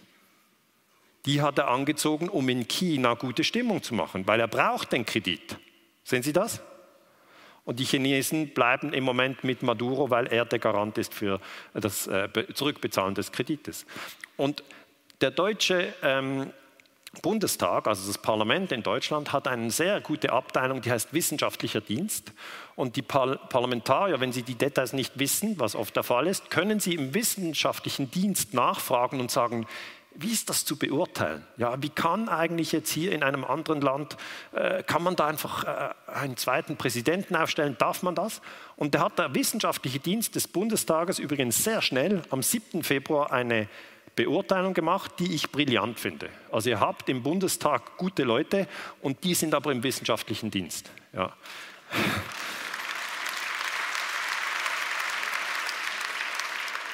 [1.25, 5.05] Die hat er angezogen, um in China gute Stimmung zu machen, weil er braucht den
[5.05, 5.57] Kredit.
[6.05, 6.61] Sehen Sie das?
[7.65, 11.41] Und die Chinesen bleiben im Moment mit Maduro, weil er der Garant ist für
[11.73, 13.85] das äh, Zurückbezahlen des Kredites.
[14.37, 14.63] Und
[15.19, 16.51] der deutsche ähm,
[17.21, 22.31] Bundestag, also das Parlament in Deutschland, hat eine sehr gute Abteilung, die heißt Wissenschaftlicher Dienst.
[22.75, 26.49] Und die Par Parlamentarier, wenn sie die Details nicht wissen, was oft der Fall ist,
[26.49, 29.67] können sie im wissenschaftlichen Dienst nachfragen und sagen,
[30.13, 31.45] wie ist das zu beurteilen?
[31.57, 34.17] Ja, wie kann eigentlich jetzt hier in einem anderen Land,
[34.53, 37.77] äh, kann man da einfach äh, einen zweiten Präsidenten aufstellen?
[37.79, 38.41] Darf man das?
[38.75, 42.83] Und da hat der wissenschaftliche Dienst des Bundestages übrigens sehr schnell am 7.
[42.83, 43.69] Februar eine
[44.15, 46.29] Beurteilung gemacht, die ich brillant finde.
[46.51, 48.67] Also ihr habt im Bundestag gute Leute
[49.01, 50.91] und die sind aber im wissenschaftlichen Dienst.
[51.13, 51.33] Ja.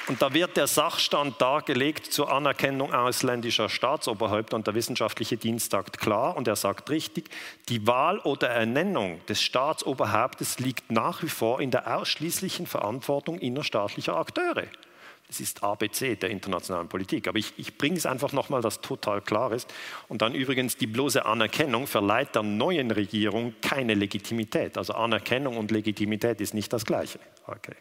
[0.08, 5.98] Und da wird der Sachstand dargelegt zur Anerkennung ausländischer Staatsoberhäupter und der wissenschaftliche Dienst sagt
[5.98, 7.28] klar und er sagt richtig,
[7.68, 14.16] die Wahl oder Ernennung des Staatsoberhauptes liegt nach wie vor in der ausschließlichen Verantwortung innerstaatlicher
[14.16, 14.64] Akteure.
[15.30, 17.28] Es ist ABC der internationalen Politik.
[17.28, 19.72] Aber ich, ich bringe es einfach nochmal, dass total klar ist.
[20.08, 24.78] Und dann übrigens die bloße Anerkennung verleiht der neuen Regierung keine Legitimität.
[24.78, 27.18] Also Anerkennung und Legitimität ist nicht das Gleiche.
[27.46, 27.74] Okay.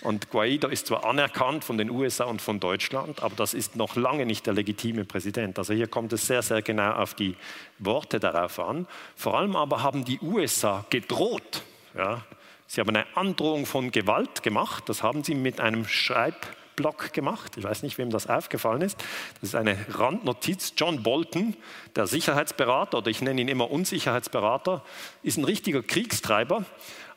[0.00, 3.96] Und Guaido ist zwar anerkannt von den USA und von Deutschland, aber das ist noch
[3.96, 5.58] lange nicht der legitime Präsident.
[5.58, 7.36] Also hier kommt es sehr, sehr genau auf die
[7.78, 8.86] Worte darauf an.
[9.14, 11.62] Vor allem aber haben die USA gedroht.
[11.94, 12.22] Ja,
[12.70, 14.90] Sie haben eine Androhung von Gewalt gemacht.
[14.90, 16.46] Das haben sie mit einem Schreib
[16.78, 17.56] Adblock gemacht.
[17.56, 18.98] Ich weiß nicht, wem das aufgefallen ist.
[19.40, 20.74] Das ist eine Randnotiz.
[20.76, 21.56] John Bolton,
[21.96, 24.84] der Sicherheitsberater, oder ich nenne ihn immer Unsicherheitsberater,
[25.22, 26.64] ist ein richtiger Kriegstreiber.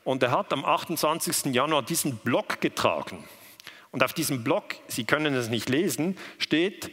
[0.04, 1.54] Und er hat am 28.
[1.54, 3.24] Januar diesen Block getragen.
[3.92, 6.90] Und auf diesem Block, Sie können es nicht lesen, steht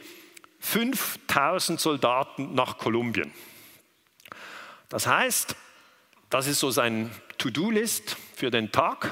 [0.59, 3.33] 5000 Soldaten nach Kolumbien.
[4.89, 5.55] Das heißt,
[6.29, 7.09] das ist so sein
[7.39, 9.11] To-Do-List für den Tag.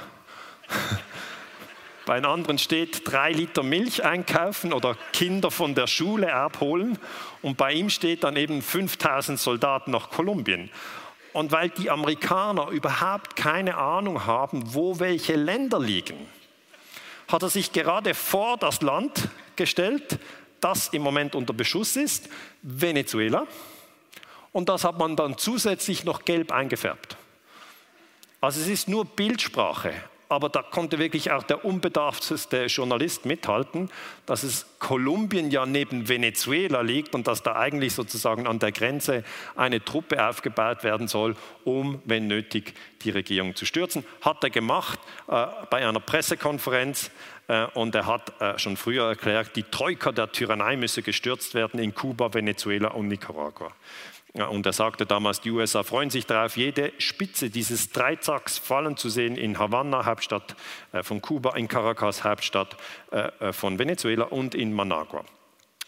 [2.08, 6.98] Bei einem anderen steht drei Liter Milch einkaufen oder Kinder von der Schule abholen.
[7.42, 10.72] Und bei ihm steht dann eben 5000 Soldaten nach Kolumbien.
[11.34, 16.16] Und weil die Amerikaner überhaupt keine Ahnung haben, wo welche Länder liegen,
[17.28, 19.28] hat er sich gerade vor das Land
[19.58, 20.18] gestellt,
[20.62, 22.30] das im Moment unter Beschuss ist,
[22.62, 23.46] Venezuela.
[24.54, 27.18] Und das hat man dann zusätzlich noch gelb eingefärbt.
[28.40, 29.94] Also es ist nur Bildsprache,
[30.30, 33.90] aber da konnte wirklich auch der unbedarfteste Journalist mithalten,
[34.26, 39.24] dass es Kolumbien ja neben Venezuela liegt und dass da eigentlich sozusagen an der Grenze
[39.56, 42.74] eine Truppe aufgebaut werden soll, um, wenn nötig,
[43.04, 44.04] die Regierung zu stürzen.
[44.22, 47.12] Hat er gemacht äh, bei einer Pressekonferenz
[47.48, 51.80] äh, und er hat äh, schon früher erklärt, die Troika der Tyrannei müsse gestürzt werden
[51.80, 53.72] in Kuba, Venezuela und Nicaragua.
[54.46, 59.10] Und er sagte damals, die USA freuen sich darauf, jede Spitze dieses Dreizacks fallen zu
[59.10, 60.56] sehen in Havanna, Hauptstadt
[60.92, 62.78] äh, von Kuba, in Caracas, Hauptstadt
[63.12, 65.24] äh, äh, von Venezuela und in Managua.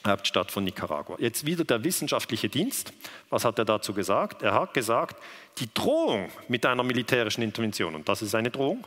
[0.07, 1.17] Hauptstadt von Nicaragua.
[1.19, 2.93] Jetzt wieder der wissenschaftliche Dienst.
[3.29, 4.41] Was hat er dazu gesagt?
[4.41, 5.21] Er hat gesagt,
[5.57, 8.85] die Drohung mit einer militärischen Intervention, und das ist eine Drohung,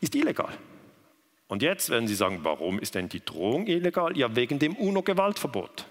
[0.00, 0.52] ist illegal.
[1.48, 4.16] Und jetzt werden Sie sagen, warum ist denn die Drohung illegal?
[4.16, 5.86] Ja, wegen dem UNO-Gewaltverbot.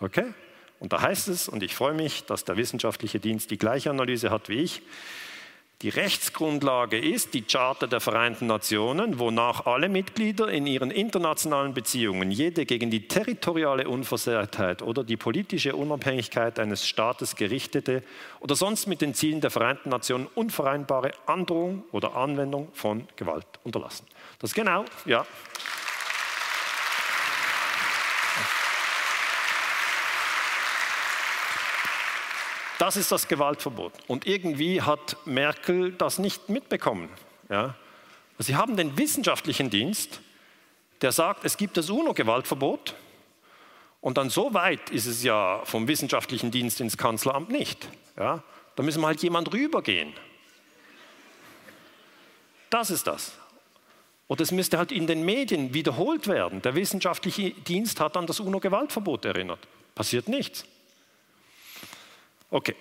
[0.00, 0.34] Okay?
[0.78, 4.30] Und da heißt es, und ich freue mich, dass der wissenschaftliche Dienst die gleiche Analyse
[4.30, 4.82] hat wie ich,
[5.82, 12.30] die Rechtsgrundlage ist die Charta der Vereinten Nationen, wonach alle Mitglieder in ihren internationalen Beziehungen
[12.30, 18.02] jede gegen die territoriale Unversehrtheit oder die politische Unabhängigkeit eines Staates gerichtete
[18.40, 24.06] oder sonst mit den Zielen der Vereinten Nationen unvereinbare Androhung oder Anwendung von Gewalt unterlassen.
[24.38, 25.26] Das ist genau, ja.
[32.78, 33.92] Das ist das Gewaltverbot.
[34.06, 37.08] Und irgendwie hat Merkel das nicht mitbekommen.
[37.48, 37.74] Ja?
[38.38, 40.20] Sie haben den wissenschaftlichen Dienst,
[41.00, 42.94] der sagt, es gibt das UNO-Gewaltverbot.
[44.00, 47.88] Und dann so weit ist es ja vom wissenschaftlichen Dienst ins Kanzleramt nicht.
[48.16, 48.42] Ja?
[48.76, 50.12] Da müssen wir halt jemand rübergehen.
[52.68, 53.32] Das ist das.
[54.28, 56.60] Oder es müsste halt in den Medien wiederholt werden.
[56.60, 59.60] Der wissenschaftliche Dienst hat an das UNO-Gewaltverbot erinnert.
[59.94, 60.66] Passiert nichts.
[62.50, 62.76] Okay,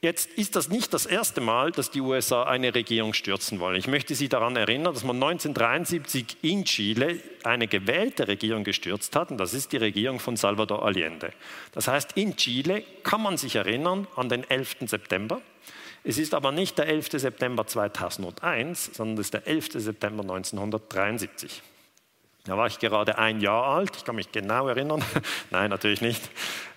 [0.00, 3.76] jetzt ist das nicht das erste Mal, dass die USA eine Regierung stürzen wollen.
[3.76, 9.30] Ich möchte Sie daran erinnern, dass man 1973 in Chile eine gewählte Regierung gestürzt hat,
[9.30, 11.32] und das ist die Regierung von Salvador Allende.
[11.72, 14.76] Das heißt, in Chile kann man sich erinnern an den 11.
[14.86, 15.40] September.
[16.02, 17.12] Es ist aber nicht der 11.
[17.12, 19.72] September 2001, sondern es ist der 11.
[19.74, 21.62] September 1973.
[22.44, 25.02] Da war ich gerade ein Jahr alt, ich kann mich genau erinnern.
[25.50, 26.22] Nein, natürlich nicht.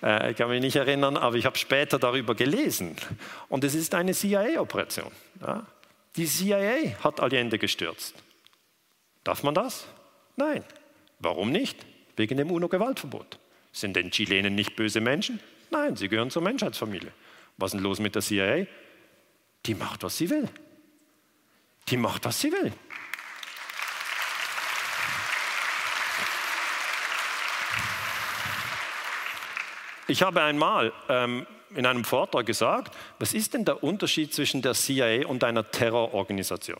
[0.02, 2.95] Äh, ich kann mich nicht erinnern, aber ich habe später darüber gelesen.
[3.49, 5.11] Und es ist eine CIA-Operation.
[6.15, 8.15] Die CIA hat Allende gestürzt.
[9.26, 9.85] Darf man das?
[10.38, 10.64] Nein.
[11.19, 11.85] Warum nicht?
[12.15, 13.38] Wegen dem UNO-Gewaltverbot.
[13.73, 15.41] Sind denn Chilenen nicht böse Menschen?
[15.69, 17.11] Nein, sie gehören zur Menschheitsfamilie.
[17.57, 18.68] Was ist denn los mit der CIA?
[19.65, 20.48] Die macht, was sie will.
[21.89, 22.72] Die macht, was sie will.
[30.08, 34.74] Ich habe einmal ähm, in einem Vortrag gesagt, was ist denn der Unterschied zwischen der
[34.74, 36.80] CIA und einer Terrororganisation?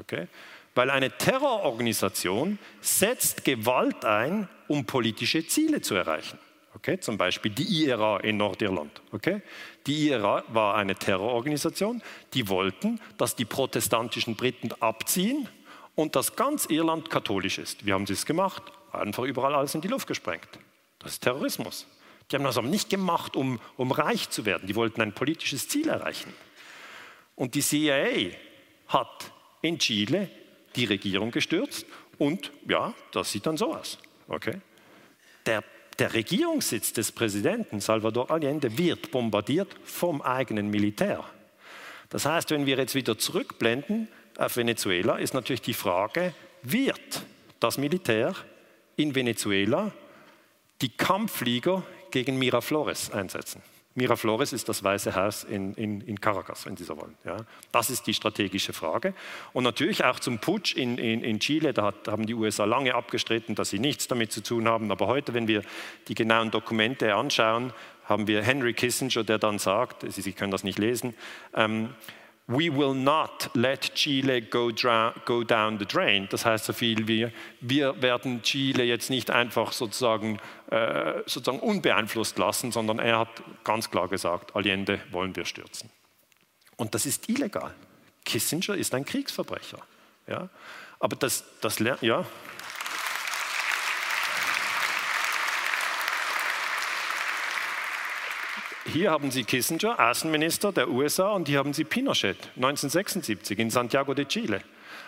[0.00, 0.28] Okay?
[0.74, 6.38] Weil eine Terrororganisation setzt Gewalt ein, um politische Ziele zu erreichen.
[6.74, 6.98] Okay?
[7.00, 9.02] Zum Beispiel die IRA in Nordirland.
[9.12, 9.42] Okay?
[9.86, 12.02] Die IRA war eine Terrororganisation,
[12.32, 15.48] die wollten, dass die protestantischen Briten abziehen
[15.94, 17.84] und dass ganz Irland katholisch ist.
[17.84, 18.62] Wie haben sie es gemacht?
[18.92, 20.48] Einfach überall alles in die Luft gesprengt.
[20.98, 21.86] Das ist Terrorismus.
[22.30, 24.66] Die haben das aber nicht gemacht, um, um reich zu werden.
[24.66, 26.32] Die wollten ein politisches Ziel erreichen.
[27.34, 28.32] Und die CIA
[28.88, 29.32] hat
[29.62, 30.28] in Chile
[30.76, 31.86] die Regierung gestürzt
[32.18, 33.98] und ja, das sieht dann so aus.
[34.28, 34.60] Okay?
[35.46, 35.64] Der,
[35.98, 41.24] der Regierungssitz des Präsidenten Salvador Allende wird bombardiert vom eigenen Militär.
[42.10, 47.22] Das heißt, wenn wir jetzt wieder zurückblenden auf Venezuela, ist natürlich die Frage, wird
[47.60, 48.34] das Militär
[48.96, 49.92] in Venezuela
[50.80, 53.62] die Kampfflieger gegen Miraflores einsetzen.
[53.98, 57.16] Miraflores ist das Weiße Haus in, in, in Caracas, wenn Sie so wollen.
[57.24, 57.38] Ja.
[57.72, 59.12] Das ist die strategische Frage.
[59.52, 62.94] Und natürlich auch zum Putsch in, in, in Chile, da hat, haben die USA lange
[62.94, 64.92] abgestritten, dass sie nichts damit zu tun haben.
[64.92, 65.62] Aber heute, wenn wir
[66.06, 67.72] die genauen Dokumente anschauen,
[68.04, 71.14] haben wir Henry Kissinger, der dann sagt, Sie können das nicht lesen,
[71.54, 71.90] ähm,
[72.50, 74.70] We will not let Chile go,
[75.26, 76.28] go, down the drain.
[76.30, 77.28] Das heißt so viel wie,
[77.60, 80.38] wir werden Chile jetzt nicht einfach sozusagen,
[80.70, 85.90] äh, sozusagen unbeeinflusst lassen, sondern er hat ganz klar gesagt, Allende wollen wir stürzen.
[86.76, 87.74] Und das ist illegal.
[88.24, 89.78] Kissinger ist ein Kriegsverbrecher.
[90.26, 90.48] Ja?
[91.00, 92.24] Aber das, das ja,
[98.92, 104.14] Hier haben Sie Kissinger, Außenminister der USA, und hier haben Sie Pinochet, 1976 in Santiago
[104.14, 104.62] de Chile.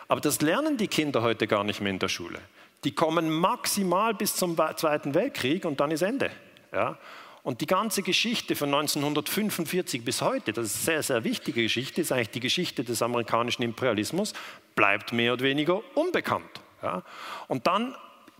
[0.07, 2.40] Aber das lernen die Kinder heute gar nicht mehr in der Schule.
[2.85, 6.31] Die kommen maximal bis zum Zweiten Weltkrieg und dann ist Ende.
[6.73, 6.98] Ja?
[7.43, 12.02] Und die ganze Geschichte von 1945 bis heute, das ist eine sehr, sehr wichtige Geschichte,
[12.02, 14.35] ist eigentlich die Geschichte des amerikanischen Imperialismus,
[14.74, 16.61] bleibt mehr oder weniger unbekannt.
[16.82, 17.02] Ja?
[17.48, 17.97] Und dann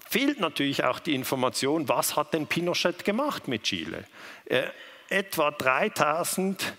[0.07, 4.05] fehlt natürlich auch die Information, was hat denn Pinochet gemacht mit Chile?
[5.11, 6.75] Etwa 3000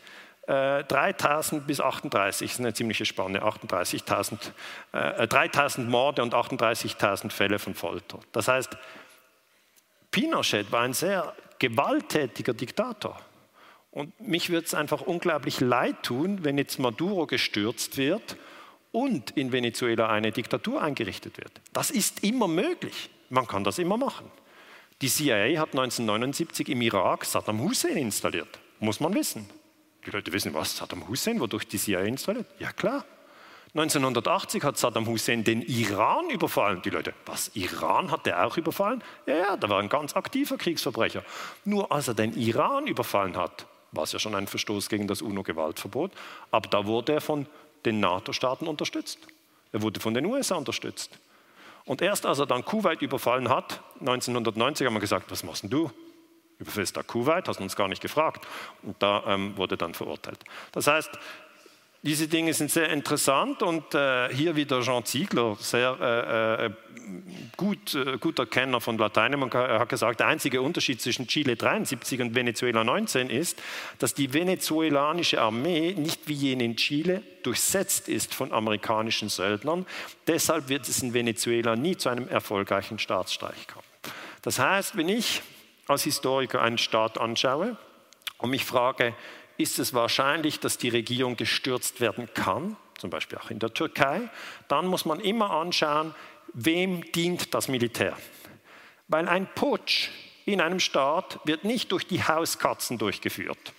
[0.47, 4.51] 3000 äh, bis 38, das ist eine ziemliche Spanne, 38.000,
[4.91, 8.19] äh, 3000 Morde und 38.000 Fälle von Folter.
[8.31, 8.75] Das heißt,
[10.09, 13.19] Pinochet war ein sehr gewalttätiger Diktator.
[13.91, 18.37] Und mich würde es einfach unglaublich leid tun, wenn jetzt Maduro gestürzt wird
[18.91, 21.61] und in Venezuela eine Diktatur eingerichtet wird.
[21.71, 23.09] Das ist immer möglich.
[23.29, 24.29] Man kann das immer machen.
[25.02, 28.60] Die CIA hat 1979 im Irak Saddam Hussein installiert.
[28.80, 29.49] Muss man wissen.
[30.06, 32.45] Die Leute wissen, was Saddam Hussein, wodurch die CIA installiert?
[32.60, 33.03] Ja klar.
[33.73, 36.84] 1980 hat Saddam Hussein den Iran überfallen.
[36.84, 39.03] Die Leute, was, Iran hat er auch überfallen?
[39.26, 41.23] Ja, ja, da war ein ganz aktiver Kriegsverbrecher.
[41.65, 45.23] Nur als er den Iran überfallen hat, war es ja schon ein Verstoß gegen das
[45.23, 46.11] UNO-Gewaltverbot,
[46.52, 47.48] aber da wurde er von
[47.86, 49.18] den NATO-Staaten unterstützt.
[49.72, 51.18] Er wurde von den USA unterstützt.
[51.85, 55.69] Und erst als er dann Kuwait überfallen hat, 1990, haben wir gesagt, was machst denn
[55.69, 55.91] du?
[56.59, 58.47] Überfällst da Kuwait, hast uns gar nicht gefragt.
[58.83, 60.43] Und da ähm, wurde dann verurteilt.
[60.71, 61.09] Das heißt,
[62.03, 66.72] diese Dinge sind sehr interessant und äh, hier wieder Jean Ziegler, sehr äh, äh
[67.61, 72.84] äh, guter Kenner von Lateinamerika, hat gesagt, der einzige Unterschied zwischen Chile 73 und Venezuela
[72.84, 73.61] 19 ist,
[73.99, 79.86] dass die venezuelanische Armee nicht wie jene in Chile durchsetzt ist von amerikanischen Söldnern.
[80.28, 83.86] Deshalb wird es in Venezuela nie zu einem erfolgreichen Staatsstreich kommen.
[84.41, 85.41] Das heißt, wenn ich
[85.88, 87.78] als Historiker einen Staat anschaue
[88.40, 89.14] und mich frage,
[89.61, 94.29] ist es wahrscheinlich, dass die Regierung gestürzt werden kann, zum Beispiel auch in der Türkei,
[94.67, 96.13] dann muss man immer anschauen,
[96.53, 98.15] wem dient das Militär.
[99.07, 100.09] Weil ein Putsch
[100.45, 103.73] in einem Staat wird nicht durch die Hauskatzen durchgeführt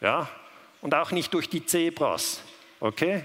[0.00, 0.28] ja?
[0.80, 2.42] und auch nicht durch die Zebras,
[2.80, 3.24] okay?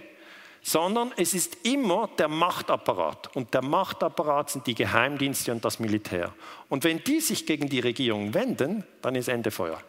[0.61, 3.33] sondern es ist immer der Machtapparat.
[3.35, 6.33] Und der Machtapparat sind die Geheimdienste und das Militär.
[6.67, 9.81] Und wenn die sich gegen die Regierung wenden, dann ist Ende Feuer.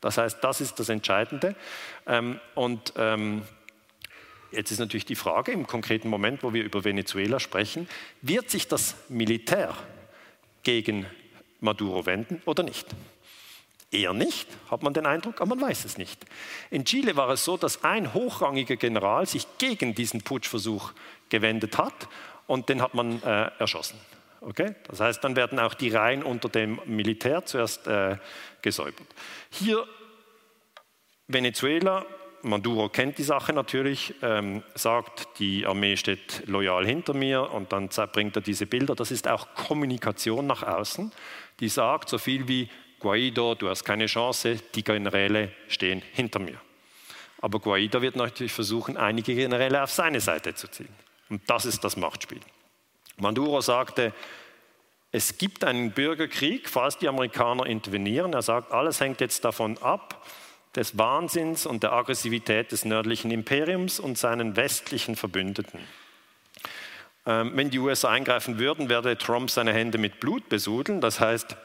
[0.00, 1.54] Das heißt, das ist das Entscheidende.
[2.06, 3.42] Ähm, und ähm,
[4.50, 7.88] jetzt ist natürlich die Frage, im konkreten Moment, wo wir über Venezuela sprechen,
[8.22, 9.74] wird sich das Militär
[10.62, 11.06] gegen
[11.60, 12.86] Maduro wenden oder nicht?
[13.92, 16.24] Eher nicht, hat man den Eindruck, aber man weiß es nicht.
[16.70, 20.92] In Chile war es so, dass ein hochrangiger General sich gegen diesen Putschversuch
[21.28, 22.08] gewendet hat
[22.46, 23.98] und den hat man äh, erschossen.
[24.40, 24.74] Okay?
[24.88, 28.16] Das heißt, dann werden auch die Reihen unter dem Militär zuerst äh,
[28.62, 29.06] gesäubert.
[29.50, 29.86] Hier
[31.28, 32.06] Venezuela,
[32.42, 37.88] Maduro kennt die Sache natürlich, ähm, sagt, die Armee steht loyal hinter mir und dann
[38.12, 38.94] bringt er diese Bilder.
[38.94, 41.12] Das ist auch Kommunikation nach außen,
[41.60, 42.68] die sagt so viel wie
[42.98, 46.60] Guaido, du hast keine Chance, die Generäle stehen hinter mir.
[47.40, 50.94] Aber Guaido wird natürlich versuchen, einige Generäle auf seine Seite zu ziehen.
[51.30, 52.40] Und das ist das Machtspiel.
[53.20, 54.12] Maduro sagte,
[55.12, 58.32] es gibt einen Bürgerkrieg, falls die Amerikaner intervenieren.
[58.32, 60.24] Er sagt, alles hängt jetzt davon ab,
[60.76, 65.80] des Wahnsinns und der Aggressivität des nördlichen Imperiums und seinen westlichen Verbündeten.
[67.26, 71.00] Ähm, wenn die USA eingreifen würden, werde Trump seine Hände mit Blut besudeln.
[71.00, 71.56] Das heißt,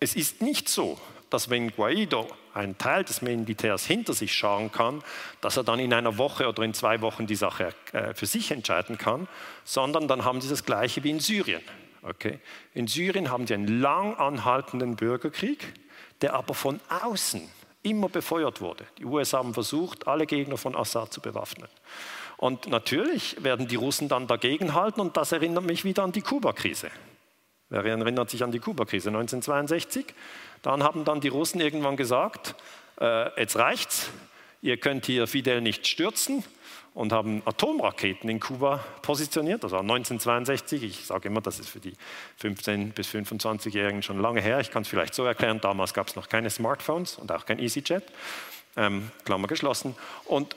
[0.00, 1.00] es ist nicht so,
[1.32, 5.02] dass wenn Guaido einen Teil des Militärs hinter sich scharen kann,
[5.40, 8.50] dass er dann in einer Woche oder in zwei Wochen die Sache äh, für sich
[8.50, 9.28] entscheiden kann,
[9.64, 11.62] sondern dann haben sie das Gleiche wie in Syrien.
[12.02, 12.40] Okay?
[12.74, 15.72] In Syrien haben sie einen lang anhaltenden Bürgerkrieg,
[16.20, 17.48] der aber von außen
[17.82, 18.84] immer befeuert wurde.
[18.98, 21.68] Die USA haben versucht, alle Gegner von Assad zu bewaffnen.
[22.36, 26.90] Und natürlich werden die Russen dann dagegenhalten und das erinnert mich wieder an die Kuba-Krise.
[27.68, 30.06] Wer erinnert sich an die Kuba-Krise 1962?
[30.62, 32.54] Dann haben dann die Russen irgendwann gesagt,
[33.00, 34.10] äh, jetzt reicht's,
[34.62, 36.44] ihr könnt hier Fidel nicht stürzen
[36.94, 40.82] und haben Atomraketen in Kuba positioniert, also 1962.
[40.82, 41.94] Ich sage immer, das ist für die
[42.40, 44.60] 15- bis 25-Jährigen schon lange her.
[44.60, 47.58] Ich kann es vielleicht so erklären, damals gab es noch keine Smartphones und auch kein
[47.58, 48.04] EasyJet,
[48.76, 49.96] ähm, Klammer geschlossen.
[50.26, 50.54] Und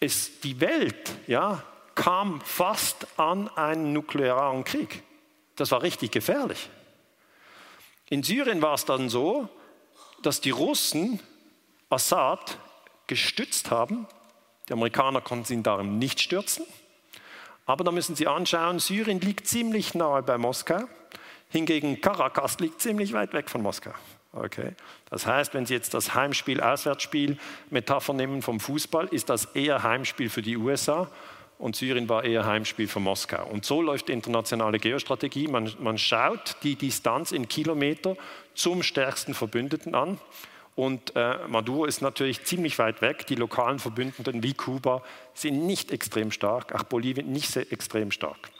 [0.00, 1.62] es, die Welt ja,
[1.94, 5.02] kam fast an einen nuklearen Krieg.
[5.56, 6.68] Das war richtig gefährlich.
[8.08, 9.48] In Syrien war es dann so,
[10.22, 11.20] dass die Russen
[11.90, 12.58] Assad
[13.06, 14.06] gestützt haben.
[14.68, 16.66] Die Amerikaner konnten ihn darum nicht stürzen.
[17.66, 20.84] Aber da müssen Sie anschauen, Syrien liegt ziemlich nahe bei Moskau.
[21.48, 23.92] Hingegen Caracas liegt ziemlich weit weg von Moskau.
[24.32, 24.74] Okay.
[25.10, 27.38] Das heißt, wenn Sie jetzt das Heimspiel, Auswärtsspiel
[27.70, 31.10] Metapher nehmen vom Fußball, ist das eher Heimspiel für die USA
[31.58, 33.46] und Syrien war eher Heimspiel für Moskau.
[33.46, 35.48] Und so läuft die internationale Geostrategie.
[35.48, 38.16] Man, man schaut die Distanz in Kilometer
[38.54, 40.18] zum stärksten Verbündeten an.
[40.74, 43.26] Und äh, Maduro ist natürlich ziemlich weit weg.
[43.26, 45.02] Die lokalen Verbündeten wie Kuba
[45.32, 48.50] sind nicht extrem stark, auch Bolivien nicht sehr extrem stark.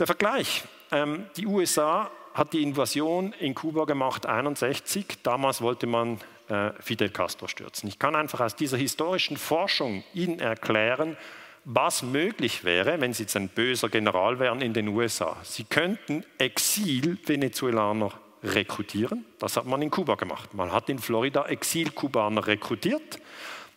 [0.00, 0.64] Der Vergleich.
[0.90, 5.22] Ähm, die USA hat die Invasion in Kuba gemacht 1961.
[5.22, 6.18] Damals wollte man
[6.48, 7.88] äh, Fidel Castro stürzen.
[7.88, 11.16] Ich kann einfach aus dieser historischen Forschung Ihnen erklären,
[11.64, 15.36] was möglich wäre, wenn Sie jetzt ein böser General wären in den USA.
[15.42, 18.12] Sie könnten Exil-Venezuelaner
[18.42, 19.24] rekrutieren.
[19.38, 20.52] Das hat man in Kuba gemacht.
[20.52, 23.18] Man hat in Florida Exil-Kubaner rekrutiert.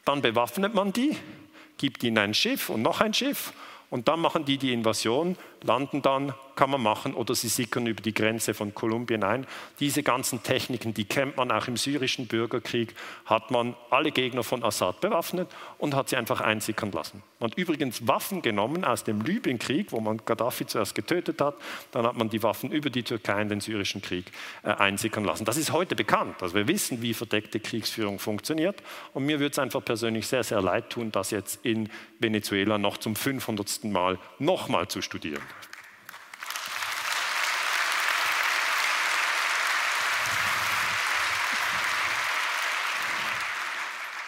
[0.03, 1.15] Dann bewaffnet man die,
[1.77, 3.53] gibt ihnen ein Schiff und noch ein Schiff
[3.89, 8.01] und dann machen die die Invasion, landen dann, kann man machen, oder sie sickern über
[8.01, 9.45] die Grenze von Kolumbien ein.
[9.79, 14.63] Diese ganzen Techniken, die kennt man auch im syrischen Bürgerkrieg, hat man alle Gegner von
[14.63, 17.21] Assad bewaffnet und hat sie einfach einsickern lassen.
[17.39, 21.55] Man hat übrigens Waffen genommen aus dem Libyenkrieg, wo man Gaddafi zuerst getötet hat,
[21.91, 24.25] dann hat man die Waffen über die Türkei in den syrischen Krieg
[24.63, 25.45] äh, einsickern lassen.
[25.45, 28.81] Das ist heute bekannt, also wir wissen, wie verdeckte Kriegsführung funktioniert
[29.13, 31.89] und mir würde es einfach persönlich sehr, sehr leid tun, das jetzt in
[32.19, 33.83] Venezuela noch zum 500.
[33.83, 35.41] Mal nochmal zu studieren.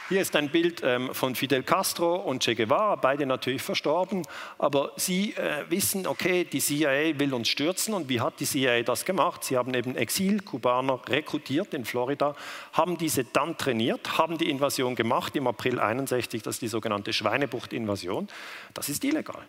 [0.09, 4.23] Hier ist ein Bild ähm, von Fidel Castro und Che Guevara, beide natürlich verstorben.
[4.57, 7.93] Aber Sie äh, wissen, okay, die CIA will uns stürzen.
[7.93, 9.43] Und wie hat die CIA das gemacht?
[9.43, 12.35] Sie haben eben Exil-Kubaner rekrutiert in Florida,
[12.73, 17.13] haben diese dann trainiert, haben die Invasion gemacht im April 61, das ist die sogenannte
[17.13, 18.29] Schweinebucht-Invasion.
[18.73, 19.45] Das ist illegal.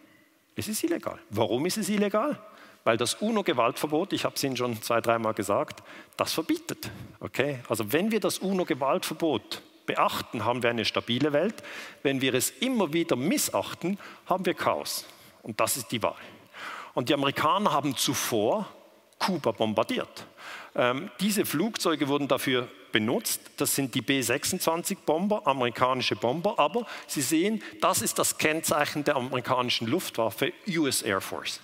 [0.56, 1.18] Es ist illegal.
[1.30, 2.38] Warum ist es illegal?
[2.84, 5.82] Weil das UNO-Gewaltverbot, ich habe es Ihnen schon zwei, dreimal gesagt,
[6.18, 6.90] das verbietet.
[7.18, 7.60] Okay?
[7.66, 9.62] Also wenn wir das UNO-Gewaltverbot
[9.94, 11.62] beachten, haben wir eine stabile Welt.
[12.02, 15.04] Wenn wir es immer wieder missachten, haben wir Chaos.
[15.42, 16.16] Und das ist die Wahl.
[16.94, 18.68] Und die Amerikaner haben zuvor
[19.18, 20.26] Kuba bombardiert.
[20.74, 23.40] Ähm, diese Flugzeuge wurden dafür benutzt.
[23.56, 26.58] Das sind die B-26-Bomber, amerikanische Bomber.
[26.58, 31.60] Aber Sie sehen, das ist das Kennzeichen der amerikanischen Luftwaffe, US Air Force.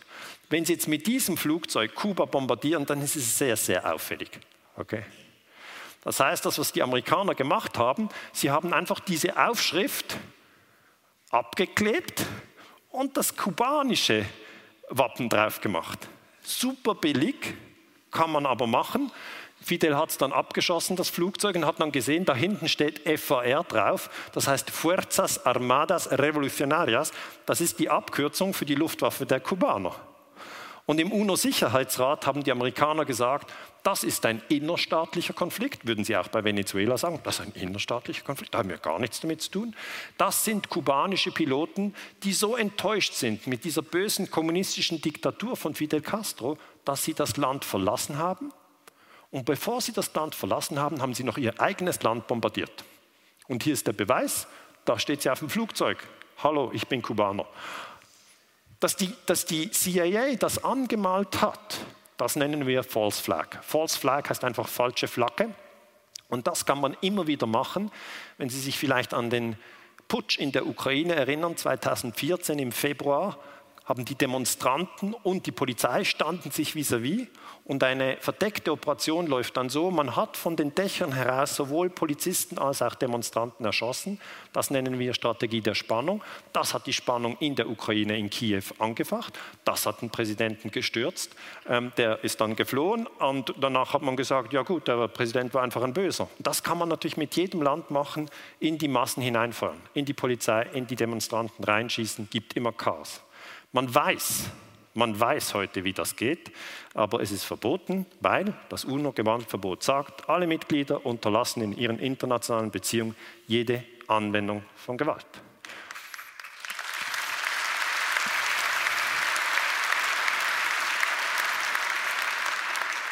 [0.50, 4.30] Wenn Sie jetzt mit diesem Flugzeug Kuba bombardieren, dann ist es sehr, sehr auffällig.
[4.76, 5.02] Okay?
[6.06, 10.16] Das heißt, das, was die Amerikaner gemacht haben, sie haben einfach diese Aufschrift
[11.30, 12.24] abgeklebt
[12.90, 14.24] und das kubanische
[14.88, 16.08] Wappen drauf gemacht.
[16.42, 17.54] Super billig,
[18.12, 19.10] kann man aber machen.
[19.60, 23.64] Fidel hat es dann abgeschossen, das Flugzeug, und hat dann gesehen, da hinten steht FAR
[23.64, 27.10] drauf, das heißt Fuerzas Armadas Revolucionarias,
[27.46, 29.96] das ist die Abkürzung für die Luftwaffe der Kubaner.
[30.86, 33.52] Und im UNO-Sicherheitsrat haben die Amerikaner gesagt,
[33.86, 38.24] das ist ein innerstaatlicher Konflikt, würden sie auch bei Venezuela sagen, das ist ein innerstaatlicher
[38.24, 39.76] Konflikt, da haben wir gar nichts damit zu tun.
[40.18, 41.94] Das sind kubanische Piloten,
[42.24, 47.36] die so enttäuscht sind mit dieser bösen kommunistischen Diktatur von Fidel Castro, dass sie das
[47.36, 48.52] Land verlassen haben.
[49.30, 52.84] Und bevor sie das Land verlassen haben, haben sie noch ihr eigenes Land bombardiert.
[53.46, 54.48] Und hier ist der Beweis,
[54.84, 56.04] da steht sie auf dem Flugzeug.
[56.42, 57.46] Hallo, ich bin Kubaner
[58.80, 61.78] dass die, dass die CIA das angemalt hat,
[62.16, 63.62] das nennen wir False Flag.
[63.62, 65.50] False Flag heißt einfach falsche Flagge.
[66.28, 67.90] Und das kann man immer wieder machen,
[68.38, 69.56] wenn Sie sich vielleicht an den
[70.08, 73.38] Putsch in der Ukraine erinnern, 2014 im Februar
[73.84, 77.28] haben die Demonstranten und die Polizei standen sich vis-à-vis -vis
[77.66, 82.58] und eine verdeckte Operation läuft dann so, man hat von den Dächern heraus sowohl Polizisten
[82.58, 84.20] als auch Demonstranten erschossen.
[84.52, 86.22] Das nennen wir Strategie der Spannung.
[86.52, 89.36] Das hat die Spannung in der Ukraine, in Kiew angefacht.
[89.64, 91.34] Das hat den Präsidenten gestürzt.
[91.68, 95.64] Ähm, der ist dann geflohen und danach hat man gesagt, ja gut, der Präsident war
[95.64, 96.28] einfach ein Böser.
[96.38, 98.30] Das kann man natürlich mit jedem Land machen,
[98.60, 103.22] in die Massen hineinfahren, in die Polizei, in die Demonstranten reinschießen, gibt immer Chaos.
[103.72, 104.50] Man weiß,
[104.96, 106.50] Man weiß heute, wie das geht,
[106.94, 113.14] aber es ist verboten, weil das UNO-Gewaltverbot sagt, alle Mitglieder unterlassen in ihren internationalen Beziehungen
[113.46, 115.26] jede Anwendung von Gewalt.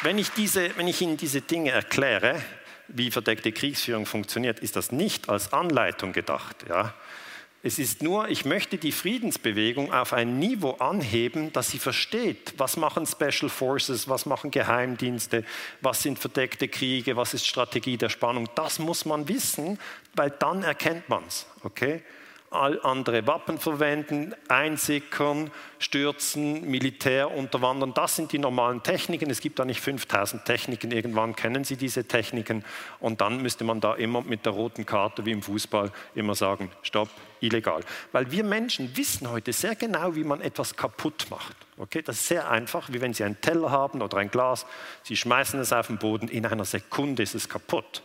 [0.00, 2.42] Wenn ich, diese, wenn ich Ihnen diese Dinge erkläre,
[2.88, 6.64] wie verdeckte Kriegsführung funktioniert, ist das nicht als Anleitung gedacht.
[6.66, 6.94] Ja?
[7.66, 12.76] Es ist nur, ich möchte die Friedensbewegung auf ein Niveau anheben, dass sie versteht, was
[12.76, 15.44] machen Special Forces, was machen Geheimdienste,
[15.80, 18.50] was sind verdeckte Kriege, was ist Strategie der Spannung.
[18.54, 19.78] Das muss man wissen,
[20.12, 21.46] weil dann erkennt man es.
[21.62, 22.02] Okay?
[22.54, 27.92] All andere Wappen verwenden, einsickern, stürzen, Militär unterwandern.
[27.94, 29.30] Das sind die normalen Techniken.
[29.30, 30.90] Es gibt da nicht 5000 Techniken.
[30.90, 32.64] Irgendwann kennen Sie diese Techniken.
[33.00, 36.70] Und dann müsste man da immer mit der roten Karte wie im Fußball immer sagen,
[36.82, 37.08] stopp,
[37.40, 37.82] illegal.
[38.12, 41.56] Weil wir Menschen wissen heute sehr genau, wie man etwas kaputt macht.
[41.76, 44.66] Okay, das ist sehr einfach, wie wenn Sie einen Teller haben oder ein Glas.
[45.02, 48.02] Sie schmeißen es auf den Boden, in einer Sekunde ist es kaputt.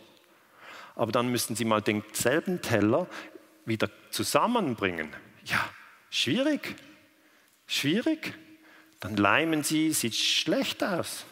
[0.96, 3.06] Aber dann müssen Sie mal denselben Teller
[3.64, 5.10] wieder zusammenbringen.
[5.44, 5.68] Ja,
[6.10, 6.76] schwierig.
[7.66, 8.34] Schwierig.
[9.00, 11.24] Dann leimen sie, sieht schlecht aus.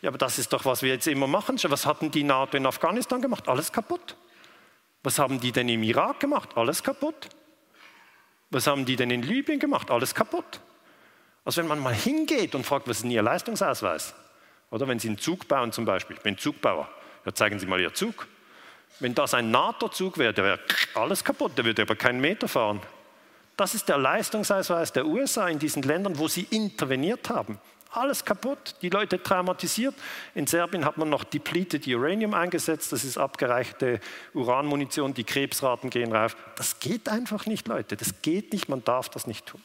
[0.00, 1.58] Ja, aber das ist doch, was wir jetzt immer machen.
[1.62, 3.48] Was hatten die NATO in Afghanistan gemacht?
[3.48, 4.16] Alles kaputt.
[5.02, 6.56] Was haben die denn im Irak gemacht?
[6.56, 7.28] Alles kaputt.
[8.50, 9.90] Was haben die denn in Libyen gemacht?
[9.90, 10.60] Alles kaputt.
[11.44, 14.14] Also wenn man mal hingeht und fragt, was ist denn Ihr Leistungsausweis?
[14.70, 16.88] Oder wenn Sie einen Zug bauen zum Beispiel, ich bin Zugbauer,
[17.24, 18.26] ja, zeigen Sie mal Ihr Zug.
[19.02, 20.60] Wenn das ein NATO-Zug wäre, der wäre
[20.94, 22.80] alles kaputt, der würde aber keinen Meter fahren.
[23.56, 27.58] Das ist der Leistungsausweis der USA in diesen Ländern, wo sie interveniert haben.
[27.90, 29.96] Alles kaputt, die Leute traumatisiert.
[30.36, 33.98] In Serbien hat man noch depleted Uranium eingesetzt, das ist abgereichte
[34.34, 36.36] Uranmunition, die Krebsraten gehen rauf.
[36.56, 39.60] Das geht einfach nicht, Leute, das geht nicht, man darf das nicht tun.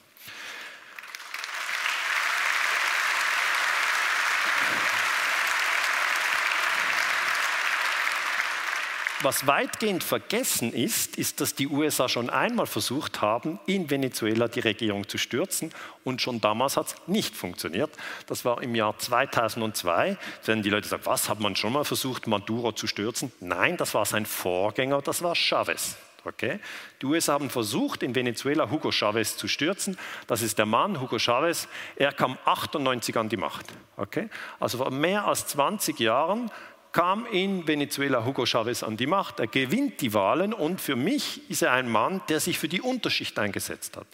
[9.23, 14.59] Was weitgehend vergessen ist, ist, dass die USA schon einmal versucht haben, in Venezuela die
[14.59, 15.71] Regierung zu stürzen
[16.03, 17.89] und schon damals hat es nicht funktioniert.
[18.27, 20.17] Das war im Jahr 2002.
[20.45, 23.31] Wenn die Leute sagen, was hat man schon mal versucht, Maduro zu stürzen?
[23.39, 25.97] Nein, das war sein Vorgänger, das war Chavez.
[26.23, 26.59] Okay?
[27.01, 29.97] Die USA haben versucht, in Venezuela Hugo Chavez zu stürzen.
[30.27, 31.67] Das ist der Mann, Hugo Chavez.
[31.95, 33.65] Er kam 98 an die Macht.
[33.95, 34.29] Okay?
[34.59, 36.51] Also vor mehr als 20 Jahren
[36.97, 39.39] kam in Venezuela Hugo Chavez an die Macht.
[39.39, 42.81] Er gewinnt die Wahlen und für mich ist er ein Mann, der sich für die
[42.81, 44.07] Unterschicht eingesetzt hat.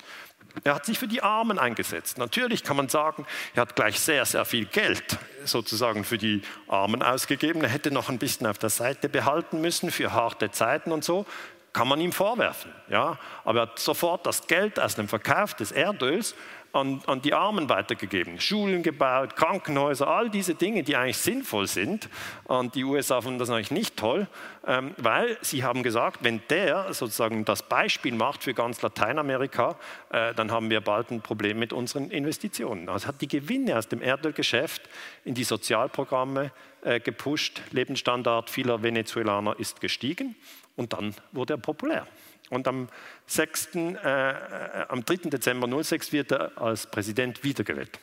[0.65, 2.17] Er hat sich für die Armen eingesetzt.
[2.17, 7.01] Natürlich kann man sagen, er hat gleich sehr, sehr viel Geld sozusagen für die Armen
[7.01, 7.61] ausgegeben.
[7.61, 11.25] Er hätte noch ein bisschen auf der Seite behalten müssen für harte Zeiten und so.
[11.71, 12.73] Kann man ihm vorwerfen.
[12.89, 13.17] Ja?
[13.45, 16.35] Aber er hat sofort das Geld aus dem Verkauf des Erdöls
[16.73, 18.39] an, an, die Armen weitergegeben.
[18.39, 22.09] Schulen gebaut, Krankenhäuser, all diese Dinge, die eigentlich sinnvoll sind.
[22.45, 24.27] Und die USA fanden das eigentlich nicht toll,
[24.65, 29.77] ähm, weil sie haben gesagt, wenn der sozusagen das Beispiel macht für ganz Lateinamerika,
[30.09, 32.89] äh, dann haben wir bald ein Problem mit unseren Investitionen.
[32.89, 34.81] Also hat die Gewinne aus dem Erdölgeschäft
[35.23, 36.51] in die Sozialprogramme
[36.81, 37.61] äh, gepusht.
[37.71, 40.35] Lebensstandard vieler Venezuelaner ist gestiegen
[40.75, 42.07] und dann wurde er populär.
[42.53, 42.89] Und am,
[43.27, 45.29] 6., äh, äh, am 3.
[45.29, 47.99] Dezember 06 wird er als Präsident wiedergewählt.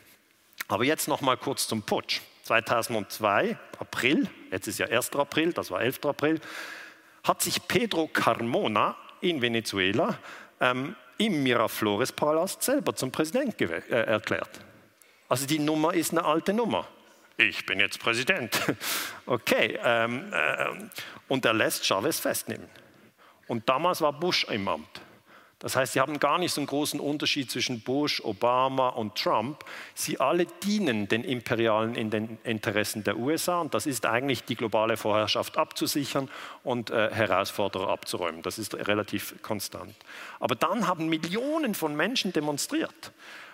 [0.67, 2.21] Aber jetzt noch mal kurz zum Putsch.
[2.43, 5.15] 2002, April, jetzt ist ja 1.
[5.15, 6.05] April, das war 11.
[6.05, 6.39] April,
[7.23, 10.17] hat sich Pedro Carmona in Venezuela
[10.59, 14.49] ähm, im Miraflores-Palast selber zum Präsident äh, erklärt.
[15.29, 16.87] Also die Nummer ist eine alte Nummer.
[17.37, 18.59] Ich bin jetzt Präsident.
[19.27, 20.65] Okay, ähm, äh,
[21.29, 22.67] und er lässt Chavez festnehmen.
[23.51, 25.01] Und damals war Bush im Amt.
[25.59, 29.65] Das heißt, sie haben gar nicht so einen großen Unterschied zwischen Bush, Obama und Trump.
[29.93, 31.95] Sie alle dienen den imperialen
[32.45, 36.29] Interessen der USA und das ist eigentlich die globale Vorherrschaft abzusichern
[36.63, 38.41] und äh, Herausforderer abzuräumen.
[38.41, 39.95] Das ist relativ konstant.
[40.39, 43.11] Aber dann haben Millionen von Menschen demonstriert.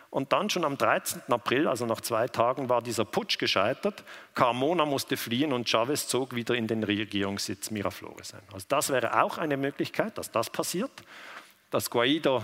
[0.10, 1.22] Und dann schon am 13.
[1.30, 4.04] April, also nach zwei Tagen, war dieser Putsch gescheitert.
[4.34, 8.42] Carmona musste fliehen und Chavez zog wieder in den Regierungssitz Miraflores ein.
[8.54, 10.92] Also das wäre auch eine Möglichkeit, dass das passiert,
[11.72, 12.44] dass Guaido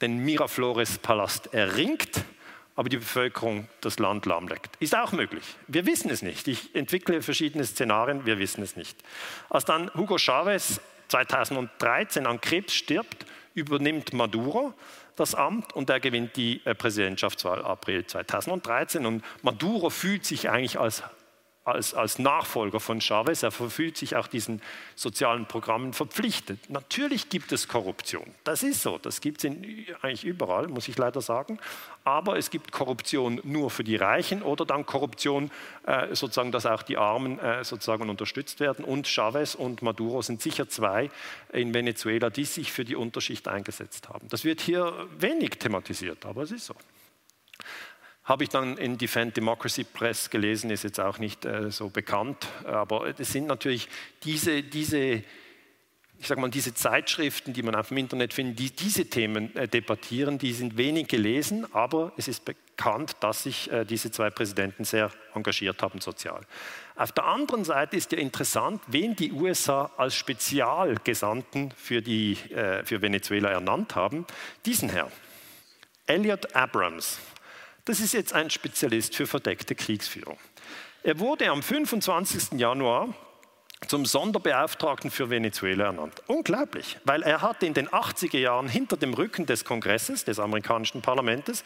[0.00, 2.24] den Miraflores-Palast erringt,
[2.76, 4.76] aber die Bevölkerung das Land lahmlegt.
[4.80, 5.44] Ist auch möglich.
[5.68, 6.48] Wir wissen es nicht.
[6.48, 8.96] Ich entwickle verschiedene Szenarien, wir wissen es nicht.
[9.50, 14.72] Als dann Hugo Chavez 2013 an Krebs stirbt, übernimmt Maduro
[15.20, 19.06] das Amt und er gewinnt die äh, Präsidentschaftswahl April 2013.
[19.06, 21.02] Und Maduro fühlt sich eigentlich als
[21.72, 23.42] als, als Nachfolger von Chavez.
[23.42, 24.62] Er fühlt sich auch diesen
[24.94, 26.70] sozialen Programmen verpflichtet.
[26.70, 28.34] Natürlich gibt es Korruption.
[28.44, 28.98] Das ist so.
[28.98, 29.50] Das gibt es
[30.02, 31.58] eigentlich überall, muss ich leider sagen.
[32.04, 35.50] Aber es gibt Korruption nur für die Reichen oder dann Korruption,
[35.86, 38.84] äh, sozusagen, dass auch die Armen äh, sozusagen unterstützt werden.
[38.84, 41.10] Und Chavez und Maduro sind sicher zwei
[41.52, 44.28] in Venezuela, die sich für die Unterschicht eingesetzt haben.
[44.28, 46.74] Das wird hier wenig thematisiert, aber es ist so.
[48.30, 52.46] Habe ich dann in Defend Democracy Press gelesen, ist jetzt auch nicht äh, so bekannt,
[52.64, 53.88] aber es sind natürlich
[54.22, 55.24] diese, diese, ich
[56.28, 60.38] sag mal, diese Zeitschriften, die man auf dem Internet findet, die diese Themen äh, debattieren,
[60.38, 65.10] die sind wenig gelesen, aber es ist bekannt, dass sich äh, diese zwei Präsidenten sehr
[65.34, 66.42] engagiert haben sozial.
[66.94, 72.84] Auf der anderen Seite ist ja interessant, wen die USA als Spezialgesandten für, die, äh,
[72.84, 74.24] für Venezuela ernannt haben.
[74.66, 75.10] Diesen Herrn,
[76.06, 77.18] Elliot Abrams.
[77.84, 80.38] Das ist jetzt ein Spezialist für verdeckte Kriegsführung.
[81.02, 82.58] Er wurde am 25.
[82.58, 83.14] Januar
[83.86, 86.22] zum Sonderbeauftragten für Venezuela ernannt.
[86.26, 91.00] Unglaublich, weil er hat in den 80er Jahren hinter dem Rücken des Kongresses, des amerikanischen
[91.00, 91.64] Parlaments,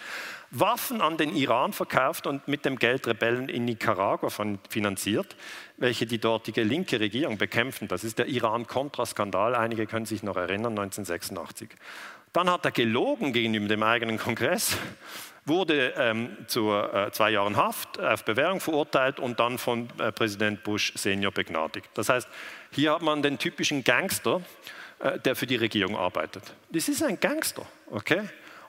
[0.50, 4.30] Waffen an den Iran verkauft und mit dem Geld Rebellen in Nicaragua
[4.68, 5.34] finanziert,
[5.76, 7.88] welche die dortige linke Regierung bekämpfen.
[7.88, 11.70] Das ist der Iran-Contra-Skandal, einige können sich noch erinnern, 1986.
[12.32, 14.76] Dann hat er gelogen gegenüber dem eigenen Kongress
[15.46, 20.62] wurde ähm, zu äh, zwei Jahren Haft auf Bewährung verurteilt und dann von äh, Präsident
[20.62, 21.88] Bush Senior begnadigt.
[21.94, 22.28] Das heißt,
[22.70, 24.40] hier hat man den typischen Gangster,
[25.00, 26.54] äh, der für die Regierung arbeitet.
[26.70, 28.22] Das ist ein Gangster, okay?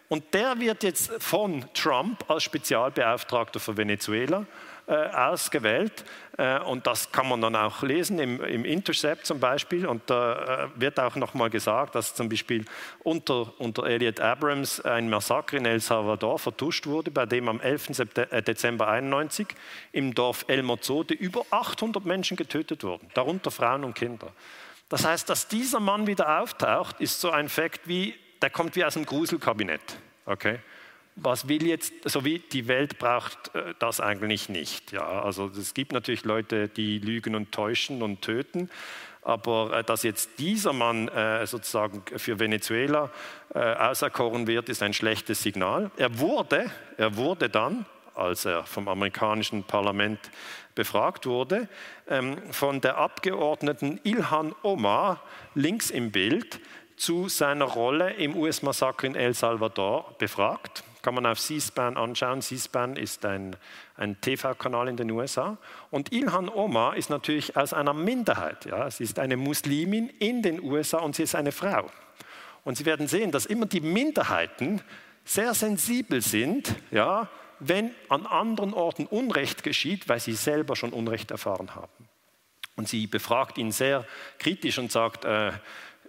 [0.08, 4.46] Und der wird jetzt von Trump als Spezialbeauftragter für Venezuela äh,
[4.92, 6.06] ausgewählt.
[6.38, 9.86] Äh, und das kann man dann auch lesen im, im Intercept zum Beispiel.
[9.86, 12.66] Und da äh, wird auch nochmal gesagt, dass zum Beispiel
[13.04, 18.00] unter, unter Elliot Abrams ein Massaker in El Salvador vertuscht wurde, bei dem am 11.
[18.16, 19.48] Äh, Dezember 91
[19.92, 24.32] im Dorf El Mozote über 800 Menschen getötet wurden, darunter Frauen und Kinder.
[24.90, 28.86] Das heißt, dass dieser Mann wieder auftaucht, ist so ein Fakt wie, der kommt wie
[28.86, 29.82] aus dem Gruselkabinett.
[30.26, 30.60] Okay?
[31.16, 34.92] Was will jetzt, so wie die Welt braucht äh, das eigentlich nicht.
[34.92, 38.70] Ja, also es gibt natürlich Leute, die lügen und täuschen und töten,
[39.22, 43.12] aber äh, dass jetzt dieser Mann äh, sozusagen für Venezuela
[43.54, 45.90] auserkoren wird, ist ein schlechtes Signal.
[45.96, 50.20] Er wurde, er wurde dann, als er vom amerikanischen Parlament
[50.74, 51.70] befragt wurde,
[52.10, 55.24] ähm, von der Abgeordneten Ilhan Omar
[55.54, 56.60] links im Bild
[56.98, 62.42] zu seiner Rolle im US-Massaker in El Salvador befragt kann man auf C-SPAN anschauen.
[62.42, 63.56] C-SPAN ist ein,
[63.96, 65.60] ein TV-Kanal in den USA.
[65.92, 68.66] Und Ilhan Omar ist natürlich aus einer Minderheit.
[68.66, 68.90] Ja.
[68.90, 71.92] Sie ist eine Muslimin in den USA und sie ist eine Frau.
[72.64, 74.82] Und Sie werden sehen, dass immer die Minderheiten
[75.24, 77.30] sehr sensibel sind, ja,
[77.60, 82.10] wenn an anderen Orten Unrecht geschieht, weil sie selber schon Unrecht erfahren haben.
[82.78, 84.08] Und sie befragt ihn sehr
[84.40, 85.50] kritisch und sagt, äh,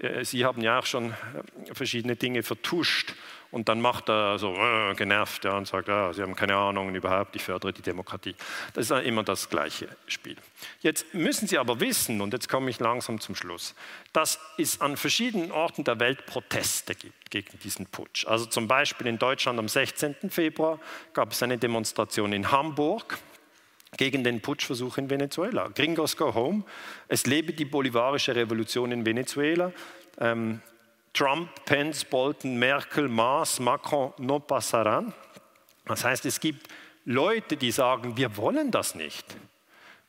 [0.01, 3.15] äh Sie haben ja auch schon äh, verschiedene Dinge vertuscht
[3.51, 6.95] und dann macht er so äh, genervt ja, und sagt, ja, Sie haben keine Ahnung
[6.95, 8.35] überhaupt, ich fördere die Demokratie.
[8.75, 10.37] Das ist immer das gleiche Spiel.
[10.81, 13.75] Jetzt müssen Sie aber wissen, und jetzt komme ich langsam zum Schluss,
[14.13, 18.27] dass es an verschiedenen Orten der Welt Proteste gibt gegen diesen Putsch.
[18.27, 20.31] Also zum Beispiel in Deutschland am 16.
[20.31, 20.79] Februar
[21.13, 23.19] gab es eine Demonstration in Hamburg,
[23.97, 25.69] gegen den Putschversuch in Venezuela.
[25.69, 26.65] Gringos go home.
[27.09, 29.73] Es lebe die bolivarische Revolution in Venezuela.
[30.19, 30.61] Ähm,
[31.17, 35.15] Trump, Pence, Bolton, Merkel, Maas, Macron no passaran.
[35.87, 36.69] Das heißt, es gibt
[37.07, 39.25] Leute, die sagen, wir wollen das nicht.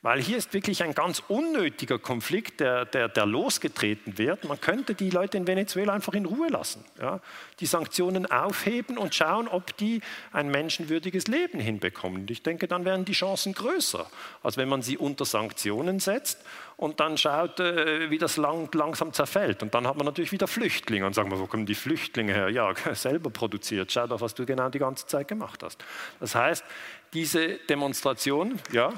[0.00, 4.44] Weil hier ist wirklich ein ganz unnötiger Konflikt, der, der, der losgetreten wird.
[4.44, 6.84] Man könnte die Leute in Venezuela einfach in Ruhe lassen.
[7.00, 7.20] Ja?
[7.58, 10.00] Die Sanktionen aufheben und schauen, ob die
[10.30, 12.20] ein menschenwürdiges Leben hinbekommen.
[12.20, 14.06] Und ich denke, dann wären die Chancen größer,
[14.44, 16.44] als wenn man sie unter Sanktionen setzt
[16.76, 19.64] und dann schaut, äh, wie das lang, langsam zerfällt.
[19.64, 22.50] Und dann hat man natürlich wieder Flüchtlinge und sagen wir, wo kommen die Flüchtlinge her?
[22.50, 23.90] Ja, selber produziert.
[23.90, 25.84] Schau doch, was du genau die ganze Zeit gemacht hast.
[26.20, 26.64] Das heißt,
[27.12, 28.92] diese Demonstration, ja.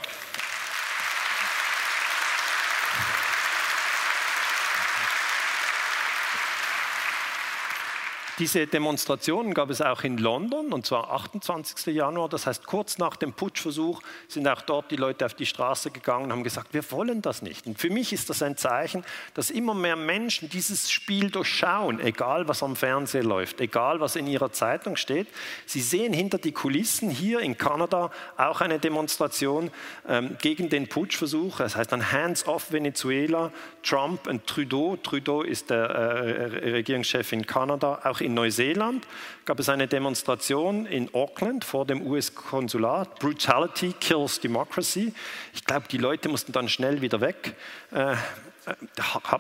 [8.41, 11.95] Diese Demonstrationen gab es auch in London, und zwar 28.
[11.95, 15.91] Januar, das heißt kurz nach dem Putschversuch sind auch dort die Leute auf die Straße
[15.91, 17.67] gegangen und haben gesagt, wir wollen das nicht.
[17.67, 19.05] Und für mich ist das ein Zeichen,
[19.35, 24.27] dass immer mehr Menschen dieses Spiel durchschauen, egal was am Fernseher läuft, egal was in
[24.27, 25.27] ihrer Zeitung steht.
[25.67, 29.71] Sie sehen hinter die Kulissen hier in Kanada auch eine Demonstration
[30.09, 31.59] ähm, gegen den Putschversuch.
[31.59, 33.53] Das heißt dann Hands off Venezuela,
[33.83, 34.97] Trump und Trudeau.
[34.97, 39.07] Trudeau ist der äh, Regierungschef in Kanada, auch in in Neuseeland
[39.44, 43.19] gab es eine Demonstration in Auckland vor dem US-Konsulat.
[43.19, 45.12] Brutality kills democracy.
[45.52, 47.55] Ich glaube, die Leute mussten dann schnell wieder weg.
[47.90, 48.15] Äh,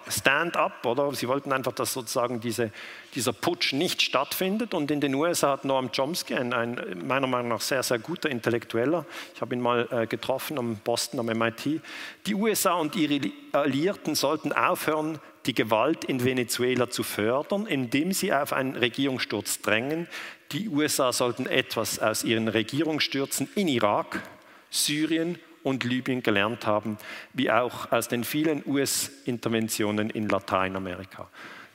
[0.08, 1.12] Stand-up, oder?
[1.14, 2.72] Sie wollten einfach, dass sozusagen diese,
[3.14, 4.74] dieser Putsch nicht stattfindet.
[4.74, 8.30] Und in den USA hat Noam Chomsky, ein, ein meiner Meinung nach sehr, sehr guter
[8.30, 9.04] Intellektueller,
[9.34, 11.80] ich habe ihn mal äh, getroffen am Boston, am MIT,
[12.26, 18.32] die USA und ihre Alliierten sollten aufhören, die Gewalt in Venezuela zu fördern, indem sie
[18.32, 20.06] auf einen Regierungssturz drängen.
[20.52, 24.22] Die USA sollten etwas aus ihren Regierungsstürzen in Irak,
[24.70, 26.98] Syrien und Libyen gelernt haben,
[27.32, 31.28] wie auch aus den vielen US-Interventionen in Lateinamerika.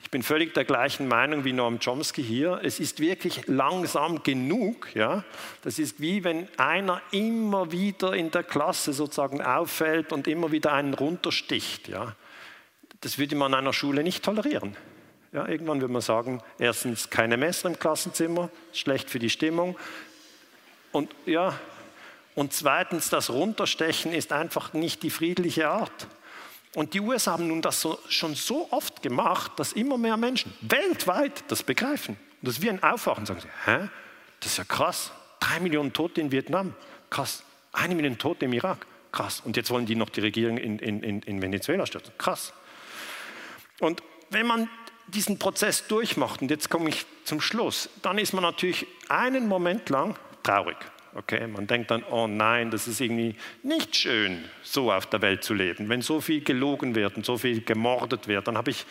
[0.06, 2.60] Ich bin völlig der gleichen Meinung wie Noam Chomsky hier.
[2.62, 4.94] Es ist wirklich langsam genug.
[4.94, 5.24] Ja?
[5.62, 10.72] Das ist wie wenn einer immer wieder in der Klasse sozusagen auffällt und immer wieder
[10.72, 11.88] einen runtersticht.
[11.88, 12.14] Ja?
[13.06, 14.76] Das würde man an einer Schule nicht tolerieren.
[15.30, 19.78] Ja, irgendwann würde man sagen, erstens keine Messer im Klassenzimmer, schlecht für die Stimmung.
[20.90, 21.56] Und ja,
[22.34, 26.08] und zweitens, das Runterstechen ist einfach nicht die friedliche Art.
[26.74, 30.52] Und die USA haben nun das so, schon so oft gemacht, dass immer mehr Menschen
[30.62, 32.16] weltweit das begreifen.
[32.42, 33.24] Und das ist wie ein Aufwachen.
[33.24, 33.88] Sagen hä?
[34.40, 35.12] Das ist ja krass.
[35.38, 36.74] Drei Millionen Tote in Vietnam.
[37.08, 37.44] Krass.
[37.72, 38.84] Eine Million Tote im Irak.
[39.12, 39.42] Krass.
[39.44, 42.12] Und jetzt wollen die noch die Regierung in, in, in Venezuela stürzen.
[42.18, 42.52] Krass.
[43.80, 44.68] Und wenn man
[45.08, 49.88] diesen Prozess durchmacht, und jetzt komme ich zum Schluss, dann ist man natürlich einen Moment
[49.88, 50.76] lang traurig.
[51.14, 55.44] Okay, man denkt dann, oh nein, das ist irgendwie nicht schön, so auf der Welt
[55.44, 55.88] zu leben.
[55.88, 58.84] Wenn so viel gelogen wird und so viel gemordet wird, dann habe ich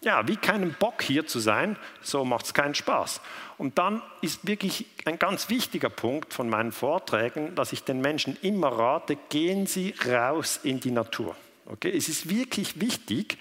[0.00, 1.76] ja wie keinen Bock hier zu sein.
[2.00, 3.20] So macht es keinen Spaß.
[3.58, 8.36] Und dann ist wirklich ein ganz wichtiger Punkt von meinen Vorträgen, dass ich den Menschen
[8.42, 11.34] immer rate: Gehen Sie raus in die Natur.
[11.66, 13.38] Okay, es ist wirklich wichtig,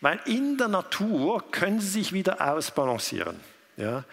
[0.00, 3.40] weil in der Natur können Sie sich wieder ausbalancieren.
[3.76, 4.04] Ja?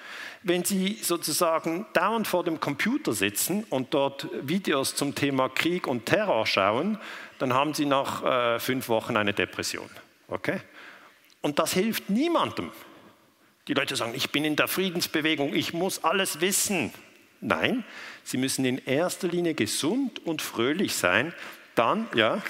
[0.44, 6.06] Wenn Sie sozusagen dauernd vor dem Computer sitzen und dort Videos zum Thema Krieg und
[6.06, 6.98] Terror schauen,
[7.40, 9.90] dann haben Sie nach äh, fünf Wochen eine Depression.
[10.28, 10.60] Okay?
[11.42, 12.72] Und das hilft niemandem.
[13.68, 16.94] Die Leute sagen, ich bin in der Friedensbewegung, ich muss alles wissen.
[17.40, 17.86] Nein,
[18.24, 21.34] Sie müssen in erster Linie gesund und fröhlich sein.
[21.76, 22.42] Dann, ja.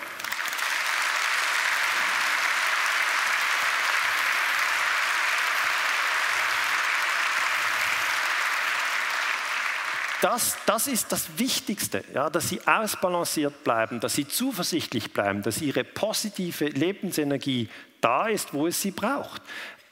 [10.23, 15.61] Das, das ist das Wichtigste, ja, dass sie ausbalanciert bleiben, dass sie zuversichtlich bleiben, dass
[15.61, 17.67] ihre positive Lebensenergie
[17.99, 19.41] da ist, wo es sie braucht.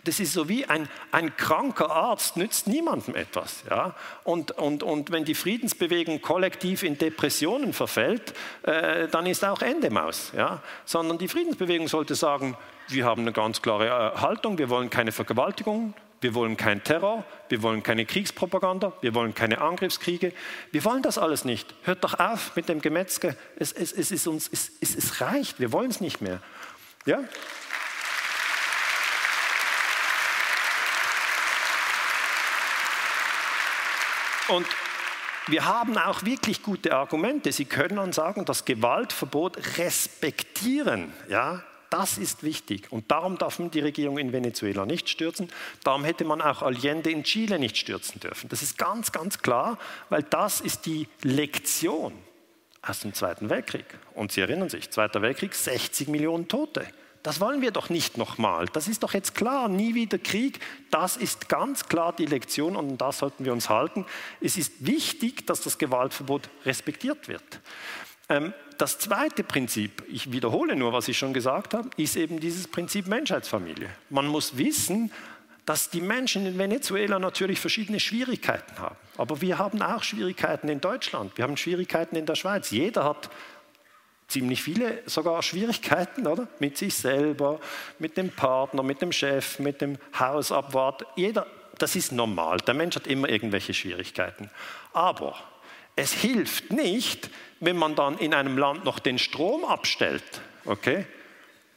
[0.05, 3.63] Das ist so wie ein, ein kranker Arzt nützt niemandem etwas.
[3.69, 3.93] Ja?
[4.23, 8.33] Und, und, und wenn die Friedensbewegung kollektiv in Depressionen verfällt,
[8.63, 10.31] äh, dann ist auch Ende Maus.
[10.35, 10.63] Ja?
[10.85, 15.11] Sondern die Friedensbewegung sollte sagen, wir haben eine ganz klare äh, Haltung, wir wollen keine
[15.11, 20.33] Vergewaltigung, wir wollen keinen Terror, wir wollen keine Kriegspropaganda, wir wollen keine Angriffskriege.
[20.71, 21.73] Wir wollen das alles nicht.
[21.83, 23.35] Hört doch auf mit dem Gemetzge.
[23.57, 26.39] Es, es, es, ist uns, es, es, es reicht, wir wollen es nicht mehr.
[27.05, 27.23] Ja?
[34.47, 34.67] Und
[35.47, 37.51] wir haben auch wirklich gute Argumente.
[37.51, 41.13] Sie können dann sagen, das Gewaltverbot respektieren.
[41.29, 41.63] Ja?
[41.91, 42.89] Das ist wichtig.
[42.89, 45.49] Und darum darf man die Regierung in Venezuela nicht stürzen.
[45.83, 48.47] Darum hätte man auch Allende in Chile nicht stürzen dürfen.
[48.47, 49.77] Das ist ganz, ganz klar,
[50.07, 52.13] weil das ist die Lektion
[52.81, 53.85] aus dem Zweiten Weltkrieg.
[54.15, 56.87] Und Sie erinnern sich, Zweiter Weltkrieg, 60 Millionen Tote.
[57.23, 58.67] Das wollen wir doch nicht nochmal.
[58.71, 60.61] Das ist doch jetzt klar, nie wieder Krieg.
[60.91, 64.05] Das ist ganz klar die Lektion und da sollten wir uns halten.
[64.39, 67.43] Es ist wichtig, dass das Gewaltverbot respektiert wird.
[68.29, 72.67] Ähm, das zweite Prinzip, ich wiederhole nur, was ich schon gesagt habe, ist eben dieses
[72.67, 73.87] Prinzip Menschheitsfamilie.
[74.09, 75.11] Man muss wissen,
[75.67, 78.95] dass die Menschen in Venezuela natürlich verschiedene Schwierigkeiten haben.
[79.17, 82.71] Aber wir haben auch Schwierigkeiten in Deutschland, wir haben Schwierigkeiten in der Schweiz.
[82.71, 83.29] Jeder hat
[84.27, 86.47] ziemlich viele sogar Schwierigkeiten, oder?
[86.57, 87.59] Mit sich selber,
[87.99, 91.05] mit dem Partner, mit dem Chef, mit dem Hausabwart.
[91.15, 91.45] Jeder,
[91.77, 92.57] das ist normal.
[92.65, 94.49] Der Mensch hat immer irgendwelche Schwierigkeiten.
[94.91, 95.35] Aber
[95.95, 97.29] es hilft nicht,
[97.61, 101.05] wenn man dann in einem Land noch den Strom abstellt, okay,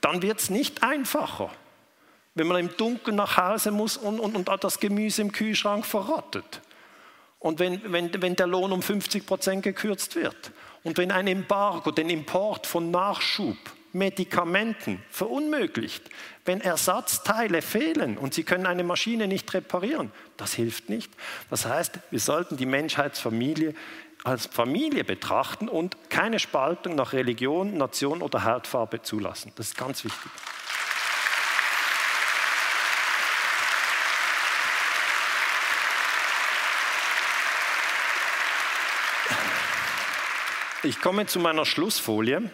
[0.01, 1.51] dann wird es nicht einfacher.
[2.35, 6.61] Wenn man im Dunkeln nach Hause muss und, und, und das Gemüse im Kühlschrank verrottet.
[7.39, 10.51] Und wenn, wenn, wenn der Lohn um 50 Prozent gekürzt wird.
[10.83, 13.57] Und wenn ein Embargo den Import von Nachschub,
[13.93, 16.03] Medikamenten verunmöglicht,
[16.45, 21.13] wenn Ersatzteile fehlen und Sie können eine Maschine nicht reparieren, das hilft nicht.
[21.49, 23.75] Das heißt, wir sollten die Menschheitsfamilie
[24.25, 29.53] als Familie betrachten und keine Spaltung nach Religion, Nation oder Hautfarbe zulassen.
[29.57, 30.33] Das ist ganz wichtig.
[40.83, 42.51] Ich komme zu meiner Schlussfolie.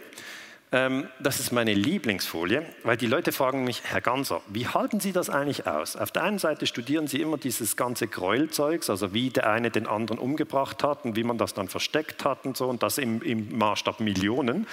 [0.72, 5.12] Ähm, das ist meine Lieblingsfolie, weil die Leute fragen mich, Herr Ganser, wie halten Sie
[5.12, 5.96] das eigentlich aus?
[5.96, 9.88] Auf der einen Seite studieren Sie immer dieses ganze Gräuelzeugs, also wie der eine den
[9.88, 13.20] anderen umgebracht hat und wie man das dann versteckt hat und so, und das im,
[13.22, 14.68] im Maßstab Millionen.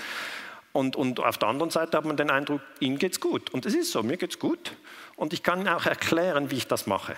[0.71, 3.49] Und, und, auf der anderen Seite hat man den Eindruck, Ihnen geht's gut.
[3.49, 4.73] Und es ist so, mir geht's gut.
[5.15, 7.15] Und ich kann auch erklären, wie ich das mache.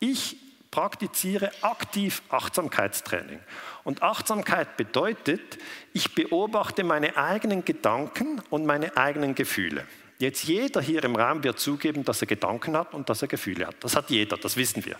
[0.00, 0.38] Ich
[0.70, 3.40] praktiziere aktiv Achtsamkeitstraining.
[3.84, 5.58] Und Achtsamkeit bedeutet,
[5.92, 9.86] ich beobachte meine eigenen Gedanken und meine eigenen Gefühle.
[10.18, 13.66] Jetzt jeder hier im Raum wird zugeben, dass er Gedanken hat und dass er Gefühle
[13.66, 13.76] hat.
[13.80, 14.96] Das hat jeder, das wissen wir.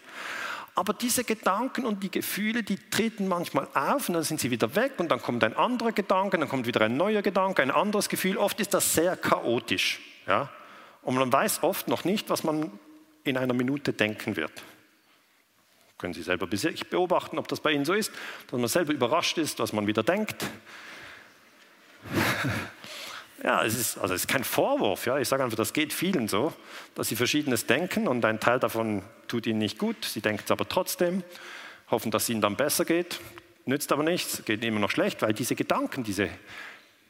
[0.77, 4.77] Aber diese Gedanken und die Gefühle, die treten manchmal auf und dann sind sie wieder
[4.77, 8.09] weg und dann kommt ein anderer Gedanke, dann kommt wieder ein neuer Gedanke, ein anderes
[8.09, 8.37] Gefühl.
[8.37, 10.01] Oft ist das sehr chaotisch.
[10.29, 10.51] Ja?
[11.03, 12.71] Und man weiß oft noch nicht, was man
[13.25, 14.53] in einer Minute denken wird.
[15.99, 18.13] Können Sie selber beobachten, ob das bei Ihnen so ist,
[18.51, 20.47] dass man selber überrascht ist, was man wieder denkt.
[23.43, 25.07] Ja, es ist, also es ist kein Vorwurf.
[25.07, 25.19] Ja.
[25.19, 26.53] Ich sage einfach, das geht vielen so,
[26.97, 30.05] dass sie Verschiedenes denken und ein Teil davon tut ihnen nicht gut.
[30.05, 31.23] Sie denken es aber trotzdem,
[31.89, 33.21] hoffen, dass es ihnen dann besser geht.
[33.65, 36.29] Nützt aber nichts, geht immer noch schlecht, weil diese Gedanken, diese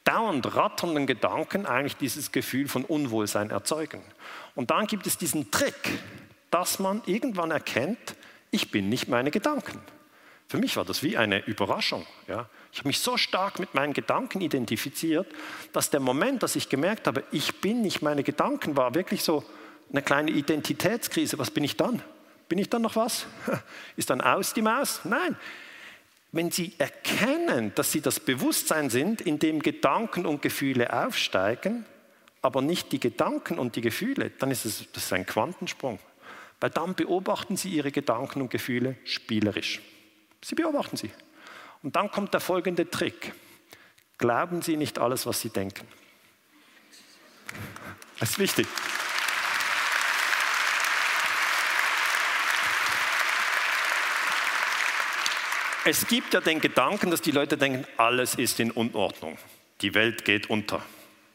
[0.03, 4.01] dauernd ratternden Gedanken eigentlich dieses Gefühl von Unwohlsein erzeugen.
[4.55, 5.99] Und dann gibt es diesen Trick,
[6.51, 8.15] dass man irgendwann erkennt,
[8.51, 9.79] ich bin nicht meine Gedanken.
[10.47, 12.07] Für mich war das wie eine Überraschung.
[12.27, 12.49] Ja.
[12.71, 15.27] Ich habe mich so stark mit meinen Gedanken identifiziert,
[15.73, 19.43] dass der Moment, dass ich gemerkt habe, ich bin nicht meine Gedanken, war wirklich so
[19.91, 21.37] eine kleine Identitätskrise.
[21.37, 22.01] Was bin ich dann?
[22.47, 23.27] Bin ich dann noch was?
[23.95, 25.01] Ist dann aus die Maus?
[25.03, 25.37] Nein.
[26.31, 31.85] Wenn Sie erkennen, dass Sie das Bewusstsein sind, in dem Gedanken und Gefühle aufsteigen,
[32.41, 35.99] aber nicht die Gedanken und die Gefühle, dann ist es das ist ein Quantensprung.
[36.59, 39.81] Weil dann beobachten Sie Ihre Gedanken und Gefühle spielerisch.
[40.43, 41.11] Sie beobachten sie.
[41.83, 43.33] Und dann kommt der folgende Trick.
[44.17, 45.87] Glauben Sie nicht alles, was Sie denken.
[48.19, 48.67] Das ist wichtig.
[55.85, 59.37] Es gibt ja den Gedanken, dass die Leute denken, alles ist in Unordnung.
[59.81, 60.85] Die Welt geht unter.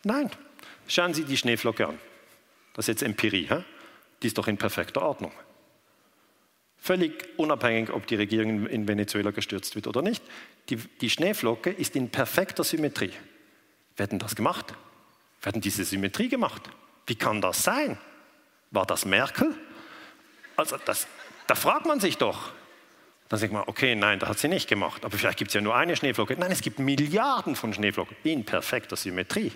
[0.05, 0.31] Nein,
[0.87, 1.99] schauen Sie die Schneeflocke an.
[2.75, 3.49] Das ist jetzt Empirie.
[3.49, 3.65] He?
[4.25, 5.33] Die ist doch in perfekter Ordnung.
[6.79, 10.25] Völlig unabhängig, ob die Regierung in Venezuela gestürzt wird oder nicht.
[10.71, 13.13] Die, die Schneeflocke ist in perfekter Symmetrie.
[13.97, 14.73] Wer hat denn das gemacht?
[15.43, 16.71] Wer hat denn diese Symmetrie gemacht?
[17.07, 17.99] Wie kann das sein?
[18.71, 19.55] War das Merkel?
[20.57, 21.07] Also das,
[21.47, 22.53] da fragt man sich doch.
[23.29, 25.05] Dann sagt man, okay, nein, das hat sie nicht gemacht.
[25.05, 26.35] Aber vielleicht gibt es ja nur eine Schneeflocke.
[26.39, 29.53] Nein, es gibt Milliarden von Schneeflocken in perfekter Symmetrie.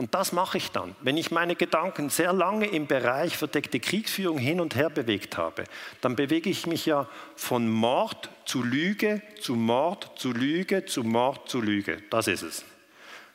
[0.00, 0.96] Und das mache ich dann.
[1.02, 5.64] Wenn ich meine Gedanken sehr lange im Bereich verdeckte Kriegsführung hin und her bewegt habe,
[6.00, 7.06] dann bewege ich mich ja
[7.36, 12.02] von Mord zu Lüge, zu Mord, zu Lüge, zu Mord, zu Lüge.
[12.08, 12.64] Das ist es.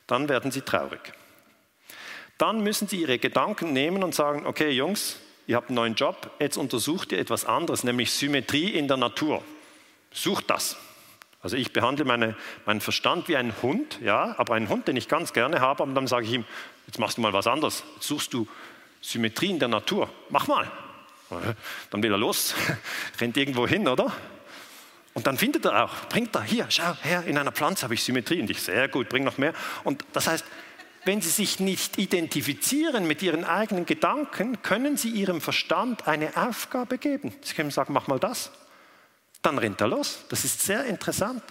[0.07, 1.13] Dann werden Sie traurig.
[2.39, 6.31] Dann müssen Sie Ihre Gedanken nehmen und sagen, okay Jungs, ihr habt einen neuen Job,
[6.39, 9.43] jetzt untersucht ihr etwas anderes, nämlich Symmetrie in der Natur.
[10.11, 10.77] Sucht das.
[11.45, 12.35] Also ich behandle meine,
[12.65, 15.93] meinen Verstand wie einen Hund, ja, aber einen Hund, den ich ganz gerne habe, und
[15.93, 16.43] dann sage ich ihm,
[16.87, 17.83] jetzt machst du mal was anderes.
[17.93, 18.47] Jetzt suchst du
[18.99, 20.09] Symmetrie in der Natur.
[20.31, 20.71] Mach mal.
[21.91, 22.55] Dann will er los,
[23.21, 24.11] rennt irgendwo hin, oder?
[25.13, 28.03] Und dann findet er auch, bringt er, hier, schau her, in einer Pflanze habe ich
[28.03, 28.41] Symmetrie.
[28.41, 29.53] Und ich, sehr gut, bring noch mehr.
[29.83, 30.45] Und das heißt,
[31.03, 36.97] wenn Sie sich nicht identifizieren mit Ihren eigenen Gedanken, können Sie Ihrem Verstand eine Aufgabe
[36.97, 37.35] geben.
[37.41, 38.49] Sie können sagen, mach mal das
[39.45, 40.25] dann rennt er los.
[40.29, 41.43] Das ist sehr interessant.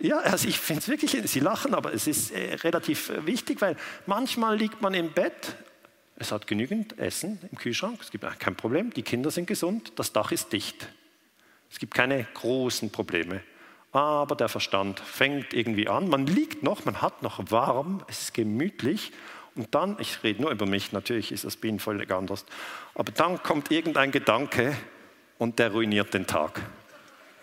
[0.00, 3.60] Ja, also ich finde es wirklich, Sie lachen, aber es ist äh, relativ äh, wichtig,
[3.60, 5.54] weil manchmal liegt man im Bett,
[6.16, 10.12] es hat genügend Essen im Kühlschrank, es gibt kein Problem, die Kinder sind gesund, das
[10.12, 10.88] Dach ist dicht.
[11.70, 13.42] Es gibt keine großen Probleme.
[13.92, 18.34] Aber der Verstand fängt irgendwie an, man liegt noch, man hat noch warm, es ist
[18.34, 19.12] gemütlich
[19.54, 22.46] und dann, ich rede nur über mich, natürlich ist das bei Ihnen völlig anders,
[22.94, 24.76] aber dann kommt irgendein Gedanke
[25.38, 26.62] und der ruiniert den Tag.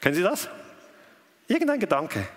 [0.02, 0.49] Kennen Sie das?
[1.48, 2.28] Irgendein Gedanke.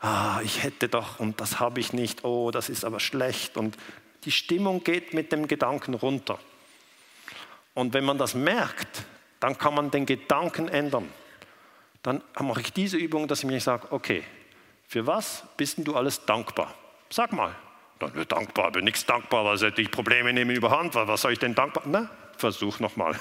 [0.00, 2.24] Ah, ich hätte doch und das habe ich nicht.
[2.24, 3.56] Oh, das ist aber schlecht.
[3.56, 3.76] Und
[4.24, 6.38] die Stimmung geht mit dem Gedanken runter.
[7.74, 9.04] Und wenn man das merkt,
[9.40, 11.08] dann kann man den Gedanken ändern.
[12.02, 14.24] Dann mache ich diese Übung, dass ich mir sage, okay,
[14.88, 16.74] für was bist du alles dankbar?
[17.10, 17.54] Sag mal.
[17.98, 20.94] Dann bin dankbar, bin nichts dankbar, weil die Probleme nehmen überhand.
[20.94, 21.84] Was soll ich denn dankbar?
[21.86, 23.14] Na, versuch nochmal.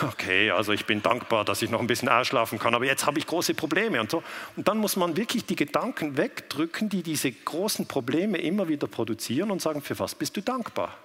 [0.00, 3.18] Okay, also ich bin dankbar, dass ich noch ein bisschen ausschlafen kann, aber jetzt habe
[3.18, 4.22] ich große Probleme und so.
[4.56, 9.50] Und dann muss man wirklich die Gedanken wegdrücken, die diese großen Probleme immer wieder produzieren
[9.50, 10.96] und sagen, für was bist du dankbar?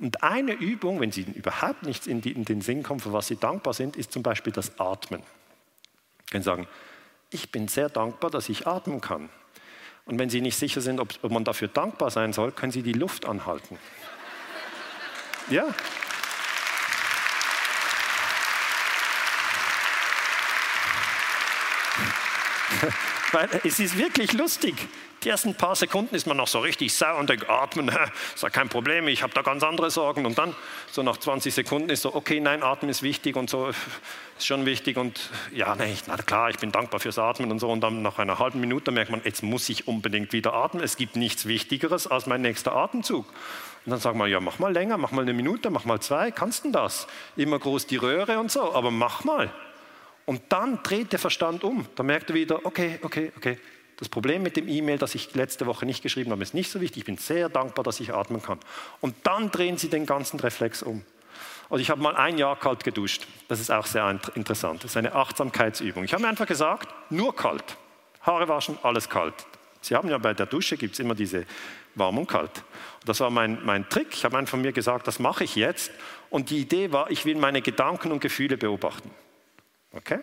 [0.00, 3.26] Und eine Übung, wenn Sie überhaupt nichts in, die, in den Sinn kommen, für was
[3.26, 5.22] Sie dankbar sind, ist zum Beispiel das Atmen.
[6.26, 6.68] Sie können sagen,
[7.30, 9.28] ich bin sehr dankbar, dass ich atmen kann.
[10.06, 12.82] Und wenn Sie nicht sicher sind, ob, ob man dafür dankbar sein soll, können Sie
[12.82, 13.78] die Luft anhalten.
[15.50, 15.66] Ja.
[23.32, 24.74] Weil es ist wirklich lustig.
[25.24, 27.88] Die ersten paar Sekunden ist man noch so richtig sauer und denkt, atmen,
[28.34, 30.24] ist ja kein Problem, ich habe da ganz andere Sorgen.
[30.24, 30.54] Und dann,
[30.92, 34.64] so nach 20 Sekunden ist so, okay, nein, Atmen ist wichtig und so, ist schon
[34.64, 34.96] wichtig.
[34.96, 37.68] Und ja, nee, na klar, ich bin dankbar fürs Atmen und so.
[37.68, 40.84] Und dann nach einer halben Minute merkt man, jetzt muss ich unbedingt wieder atmen.
[40.84, 43.26] Es gibt nichts Wichtigeres als mein nächster Atemzug.
[43.86, 46.30] Und dann sagen wir, ja, mach mal länger, mach mal eine Minute, mach mal zwei,
[46.30, 47.08] kannst du das?
[47.36, 49.52] Immer groß die Röhre und so, aber mach mal.
[50.28, 51.86] Und dann dreht der Verstand um.
[51.96, 53.58] Da merkt er wieder, okay, okay, okay,
[53.96, 56.82] das Problem mit dem E-Mail, das ich letzte Woche nicht geschrieben habe, ist nicht so
[56.82, 56.98] wichtig.
[56.98, 58.58] Ich bin sehr dankbar, dass ich atmen kann.
[59.00, 61.02] Und dann drehen Sie den ganzen Reflex um.
[61.70, 63.26] Also ich habe mal ein Jahr kalt geduscht.
[63.48, 64.84] Das ist auch sehr interessant.
[64.84, 66.04] Das ist eine Achtsamkeitsübung.
[66.04, 67.78] Ich habe mir einfach gesagt, nur kalt.
[68.20, 69.46] Haare waschen, alles kalt.
[69.80, 71.46] Sie haben ja bei der Dusche gibt es immer diese
[71.94, 72.64] warm und kalt.
[73.00, 74.08] Und das war mein, mein Trick.
[74.12, 75.90] Ich habe einfach mir gesagt, das mache ich jetzt.
[76.28, 79.10] Und die Idee war, ich will meine Gedanken und Gefühle beobachten.
[79.92, 80.20] Okay?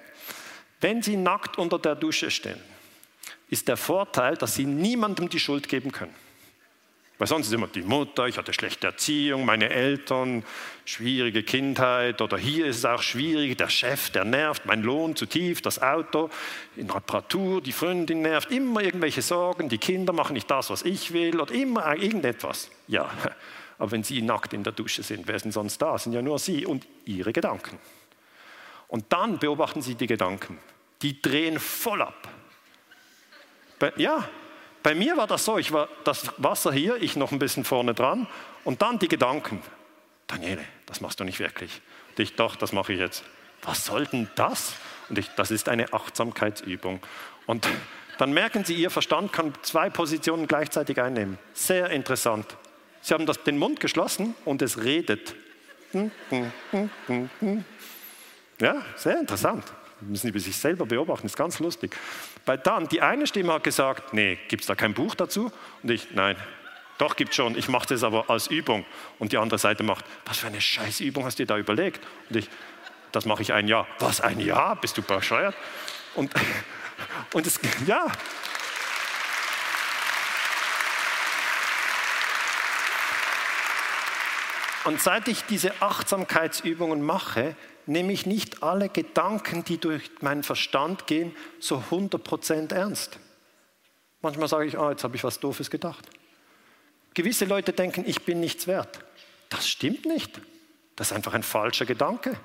[0.82, 2.60] Wenn Sie nackt unter der Dusche stehen,
[3.50, 6.14] ist der Vorteil, dass sie niemandem die Schuld geben können.
[7.18, 10.44] Weil sonst ist immer die Mutter, ich hatte schlechte Erziehung, meine Eltern,
[10.84, 15.26] schwierige Kindheit oder hier ist es auch schwierig, der Chef, der nervt, mein Lohn zu
[15.26, 16.30] tief, das Auto
[16.76, 21.14] in Reparatur, die Freundin nervt, immer irgendwelche Sorgen, die Kinder machen nicht das, was ich
[21.14, 22.70] will oder immer irgendetwas.
[22.90, 23.10] Ja,
[23.78, 25.98] aber wenn Sie nackt in der Dusche sind, wer sind sonst da?
[25.98, 27.80] Sind ja nur Sie und Ihre Gedanken.
[28.88, 30.60] Und dann beobachten Sie die Gedanken.
[31.02, 32.28] Die drehen voll ab.
[33.80, 34.28] Bei, ja,
[34.84, 37.94] bei mir war das so, ich war das Wasser hier, ich noch ein bisschen vorne
[37.94, 38.28] dran
[38.64, 39.62] und dann die Gedanken.
[40.28, 41.82] Daniele, das machst du nicht wirklich.
[42.10, 43.24] Und ich, doch, das mache ich jetzt.
[43.64, 44.76] Was soll denn das?
[45.10, 47.00] Und ich, das ist eine Achtsamkeitsübung.
[47.46, 47.68] Und
[48.18, 51.38] dann merken Sie, Ihr Verstand kann zwei Positionen gleichzeitig einnehmen.
[51.54, 52.58] Sehr interessant.
[53.02, 55.36] Sie haben das, den Mund geschlossen und es redet.
[58.60, 59.64] Ja, sehr interessant
[60.02, 61.96] müssen über sich selber beobachten, ist ganz lustig.
[62.46, 65.52] Weil dann, die eine Stimme hat gesagt, nee, gibt es da kein Buch dazu?
[65.84, 66.36] Und ich, nein,
[66.98, 68.86] doch, gibt schon, ich mache das aber als Übung.
[69.20, 72.02] Und die andere Seite macht, was für eine Scheißübung hast du dir da überlegt?
[72.30, 72.50] Und ich,
[73.12, 73.88] das mache ich ein Jahr.
[74.00, 74.76] Was, ein Jahr?
[74.76, 75.56] Bist du bescheuert?
[76.16, 76.34] Und,
[77.34, 78.08] und es, ja.
[84.86, 87.56] Und seit ich diese Achtsamkeitsübungen mache,
[87.88, 93.20] nehme ich nicht alle Gedanken, die durch meinen Verstand gehen, so 100% ernst.
[94.22, 96.10] Manchmal sage ich, oh, jetzt habe ich was Doofes gedacht.
[97.14, 99.00] Gewisse Leute denken, ich bin nichts wert.
[99.50, 100.42] Das stimmt nicht.
[100.96, 102.38] Das ist einfach ein falscher Gedanke.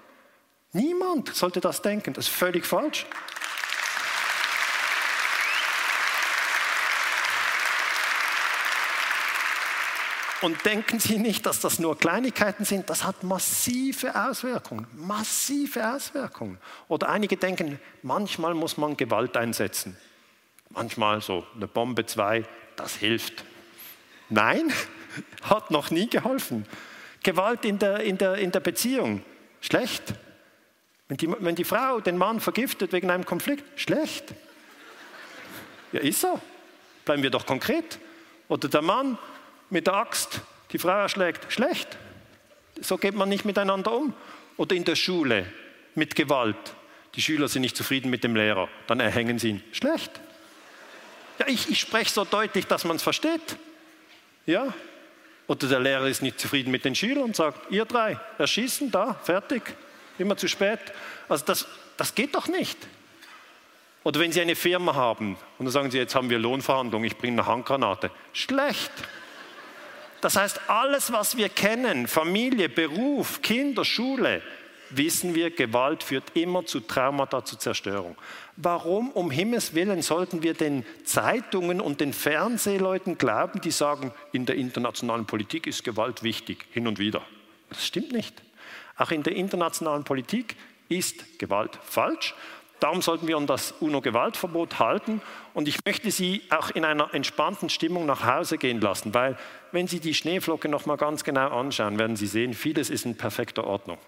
[0.72, 2.12] Niemand sollte das denken.
[2.12, 3.06] Das ist völlig falsch.
[10.42, 16.58] Und denken Sie nicht, dass das nur Kleinigkeiten sind, das hat massive Auswirkungen, massive Auswirkungen.
[16.88, 19.96] Oder einige denken, manchmal muss man Gewalt einsetzen.
[20.70, 22.44] Manchmal so eine Bombe, zwei,
[22.76, 23.44] das hilft.
[24.30, 24.72] Nein,
[25.42, 26.64] hat noch nie geholfen.
[27.22, 29.22] Gewalt in der, in der, in der Beziehung,
[29.60, 30.14] schlecht.
[31.08, 34.32] Wenn die, wenn die Frau den Mann vergiftet wegen einem Konflikt, schlecht.
[35.92, 36.40] Ja, ist so.
[37.04, 37.98] Bleiben wir doch konkret.
[38.48, 39.18] Oder der Mann
[39.70, 40.40] mit der Axt
[40.72, 41.88] die Frau erschlägt, schlecht.
[42.80, 44.14] So geht man nicht miteinander um.
[44.56, 45.46] Oder in der Schule
[45.94, 46.56] mit Gewalt.
[47.14, 49.62] Die Schüler sind nicht zufrieden mit dem Lehrer, dann erhängen sie ihn.
[49.72, 50.12] Schlecht.
[51.38, 53.56] Ja, ich, ich spreche so deutlich, dass man es versteht.
[54.46, 54.72] Ja?
[55.48, 59.14] Oder der Lehrer ist nicht zufrieden mit den Schülern und sagt, ihr drei, erschießen, da,
[59.14, 59.62] fertig,
[60.18, 60.78] immer zu spät.
[61.28, 61.66] Also das,
[61.96, 62.78] das geht doch nicht.
[64.04, 67.16] Oder wenn Sie eine Firma haben und dann sagen Sie, jetzt haben wir Lohnverhandlungen, ich
[67.16, 68.10] bringe eine Handgranate.
[68.32, 68.92] Schlecht.
[70.20, 74.42] Das heißt, alles, was wir kennen, Familie, Beruf, Kinder, Schule,
[74.90, 78.16] wissen wir, Gewalt führt immer zu Traumata, zu Zerstörung.
[78.56, 84.46] Warum um Himmels willen sollten wir den Zeitungen und den Fernsehleuten glauben, die sagen, in
[84.46, 87.22] der internationalen Politik ist Gewalt wichtig, hin und wieder?
[87.68, 88.42] Das stimmt nicht.
[88.96, 90.56] Auch in der internationalen Politik
[90.88, 92.34] ist Gewalt falsch.
[92.80, 95.20] Darum sollten wir an das UNO-Gewaltverbot halten.
[95.52, 99.36] Und ich möchte Sie auch in einer entspannten Stimmung nach Hause gehen lassen, weil
[99.70, 103.16] wenn Sie die Schneeflocke noch mal ganz genau anschauen, werden Sie sehen, vieles ist in
[103.16, 103.98] perfekter Ordnung.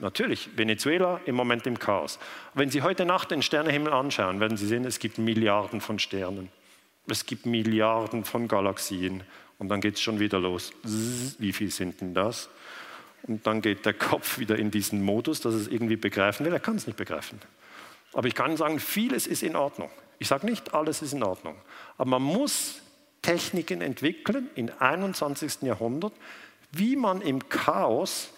[0.00, 2.18] Natürlich, Venezuela im Moment im Chaos.
[2.54, 6.50] Wenn Sie heute Nacht den Sternenhimmel anschauen, werden Sie sehen, es gibt Milliarden von Sternen.
[7.08, 9.24] Es gibt Milliarden von Galaxien.
[9.58, 10.72] Und dann geht es schon wieder los.
[10.84, 12.48] Wie viel sind denn das?
[13.24, 16.52] Und dann geht der Kopf wieder in diesen Modus, dass es irgendwie begreifen will.
[16.52, 17.40] Er kann es nicht begreifen.
[18.12, 19.90] Aber ich kann sagen, vieles ist in Ordnung.
[20.18, 21.56] Ich sage nicht, alles ist in Ordnung.
[21.96, 22.80] Aber man muss
[23.22, 25.62] Techniken entwickeln im 21.
[25.62, 26.12] Jahrhundert,
[26.72, 28.30] wie man im Chaos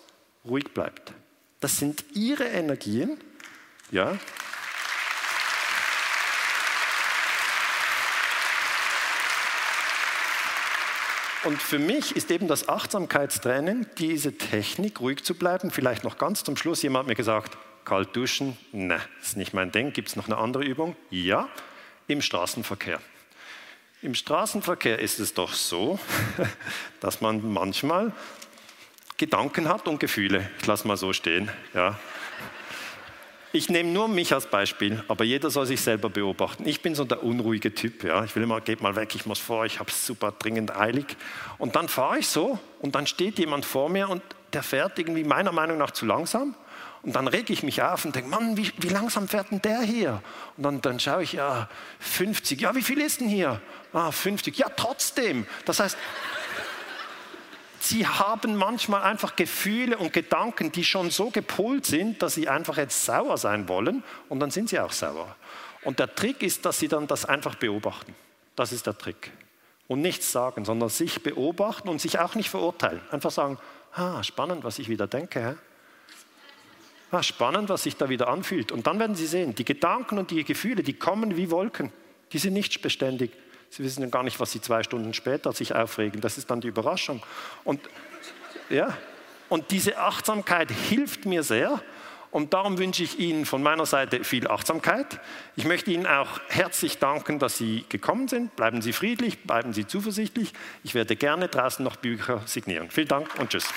[0.44, 1.12] ruhig bleibt.
[1.60, 3.18] Das sind ihre Energien,
[3.90, 4.18] ja.
[11.44, 15.70] Und für mich ist eben das Achtsamkeitstraining diese Technik, ruhig zu bleiben.
[15.70, 16.82] Vielleicht noch ganz zum Schluss.
[16.82, 19.92] Jemand hat mir gesagt, kalt duschen, ne, ist nicht mein Ding.
[19.92, 20.96] Gibt es noch eine andere Übung?
[21.10, 21.48] Ja,
[22.06, 23.00] im Straßenverkehr.
[24.02, 25.98] Im Straßenverkehr ist es doch so,
[27.00, 28.12] dass man manchmal
[29.18, 30.48] Gedanken hat und Gefühle.
[30.60, 31.50] Ich lasse mal so stehen.
[31.74, 31.98] Ja.
[33.52, 36.66] Ich nehme nur mich als Beispiel, aber jeder soll sich selber beobachten.
[36.66, 38.04] Ich bin so der unruhige Typ.
[38.04, 38.24] Ja.
[38.24, 41.16] Ich will immer, geht mal weg, ich muss vor, ich habe es super dringend eilig.
[41.58, 44.22] Und dann fahre ich so und dann steht jemand vor mir und
[44.54, 46.54] der fährt irgendwie meiner Meinung nach zu langsam.
[47.02, 49.80] Und dann rege ich mich auf und denke, Mann, wie, wie, langsam fährt denn der
[49.80, 50.22] hier?
[50.56, 51.68] Und dann, dann schaue ich, ja,
[51.98, 52.60] 50.
[52.60, 53.60] Ja, wie viel ist denn hier?
[53.92, 54.56] Ah, 50.
[54.58, 55.46] Ja, trotzdem.
[55.64, 55.96] Das heißt,
[57.80, 62.76] sie haben manchmal einfach Gefühle und Gedanken, die schon so gepolt sind, dass sie einfach
[62.76, 65.34] jetzt sauer sein wollen und dann sind sie auch sauer.
[65.82, 68.14] Und der Trick ist, dass sie dann das einfach beobachten.
[68.56, 69.32] Das ist der Trick.
[69.88, 73.00] Und nichts sagen, sondern sich beobachten und sich auch nicht verurteilen.
[73.10, 73.58] Einfach sagen,
[73.94, 75.56] ah, spannend, was ich wieder denke.
[77.12, 78.70] Ah, spannend, was sich da wieder anfühlt.
[78.70, 81.92] Und dann werden Sie sehen, die Gedanken und die Gefühle, die kommen wie Wolken.
[82.32, 83.32] Die sind nicht beständig.
[83.68, 86.20] Sie wissen ja gar nicht, was Sie zwei Stunden später sich aufregen.
[86.20, 87.22] Das ist dann die Überraschung.
[87.64, 87.80] Und,
[88.68, 88.96] ja,
[89.48, 91.82] und diese Achtsamkeit hilft mir sehr.
[92.30, 95.18] Und darum wünsche ich Ihnen von meiner Seite viel Achtsamkeit.
[95.56, 98.54] Ich möchte Ihnen auch herzlich danken, dass Sie gekommen sind.
[98.54, 100.52] Bleiben Sie friedlich, bleiben Sie zuversichtlich.
[100.84, 102.88] Ich werde gerne draußen noch Bücher signieren.
[102.90, 103.68] Vielen Dank und tschüss.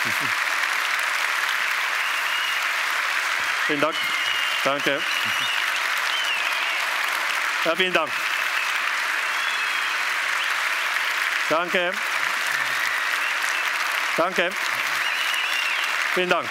[3.66, 3.96] Vielen Dank.
[4.64, 5.00] Danke.
[7.64, 8.10] Ja, vielen Dank.
[11.48, 11.92] Danke.
[14.16, 14.50] Danke.
[16.14, 16.48] Vielen Dank.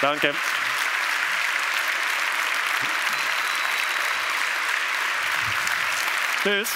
[0.00, 0.34] Danke.
[6.42, 6.70] Tschüss.